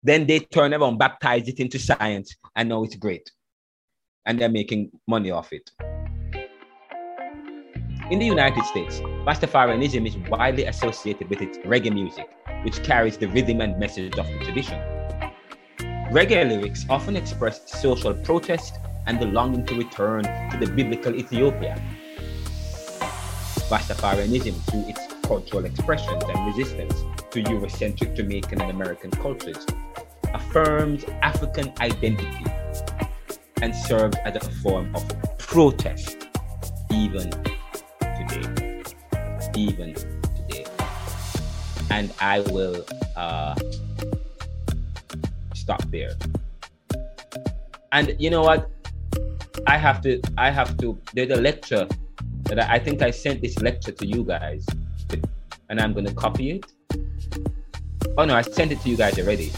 [0.08, 3.30] Then they turn around, baptize it into science, and now it's great.
[4.26, 5.70] And they're making money off it.
[8.10, 12.30] In the United States, Rastafarianism is widely associated with its reggae music,
[12.64, 14.80] which carries the rhythm and message of the tradition.
[16.10, 21.76] Reggae lyrics often express social protest and the longing to return to the biblical Ethiopia.
[23.70, 29.66] Rastafarianism, through its cultural expressions and resistance to Eurocentric Jamaican and American cultures,
[30.34, 32.46] affirms African identity
[33.62, 35.04] and serves as a form of
[35.38, 36.28] protest,
[36.92, 37.30] even
[38.00, 38.84] today.
[39.56, 40.66] Even today.
[41.90, 42.86] And I will
[43.16, 43.56] uh,
[45.54, 46.16] stop there.
[47.92, 48.70] And you know what?
[49.66, 51.88] I have to, I have to, there's a lecture
[52.44, 54.66] that I, I think I sent this lecture to you guys,
[55.70, 56.66] and I'm going to copy it.
[58.18, 59.52] Oh no, I sent it to you guys already.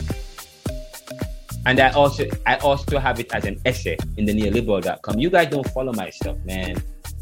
[1.65, 5.19] And I also I also have it as an essay in the neoliberal.com.
[5.19, 6.75] You guys don't follow my stuff, man.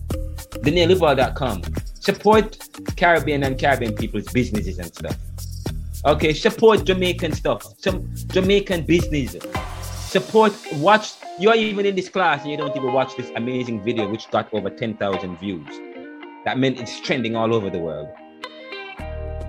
[0.10, 1.64] The neoliberal.com.
[2.00, 2.58] Support
[2.96, 5.18] Caribbean and Caribbean people's businesses and stuff.
[6.06, 7.64] Okay, support Jamaican stuff.
[7.80, 9.36] Some Jamaican business.
[10.12, 14.10] Support watch you're even in this class and you don't even watch this amazing video
[14.10, 15.68] which got over 10,000 views.
[16.46, 18.10] That meant it's trending all over the world.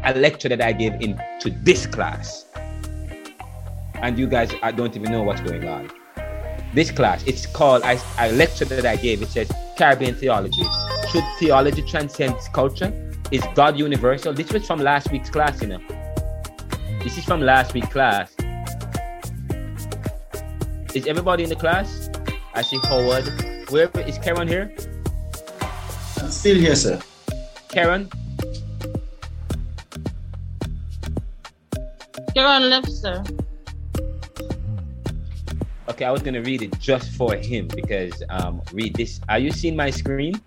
[0.04, 2.46] A lecture that I gave in to this class
[4.02, 5.90] and you guys I don't even know what's going on.
[6.74, 9.22] This class, it's called I, a lecture that I gave.
[9.22, 10.62] It says Caribbean theology.
[11.10, 12.92] Should theology transcend culture?
[13.30, 14.32] Is God universal?
[14.32, 15.80] This was from last week's class, you know.
[17.02, 18.34] This is from last week's class.
[20.94, 22.10] Is everybody in the class?
[22.54, 23.24] I see Howard.
[23.70, 24.74] Where is Karen here?
[26.18, 27.00] I'm still here, sir.
[27.68, 28.10] Karen?
[32.38, 33.20] Karen left, sir.
[35.88, 39.20] Okay, I was gonna read it just for him because um read this.
[39.28, 40.40] Are you seeing my screen?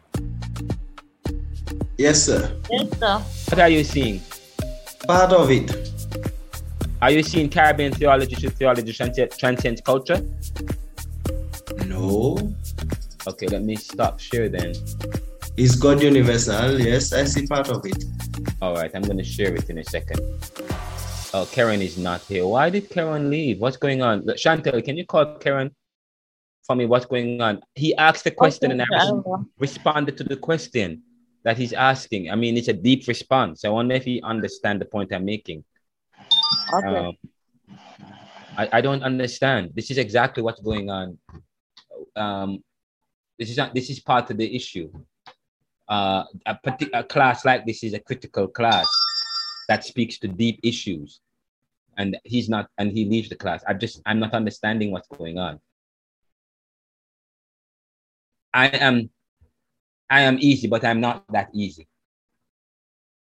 [1.97, 2.39] Yes, sir.
[2.69, 3.17] Yes, sir.
[3.49, 4.21] What are you seeing?
[5.05, 5.67] Part of it.
[7.01, 10.21] Are you seeing Caribbean theology to theology transcend, transcends culture?
[11.87, 12.37] No.
[13.27, 14.75] Okay, let me stop share then.
[15.57, 16.79] Is God universal?
[16.79, 18.05] Yes, I see part of it.
[18.61, 20.21] All right, I'm gonna share it in a second.
[21.33, 22.45] Oh, Karen is not here.
[22.45, 23.59] Why did Karen leave?
[23.59, 24.23] What's going on?
[24.35, 25.73] Chantel, can you call Karen
[26.63, 26.85] for me?
[26.85, 27.61] What's going on?
[27.73, 31.03] He asked the question Okay, and I responded to the question
[31.45, 32.29] that he's asking.
[32.29, 33.63] I mean, it's a deep response.
[33.63, 35.63] I wonder if he understand the point I'm making.
[36.73, 36.97] Okay.
[36.97, 37.15] Um,
[38.57, 39.71] I, I don't understand.
[39.73, 41.17] This is exactly what's going on.
[42.17, 42.61] Um,
[43.39, 44.91] this is not, this is part of the issue.
[45.87, 48.87] Uh, a particular class like this is a critical class
[49.67, 51.21] that speaks to deep issues,
[51.97, 53.63] and he's not, and he leaves the class.
[53.67, 55.59] i'm just I'm not understanding what's going on.
[58.53, 59.09] I am,
[60.09, 61.87] I am easy, but I'm not that easy.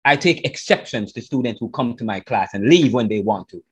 [0.05, 3.47] I take exceptions to students who come to my class and leave when they want
[3.49, 3.63] to.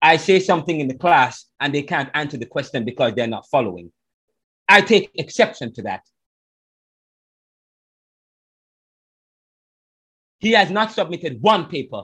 [0.00, 3.46] I say something in the class and they can't answer the question because they're not
[3.50, 3.92] following.
[4.66, 6.02] I take exception to that.
[10.40, 12.02] He has not submitted one paper.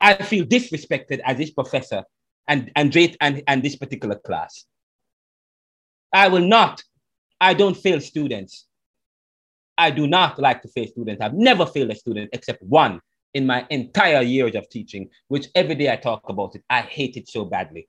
[0.00, 2.02] I feel disrespected as this professor
[2.48, 4.64] and, and, and, and this particular class.
[6.12, 6.82] I will not,
[7.40, 8.66] I don't fail students.
[9.78, 11.22] I do not like to fail students.
[11.22, 13.00] I've never failed a student except one
[13.34, 16.62] in my entire years of teaching, which every day I talk about it.
[16.68, 17.88] I hate it so badly.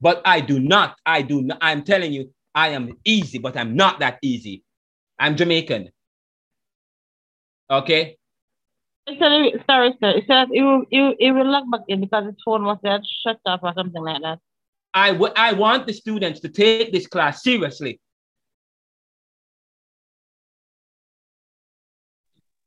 [0.00, 3.74] But I do not, I do not, I'm telling you, I am easy, but I'm
[3.74, 4.62] not that easy.
[5.18, 5.90] I'm Jamaican.
[7.70, 8.16] Okay?
[9.18, 10.10] Sorry, sorry, sir.
[10.10, 13.00] It says it will, it, it will log back in because his phone was there
[13.22, 14.38] shut off or something like that.
[14.94, 18.00] I, w- I want the students to take this class seriously.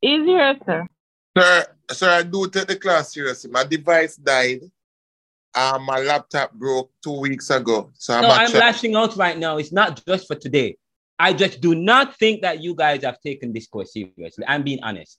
[0.01, 0.85] Easier, sir.
[1.38, 3.49] Sir, sir, I do take the class seriously.
[3.49, 4.59] My device died.
[5.57, 7.89] Um, my laptop broke two weeks ago.
[7.95, 9.57] So I'm no, I'm lashing out right now.
[9.57, 10.77] It's not just for today.
[11.17, 14.45] I just do not think that you guys have taken this course seriously.
[14.47, 15.17] I'm being honest.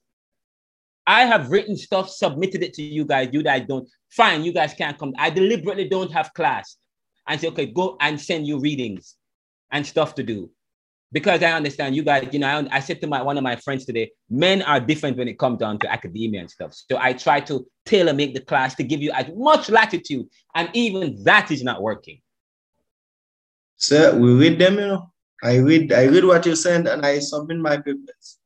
[1.08, 3.30] I have written stuff, submitted it to you guys.
[3.32, 3.88] You guys don't.
[4.10, 5.12] Fine, you guys can't come.
[5.18, 6.76] I deliberately don't have class
[7.26, 9.16] and say, okay, go and send you readings
[9.72, 10.50] and stuff to do.
[11.10, 13.56] Because I understand you guys, you know, I, I said to my one of my
[13.56, 16.74] friends today, men are different when it comes down to academia and stuff.
[16.74, 20.68] So I try to tailor make the class to give you as much latitude, and
[20.74, 22.20] even that is not working.
[23.76, 25.12] Sir, we read them, you know.
[25.42, 28.38] I read I read what you send and I submit my papers.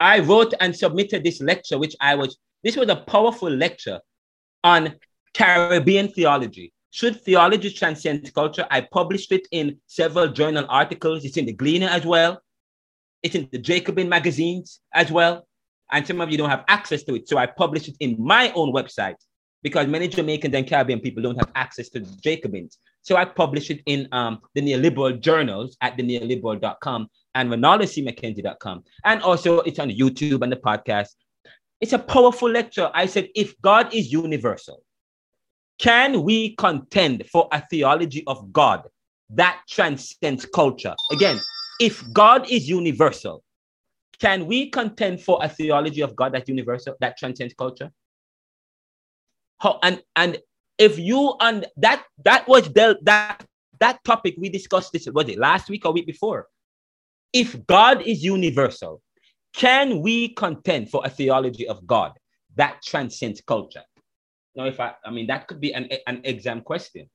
[0.00, 4.00] I wrote and submitted this lecture, which I was, this was a powerful lecture
[4.64, 4.96] on
[5.32, 6.72] Caribbean theology.
[6.92, 8.66] Should theology transcend culture?
[8.70, 11.24] I published it in several journal articles.
[11.24, 12.42] It's in the Gleaner as well.
[13.22, 15.48] It's in the Jacobin magazines as well.
[15.90, 17.26] And some of you don't have access to it.
[17.30, 19.14] So I published it in my own website
[19.62, 22.76] because many Jamaicans and Caribbean people don't have access to the Jacobins.
[23.00, 28.84] So I published it in um, the neoliberal journals at the neoliberal.com and renaldocmckenzie.com.
[29.06, 31.08] And also it's on YouTube and the podcast.
[31.80, 32.90] It's a powerful lecture.
[32.92, 34.82] I said, if God is universal,
[35.78, 38.88] can we contend for a theology of God
[39.30, 40.94] that transcends culture?
[41.10, 41.40] Again,
[41.80, 43.42] if God is universal,
[44.20, 47.90] can we contend for a theology of God that universal, that transcends culture?
[49.58, 50.38] How, and and
[50.78, 53.44] if you and that that was the, that
[53.80, 56.46] that topic we discussed this was it last week or week before?
[57.32, 59.00] If God is universal,
[59.54, 62.12] can we contend for a theology of God
[62.56, 63.82] that transcends culture?
[64.54, 67.08] Now, if I, I mean, that could be an, an exam question.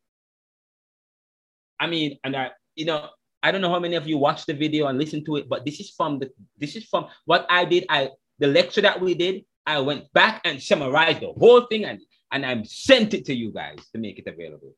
[1.80, 3.10] I mean, and I, you know,
[3.44, 5.64] I don't know how many of you watched the video and listened to it, but
[5.64, 7.86] this is from the, this is from what I did.
[7.90, 8.10] I,
[8.40, 12.00] the lecture that we did, I went back and summarized the whole thing and,
[12.32, 14.74] and I sent it to you guys to make it available.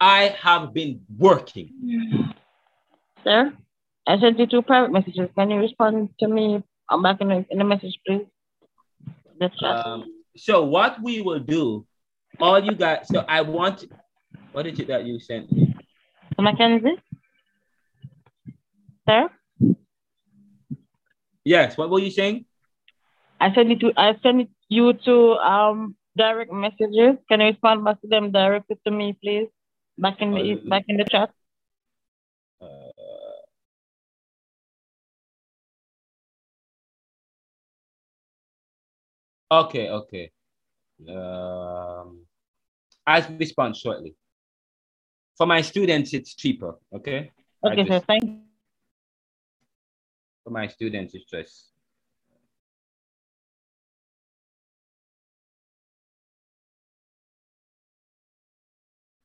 [0.00, 2.34] I have been working.
[3.24, 3.52] Sir,
[4.06, 5.28] I sent you two private messages.
[5.34, 8.26] Can you respond to me I'm back in the, in the message, please?
[9.40, 9.86] Chat.
[9.86, 11.86] Um, so what we will do,
[12.40, 13.84] all you guys, so I want,
[14.52, 15.74] what is it that you sent me?
[16.38, 16.96] Mackenzie?
[19.08, 19.30] Sir?
[21.44, 22.44] Yes, what were you saying?
[23.40, 27.16] I sent it to I sent you to um direct messages.
[27.28, 29.48] Can you respond back to them directly to me, please?
[29.96, 31.30] Back in the Uh, back in the chat.
[39.50, 40.30] Okay, okay.
[41.08, 42.26] Um,
[43.06, 44.14] I'll respond shortly.
[45.36, 46.74] For my students, it's cheaper.
[46.92, 47.30] Okay.
[47.64, 48.00] Okay, sir.
[48.00, 48.40] Thank you.
[50.44, 51.70] For my students, it's just.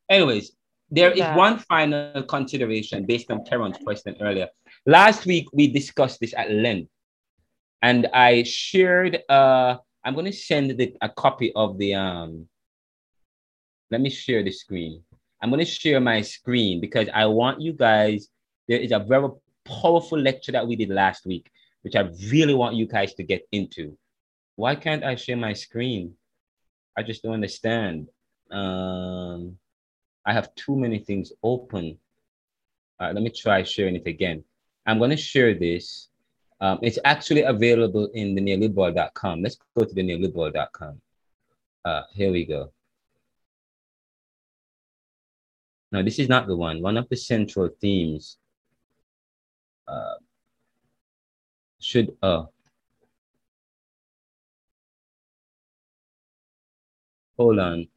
[0.10, 0.52] Anyways,
[0.92, 4.48] there is one final consideration based on Teron's question earlier.
[4.86, 6.92] Last week, we discussed this at length,
[7.82, 9.24] and I shared.
[9.28, 11.96] Uh, I'm going to send the, a copy of the.
[11.96, 12.48] Um,
[13.92, 15.04] let me share the screen.
[15.42, 18.30] I'm going to share my screen because I want you guys.
[18.68, 19.30] There is a very
[19.66, 21.52] powerful lecture that we did last week,
[21.82, 23.98] which I really want you guys to get into.
[24.56, 26.16] Why can't I share my screen?
[26.98, 28.08] I just don't understand.
[28.52, 29.58] Um,
[30.26, 31.98] I have too many things open.
[33.00, 34.44] Uh, let me try sharing it again.
[34.86, 36.08] I'm going to share this.
[36.64, 39.44] Um, it's actually available in the neoliberal.com.
[39.44, 41.02] Let's go to the neoliberal.com.
[41.84, 42.72] Uh, here we go.
[45.92, 46.82] No, this is not the one.
[46.82, 48.38] One of the central themes
[49.90, 50.16] uh,
[51.82, 52.46] should uh
[57.36, 57.90] hold on.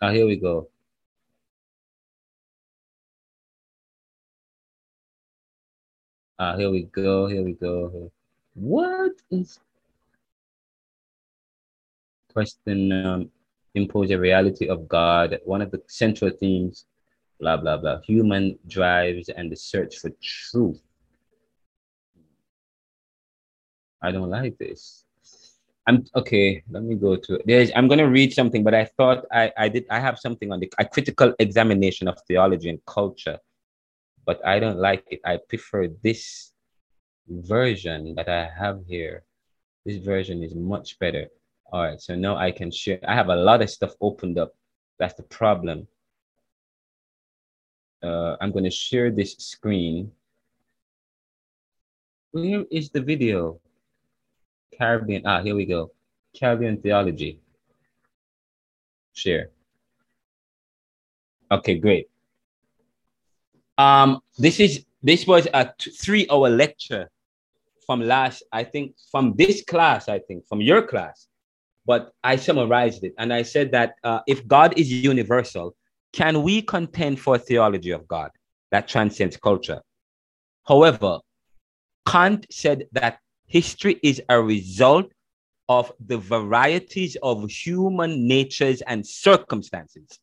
[0.00, 0.68] Ah, here we go.
[6.38, 7.26] Uh, here we go.
[7.26, 8.12] Here we go.
[8.54, 9.58] What is
[12.32, 12.92] question?
[12.92, 13.30] Um,
[13.74, 15.38] impose a reality of God.
[15.44, 16.86] One of the central themes.
[17.40, 18.00] Blah blah blah.
[18.02, 20.80] Human drives and the search for truth.
[24.02, 25.04] I don't like this.
[25.88, 26.62] I'm okay.
[26.70, 29.86] Let me go to there's I'm gonna read something, but I thought I, I did
[29.90, 33.38] I have something on the a critical examination of theology and culture,
[34.28, 35.22] but I don't like it.
[35.24, 36.52] I prefer this
[37.26, 39.24] version that I have here.
[39.86, 41.28] This version is much better.
[41.72, 43.00] All right, so now I can share.
[43.08, 44.52] I have a lot of stuff opened up.
[44.98, 45.88] That's the problem.
[48.02, 50.12] Uh, I'm going to share this screen.
[52.32, 53.60] Where is the video?
[54.76, 55.22] Caribbean.
[55.24, 55.90] Ah, here we go.
[56.38, 57.40] Caribbean theology.
[59.14, 59.48] Share.
[61.50, 62.10] Okay, great.
[63.78, 67.08] Um, this is this was a three-hour lecture
[67.86, 71.28] from last, I think, from this class, I think, from your class.
[71.86, 75.74] But I summarized it and I said that uh, if God is universal,
[76.12, 78.30] can we contend for a theology of God
[78.72, 79.80] that transcends culture?
[80.66, 81.20] However,
[82.06, 85.10] Kant said that history is a result
[85.68, 90.18] of the varieties of human natures and circumstances.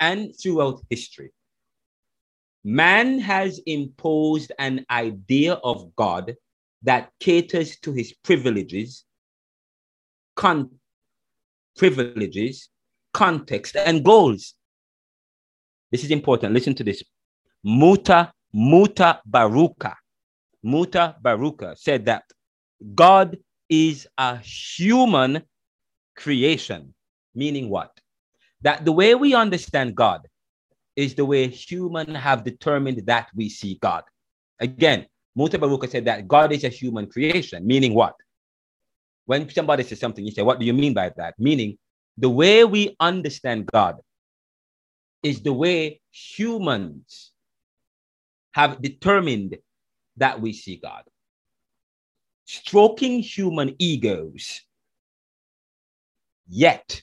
[0.00, 1.30] And throughout history,
[2.64, 6.34] man has imposed an idea of God
[6.82, 9.04] that caters to his privileges,
[10.36, 10.70] con-
[11.76, 12.70] privileges,
[13.12, 14.54] context, and goals.
[15.92, 16.54] This is important.
[16.54, 17.02] Listen to this.
[17.62, 19.94] Muta Mutabaruka
[20.64, 22.24] Muta Baruka said that
[22.94, 23.36] God
[23.68, 25.42] is a human
[26.16, 26.94] creation,
[27.34, 27.90] meaning what?
[28.62, 30.26] That the way we understand God
[30.96, 34.04] is the way humans have determined that we see God.
[34.60, 35.06] Again,
[35.36, 38.14] Mutabaruka said that God is a human creation, meaning what?
[39.26, 41.34] When somebody says something, you say, What do you mean by that?
[41.38, 41.78] Meaning,
[42.16, 43.96] the way we understand God
[45.22, 47.32] is the way humans
[48.52, 49.56] have determined
[50.16, 51.02] that we see God.
[52.44, 54.60] Stroking human egos.
[56.46, 57.02] Yet,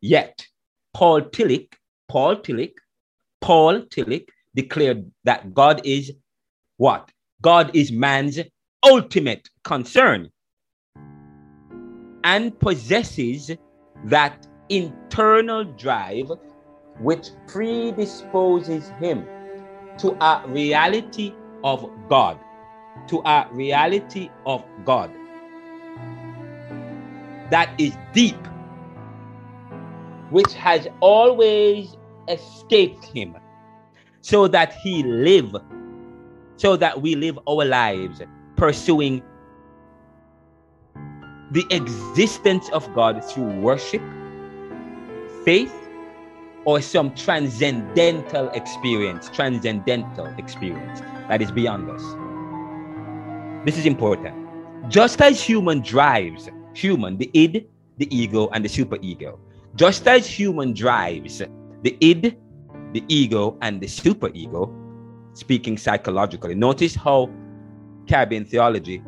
[0.00, 0.46] yet,
[0.94, 1.72] Paul Tillich,
[2.08, 2.74] Paul Tillich,
[3.46, 6.10] Paul Tillich declared that God is
[6.78, 7.12] what?
[7.42, 8.40] God is man's
[8.84, 10.32] ultimate concern
[12.24, 13.52] and possesses
[14.06, 16.32] that internal drive
[16.98, 19.24] which predisposes him
[19.98, 21.32] to a reality
[21.62, 22.40] of God,
[23.06, 25.08] to a reality of God
[27.50, 28.44] that is deep,
[30.30, 31.96] which has always
[32.28, 33.36] escaped him,
[34.20, 35.54] so that he live,
[36.56, 38.20] so that we live our lives
[38.56, 39.22] pursuing
[41.52, 44.02] the existence of God through worship,
[45.44, 45.72] faith,
[46.64, 52.02] or some transcendental experience, transcendental experience that is beyond us.
[53.64, 54.34] This is important.
[54.88, 59.38] Just as human drives, human, the id, the ego, and the superego,
[59.76, 61.42] just as human drives
[61.86, 62.36] the id,
[62.94, 64.74] the ego, and the superego,
[65.34, 66.56] speaking psychologically.
[66.56, 67.30] Notice how
[68.08, 69.04] Caribbean theology,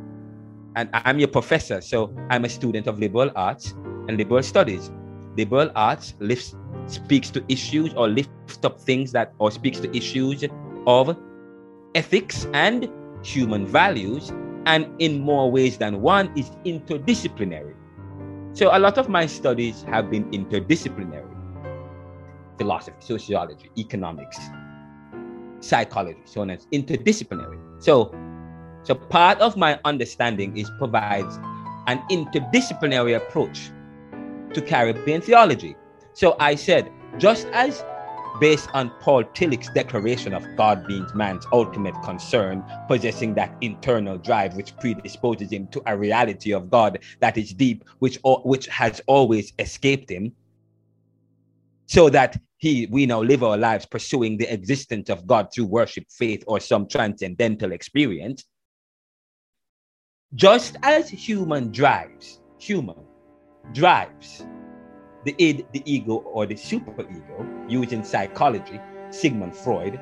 [0.77, 3.73] and I'm your professor, so I'm a student of liberal arts
[4.07, 4.93] and liberal studies.
[5.37, 6.55] Liberal arts lifts,
[6.87, 10.45] speaks to issues or lifts up things that, or speaks to issues
[10.87, 11.17] of
[11.97, 12.89] ethics and
[13.25, 14.31] human values,
[14.67, 17.75] and in more ways than one, is interdisciplinary.
[18.53, 21.38] So, a lot of my studies have been interdisciplinary
[22.59, 24.39] philosophy, sociology, economics,
[25.61, 27.59] psychology, so on as interdisciplinary.
[27.83, 28.15] So,
[28.83, 31.39] so part of my understanding is provides
[31.87, 33.71] an interdisciplinary approach
[34.55, 35.77] to Caribbean theology.
[36.13, 37.85] So I said, just as
[38.41, 44.55] based on Paul Tillich's declaration of God being man's ultimate concern, possessing that internal drive
[44.55, 49.53] which predisposes him to a reality of God that is deep, which, which has always
[49.59, 50.33] escaped him,
[51.87, 56.05] so that he we now live our lives pursuing the existence of God through worship,
[56.11, 58.45] faith, or some transcendental experience.
[60.35, 62.97] Just as human drives, human
[63.73, 64.45] drives
[65.25, 68.81] the id, the ego, or the superego, using psychology,
[69.11, 69.99] Sigmund Freud,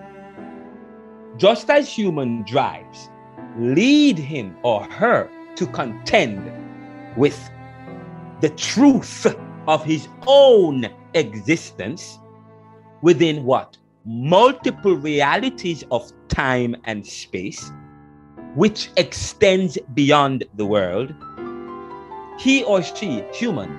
[1.37, 3.09] just as human drives
[3.59, 6.51] lead him or her to contend
[7.17, 7.51] with
[8.41, 9.27] the truth
[9.67, 12.19] of his own existence
[13.07, 13.79] within what?
[14.05, 17.71] Multiple realities of time and space,
[18.57, 21.15] which extends beyond the world,
[22.37, 23.71] he or she, human,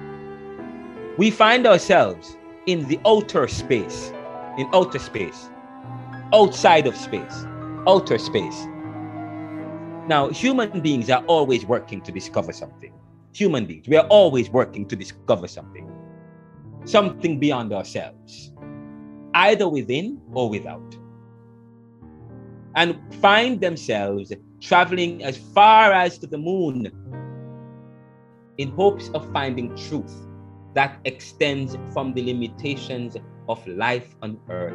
[1.18, 2.38] we find ourselves
[2.68, 4.14] in the outer space,
[4.58, 5.49] in outer space,
[6.34, 7.45] outside of space,
[7.86, 8.66] outer space.
[10.08, 12.94] Now, human beings are always working to discover something.
[13.34, 15.91] Human beings, we are always working to discover something,
[16.86, 18.54] something beyond ourselves,
[19.38, 20.97] either within or without,
[22.76, 26.91] and find themselves traveling as far as to the moon
[28.57, 30.26] in hopes of finding truth
[30.73, 33.15] that extends from the limitations
[33.47, 34.73] of life on earth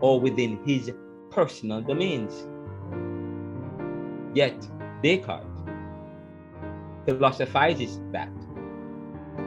[0.00, 0.90] or within his
[1.30, 2.46] personal domains.
[4.34, 4.56] Yet,
[5.02, 5.46] Descartes
[7.04, 8.32] philosophizes that.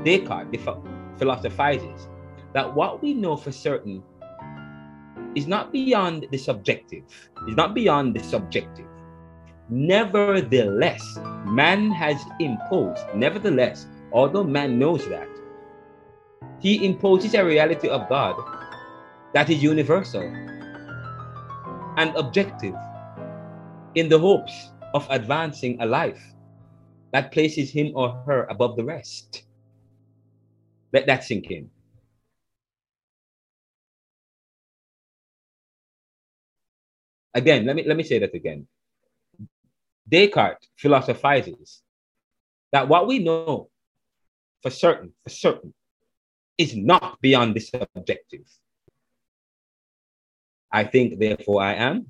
[0.03, 0.61] Descartes
[1.17, 2.07] philosophizes
[2.53, 4.03] that what we know for certain
[5.36, 7.03] is not beyond the subjective,
[7.48, 8.88] is not beyond the subjective,
[9.70, 11.02] Nevertheless,
[11.45, 15.28] man has imposed, nevertheless, although man knows that,
[16.60, 18.36] he imposes a reality of God
[19.34, 20.22] that is universal
[21.98, 22.76] and objective
[23.95, 26.22] in the hopes of advancing a life
[27.12, 29.45] that places him or her above the rest.
[30.94, 31.72] Let that sink in.
[37.36, 38.66] Again, let me let me say that again.
[40.10, 41.82] Descartes philosophizes
[42.72, 43.70] that what we know
[44.62, 45.74] for certain, for certain,
[46.57, 48.48] is not beyond the subjective.
[50.72, 52.07] I think, therefore, I am.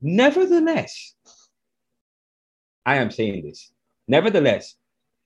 [0.00, 1.14] Nevertheless,
[2.84, 3.72] I am saying this.
[4.06, 4.76] Nevertheless,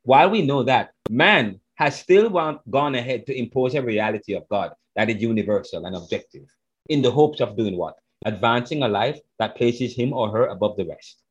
[0.02, 2.30] while we know that man has still
[2.70, 6.48] gone ahead to impose a reality of God that is universal and objective
[6.88, 7.96] in the hopes of doing what?
[8.24, 11.22] Advancing a life that places him or her above the rest.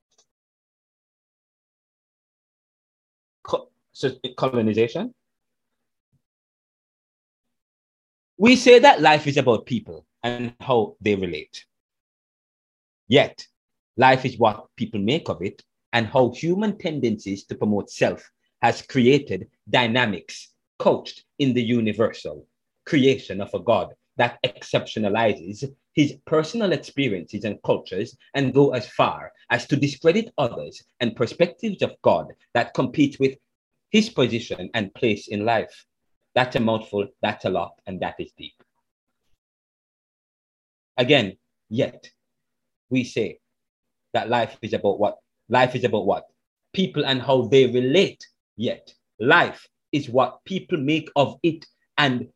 [4.37, 5.13] Colonization.
[8.37, 11.65] We say that life is about people and how they relate.
[13.07, 13.47] Yet,
[13.95, 15.63] life is what people make of it
[15.93, 18.29] and how human tendencies to promote self
[18.61, 20.49] has created dynamics
[20.79, 22.45] couched in the universal
[22.85, 25.63] creation of a God that exceptionalizes
[25.95, 31.81] his personal experiences and cultures and go as far as to discredit others and perspectives
[31.81, 33.37] of God that compete with
[33.91, 35.85] his position and place in life.
[36.35, 38.61] That's a mouthful, that's a lot, and that is deep.
[40.97, 41.37] Again,
[41.69, 42.09] yet
[42.89, 43.39] we say
[44.13, 45.17] that life is about what?
[45.47, 46.25] Life is about what?
[46.73, 48.25] People and how they relate.
[48.57, 51.65] Yet life is what people make of it
[51.97, 52.27] and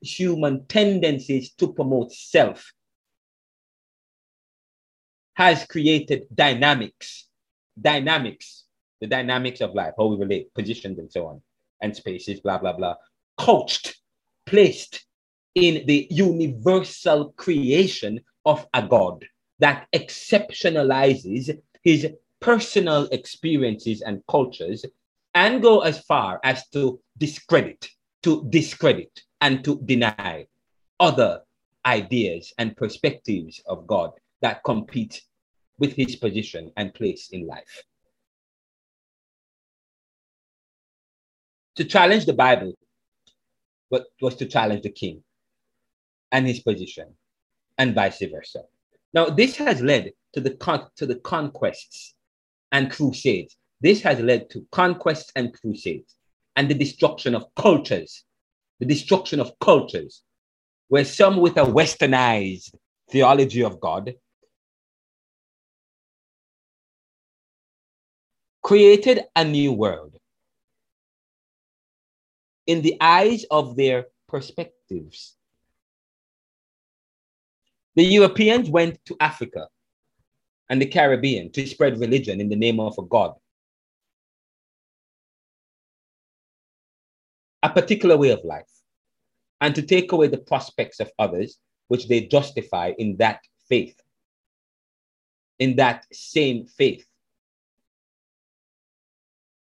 [0.00, 2.72] human tendencies to promote self
[5.36, 7.28] has created dynamics,
[7.80, 8.64] dynamics,
[9.00, 11.42] the dynamics of life, how we relate, positions, and so on,
[11.82, 12.94] and spaces, blah, blah, blah,
[13.36, 13.96] coached,
[14.46, 15.04] placed
[15.54, 19.24] in the universal creation of a God
[19.58, 22.08] that exceptionalizes his
[22.40, 24.84] personal experiences and cultures
[25.34, 27.88] and go as far as to discredit,
[28.22, 30.46] to discredit, and to deny
[30.98, 31.42] other
[31.84, 35.22] ideas and perspectives of God that compete
[35.78, 37.82] with his position and place in life.
[41.76, 42.74] To challenge the Bible
[44.20, 45.22] was to challenge the king
[46.32, 47.14] and his position,
[47.78, 48.62] and vice versa.
[49.12, 52.14] Now, this has led to the, con- to the conquests
[52.72, 53.56] and crusades.
[53.80, 56.16] This has led to conquests and crusades
[56.56, 58.24] and the destruction of cultures,
[58.80, 60.22] the destruction of cultures,
[60.88, 62.74] where some with a westernized
[63.10, 64.14] theology of God
[68.66, 70.18] created a new world
[72.66, 75.36] in the eyes of their perspectives.
[77.94, 79.68] The Europeans went to Africa
[80.68, 83.34] and the Caribbean to spread religion in the name of a God.
[87.62, 88.74] A particular way of life,
[89.60, 93.38] and to take away the prospects of others, which they justify in that
[93.68, 94.00] faith,
[95.60, 97.06] in that same faith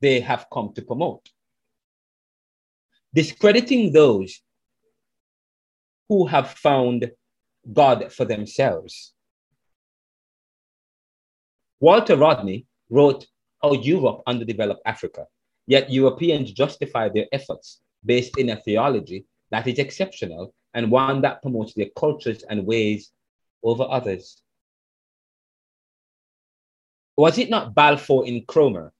[0.02, 1.30] they have come to promote.
[3.14, 4.42] Discrediting those
[6.08, 7.12] who have found
[7.72, 9.14] God for themselves.
[11.80, 13.28] Walter Rodney wrote
[13.62, 15.26] How Europe Underdeveloped Africa,
[15.68, 21.42] yet Europeans justify their efforts based in a theology that is exceptional and one that
[21.42, 23.12] promotes their cultures and ways
[23.64, 24.42] over others.
[27.20, 28.94] was it not Balfour in Cromer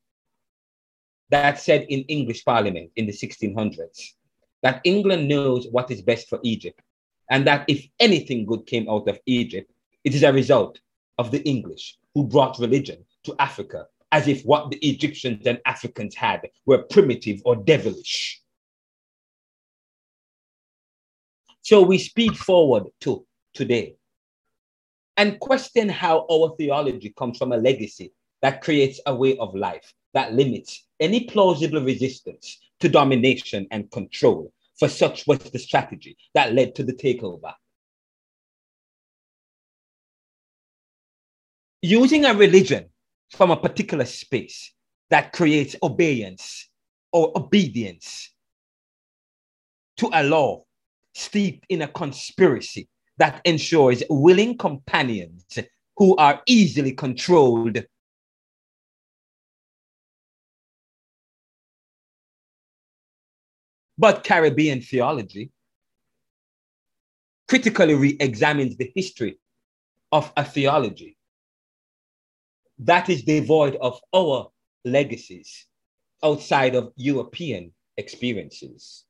[1.30, 4.14] that said in English Parliament in the 1600s
[4.62, 6.82] that England knows what is best for Egypt,
[7.30, 9.72] and that if anything good came out of Egypt,
[10.04, 10.80] it is a result
[11.18, 16.16] of the English who brought religion to Africa, as if what the Egyptians and Africans
[16.16, 18.42] had were primitive or devilish.
[21.62, 23.96] So we speed forward to today
[25.18, 29.94] and question how our theology comes from a legacy that creates a way of life
[30.14, 36.54] that limits any plausible resistance to domination and control, for such was the strategy that
[36.54, 37.54] led to the takeover.
[41.82, 42.90] Using a religion
[43.32, 44.74] from a particular space
[45.10, 46.70] that creates obedience
[47.12, 48.34] or obedience
[49.98, 50.64] to a law
[51.14, 52.88] steeped in a conspiracy
[53.18, 55.60] that ensures willing companions
[55.98, 57.84] who are easily controlled
[64.00, 65.52] But Caribbean theology
[67.50, 69.38] critically re examines the history
[70.14, 71.18] of a theology
[72.78, 74.50] that is devoid of our
[74.86, 75.66] legacies
[76.24, 79.04] outside of European experiences.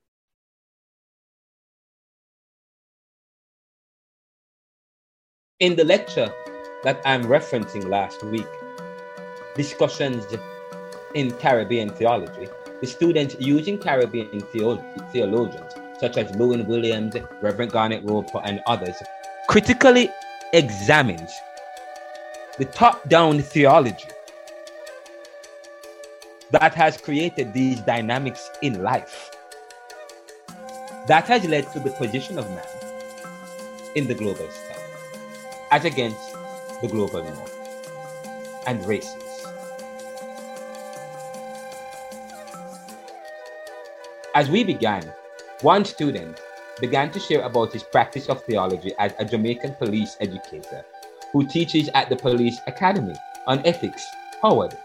[5.59, 6.33] In the lecture
[6.83, 8.47] that I'm referencing last week,
[9.55, 10.25] discussions
[11.13, 12.47] in Caribbean theology,
[12.81, 18.95] the students using Caribbean theologians such as Lewin Williams, Reverend Garnet Roper, and others
[19.47, 20.09] critically
[20.53, 21.31] examines
[22.57, 24.07] the top-down theology
[26.51, 29.29] that has created these dynamics in life.
[31.07, 32.63] That has led to the position of man
[33.95, 34.79] in the global south
[35.71, 36.33] as against
[36.81, 39.28] the global north and races.
[44.39, 45.03] As we began,
[45.63, 46.39] one student
[46.79, 50.85] began to share about his practice of theology as a Jamaican police educator
[51.33, 53.15] who teaches at the Police Academy
[53.47, 54.01] on ethics.
[54.41, 54.77] Howard.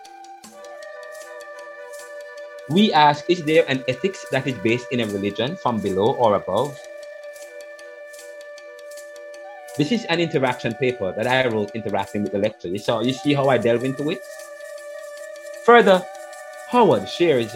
[2.69, 6.35] We ask Is there an ethics that is based in a religion from below or
[6.35, 6.77] above?
[9.79, 12.77] This is an interaction paper that I wrote interacting with the lecturer.
[12.79, 14.19] So you see how I delve into it?
[15.65, 16.05] Further,
[16.71, 17.55] Howard shares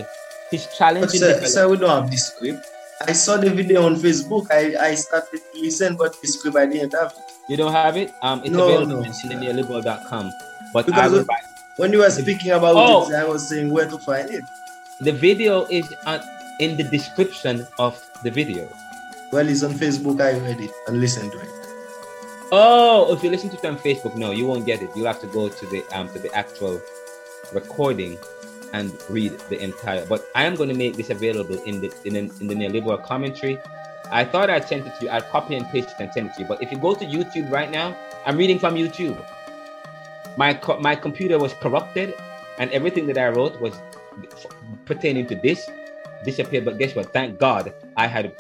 [0.51, 1.11] his challenge.
[1.11, 2.66] Sir, sir, we don't have the script.
[3.07, 4.47] I saw the video on Facebook.
[4.51, 7.33] I, I started to listen, but the script I didn't have it.
[7.49, 8.12] You don't have it?
[8.23, 10.33] Um, it's No, available no, neoliberal.com.
[10.73, 11.29] But I Because of-
[11.77, 13.09] When you were speaking about Oh.
[13.09, 14.43] it, I was saying where to find it.
[15.01, 16.20] The video is on,
[16.59, 17.95] in the description of
[18.25, 18.69] the video.
[19.31, 20.20] Well, it's on Facebook.
[20.20, 21.49] I read it and listened to it.
[22.51, 24.91] Oh, if you listen to it on Facebook, no, you won't get it.
[24.97, 26.81] You'll have to go to the um to the actual
[27.53, 28.19] recording
[28.73, 30.05] and read the entire.
[30.07, 33.03] But I am going to make this available in the in, the- in the neoliberal
[33.05, 33.59] commentary.
[34.11, 35.11] I thought I'd sent it to you.
[35.11, 36.49] I'd copy and paste it and send it to you.
[36.49, 39.19] But if you go to YouTube right now, I'm reading from YouTube.
[40.36, 42.15] My co- my computer was corrupted,
[42.59, 43.74] and everything that I wrote was
[44.86, 45.69] pertaining to this
[46.24, 46.65] disappeared.
[46.65, 47.12] But guess what?
[47.12, 48.32] Thank God I had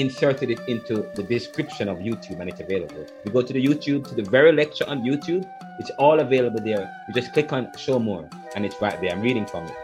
[0.00, 3.06] inserted it into the description of YouTube and it's available.
[3.24, 5.48] You go to the YouTube, to the very lecture on YouTube,
[5.78, 6.90] it's all available there.
[7.08, 9.10] You just click on show more and it's right there.
[9.12, 9.76] I'm reading from it.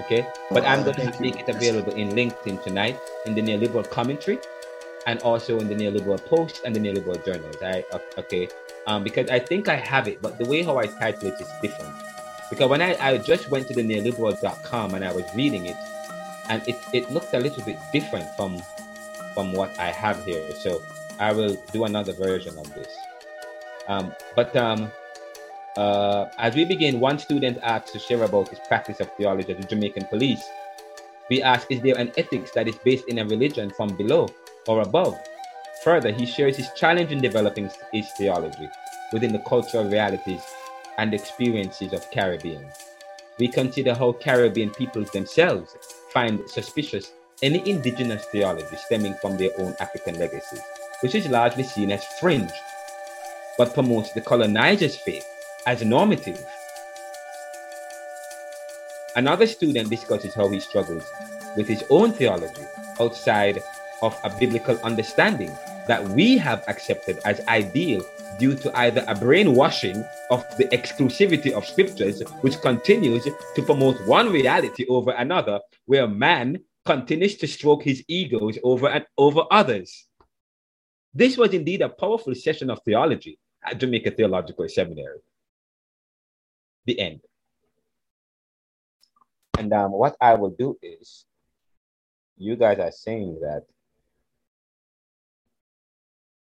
[0.00, 0.26] Okay.
[0.50, 1.20] But I'm Oh, going to thank you.
[1.20, 4.38] make it available in LinkedIn tonight in the neoliberal commentary
[5.06, 7.56] and also in the neoliberal post and the neoliberal journals.
[7.62, 7.84] I
[8.18, 8.48] okay.
[8.86, 11.48] Um, because I think I have it, but the way how I title it is
[11.60, 11.94] different.
[12.50, 15.76] Because when I, I just went to the neoliberal.com and I was reading it,
[16.48, 18.60] and it, it looked a little bit different from
[19.34, 20.50] from what I have here.
[20.62, 20.82] So
[21.18, 22.92] I will do another version of this.
[23.88, 24.90] Um, but um,
[25.76, 29.60] uh, as we begin, one student asked to share about his practice of theology at
[29.60, 30.42] the Jamaican police.
[31.30, 34.28] We ask, is there an ethics that is based in a religion from below
[34.66, 35.18] or above?
[35.84, 38.68] Further, he shares his challenge in developing his theology
[39.12, 40.42] within the cultural realities
[40.98, 42.64] and experiences of Caribbean.
[43.38, 45.74] We consider how Caribbean peoples themselves
[46.12, 50.60] find suspicious any indigenous theology stemming from their own African legacies,
[51.00, 52.52] which is largely seen as fringe,
[53.58, 55.26] but promotes the colonizer's faith
[55.66, 56.44] as normative.
[59.16, 61.04] Another student discusses how he struggles
[61.56, 62.62] with his own theology
[63.00, 63.62] outside
[64.00, 65.50] of a biblical understanding
[65.86, 68.04] that we have accepted as ideal
[68.38, 73.24] due to either a brainwashing of the exclusivity of scriptures, which continues
[73.54, 79.04] to promote one reality over another, where man continues to stroke his egos over and
[79.16, 80.08] over others.
[81.14, 85.20] This was indeed a powerful session of theology at Jamaica Theological Seminary.
[86.84, 87.20] the end.
[89.58, 91.24] And um, what I will do is,
[92.36, 93.64] you guys are saying that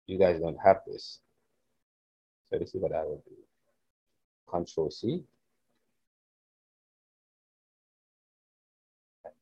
[0.06, 1.20] you guys don't have this.
[2.50, 3.34] So this is what I will do.
[4.48, 5.24] Control C.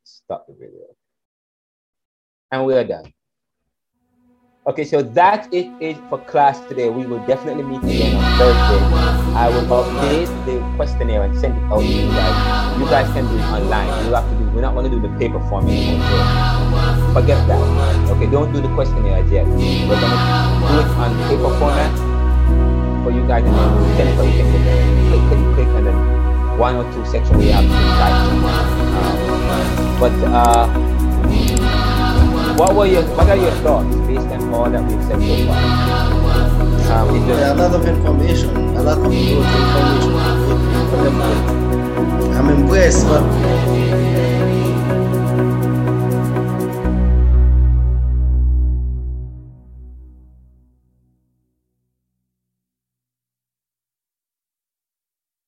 [0.09, 0.89] Stop the video.
[2.51, 3.13] And we are done.
[4.67, 6.89] Okay, so that is it for class today.
[6.89, 8.81] We will definitely meet again on Thursday.
[9.37, 12.81] I will update the questionnaire and send it out to you guys.
[12.81, 13.89] You guys can do it online.
[14.09, 14.45] You have to do.
[14.57, 16.01] We're not going to do the paper form anymore.
[16.09, 17.61] So forget that.
[18.17, 19.45] Okay, don't do the questionnaire yet.
[19.45, 20.21] We're going to
[20.73, 21.93] do it on paper format
[23.05, 24.49] for you guys, and then we'll send it so you can
[25.13, 26.18] click, click, click, and then
[26.59, 27.65] one or two sections we have.
[27.65, 28.43] Um,
[30.01, 30.67] but uh,
[32.59, 35.63] what were your what are your thoughts based on all that we've said so far?
[37.09, 40.15] Um, Yeah, a lot of information, a lot of information.
[42.35, 43.23] I'm impressed, but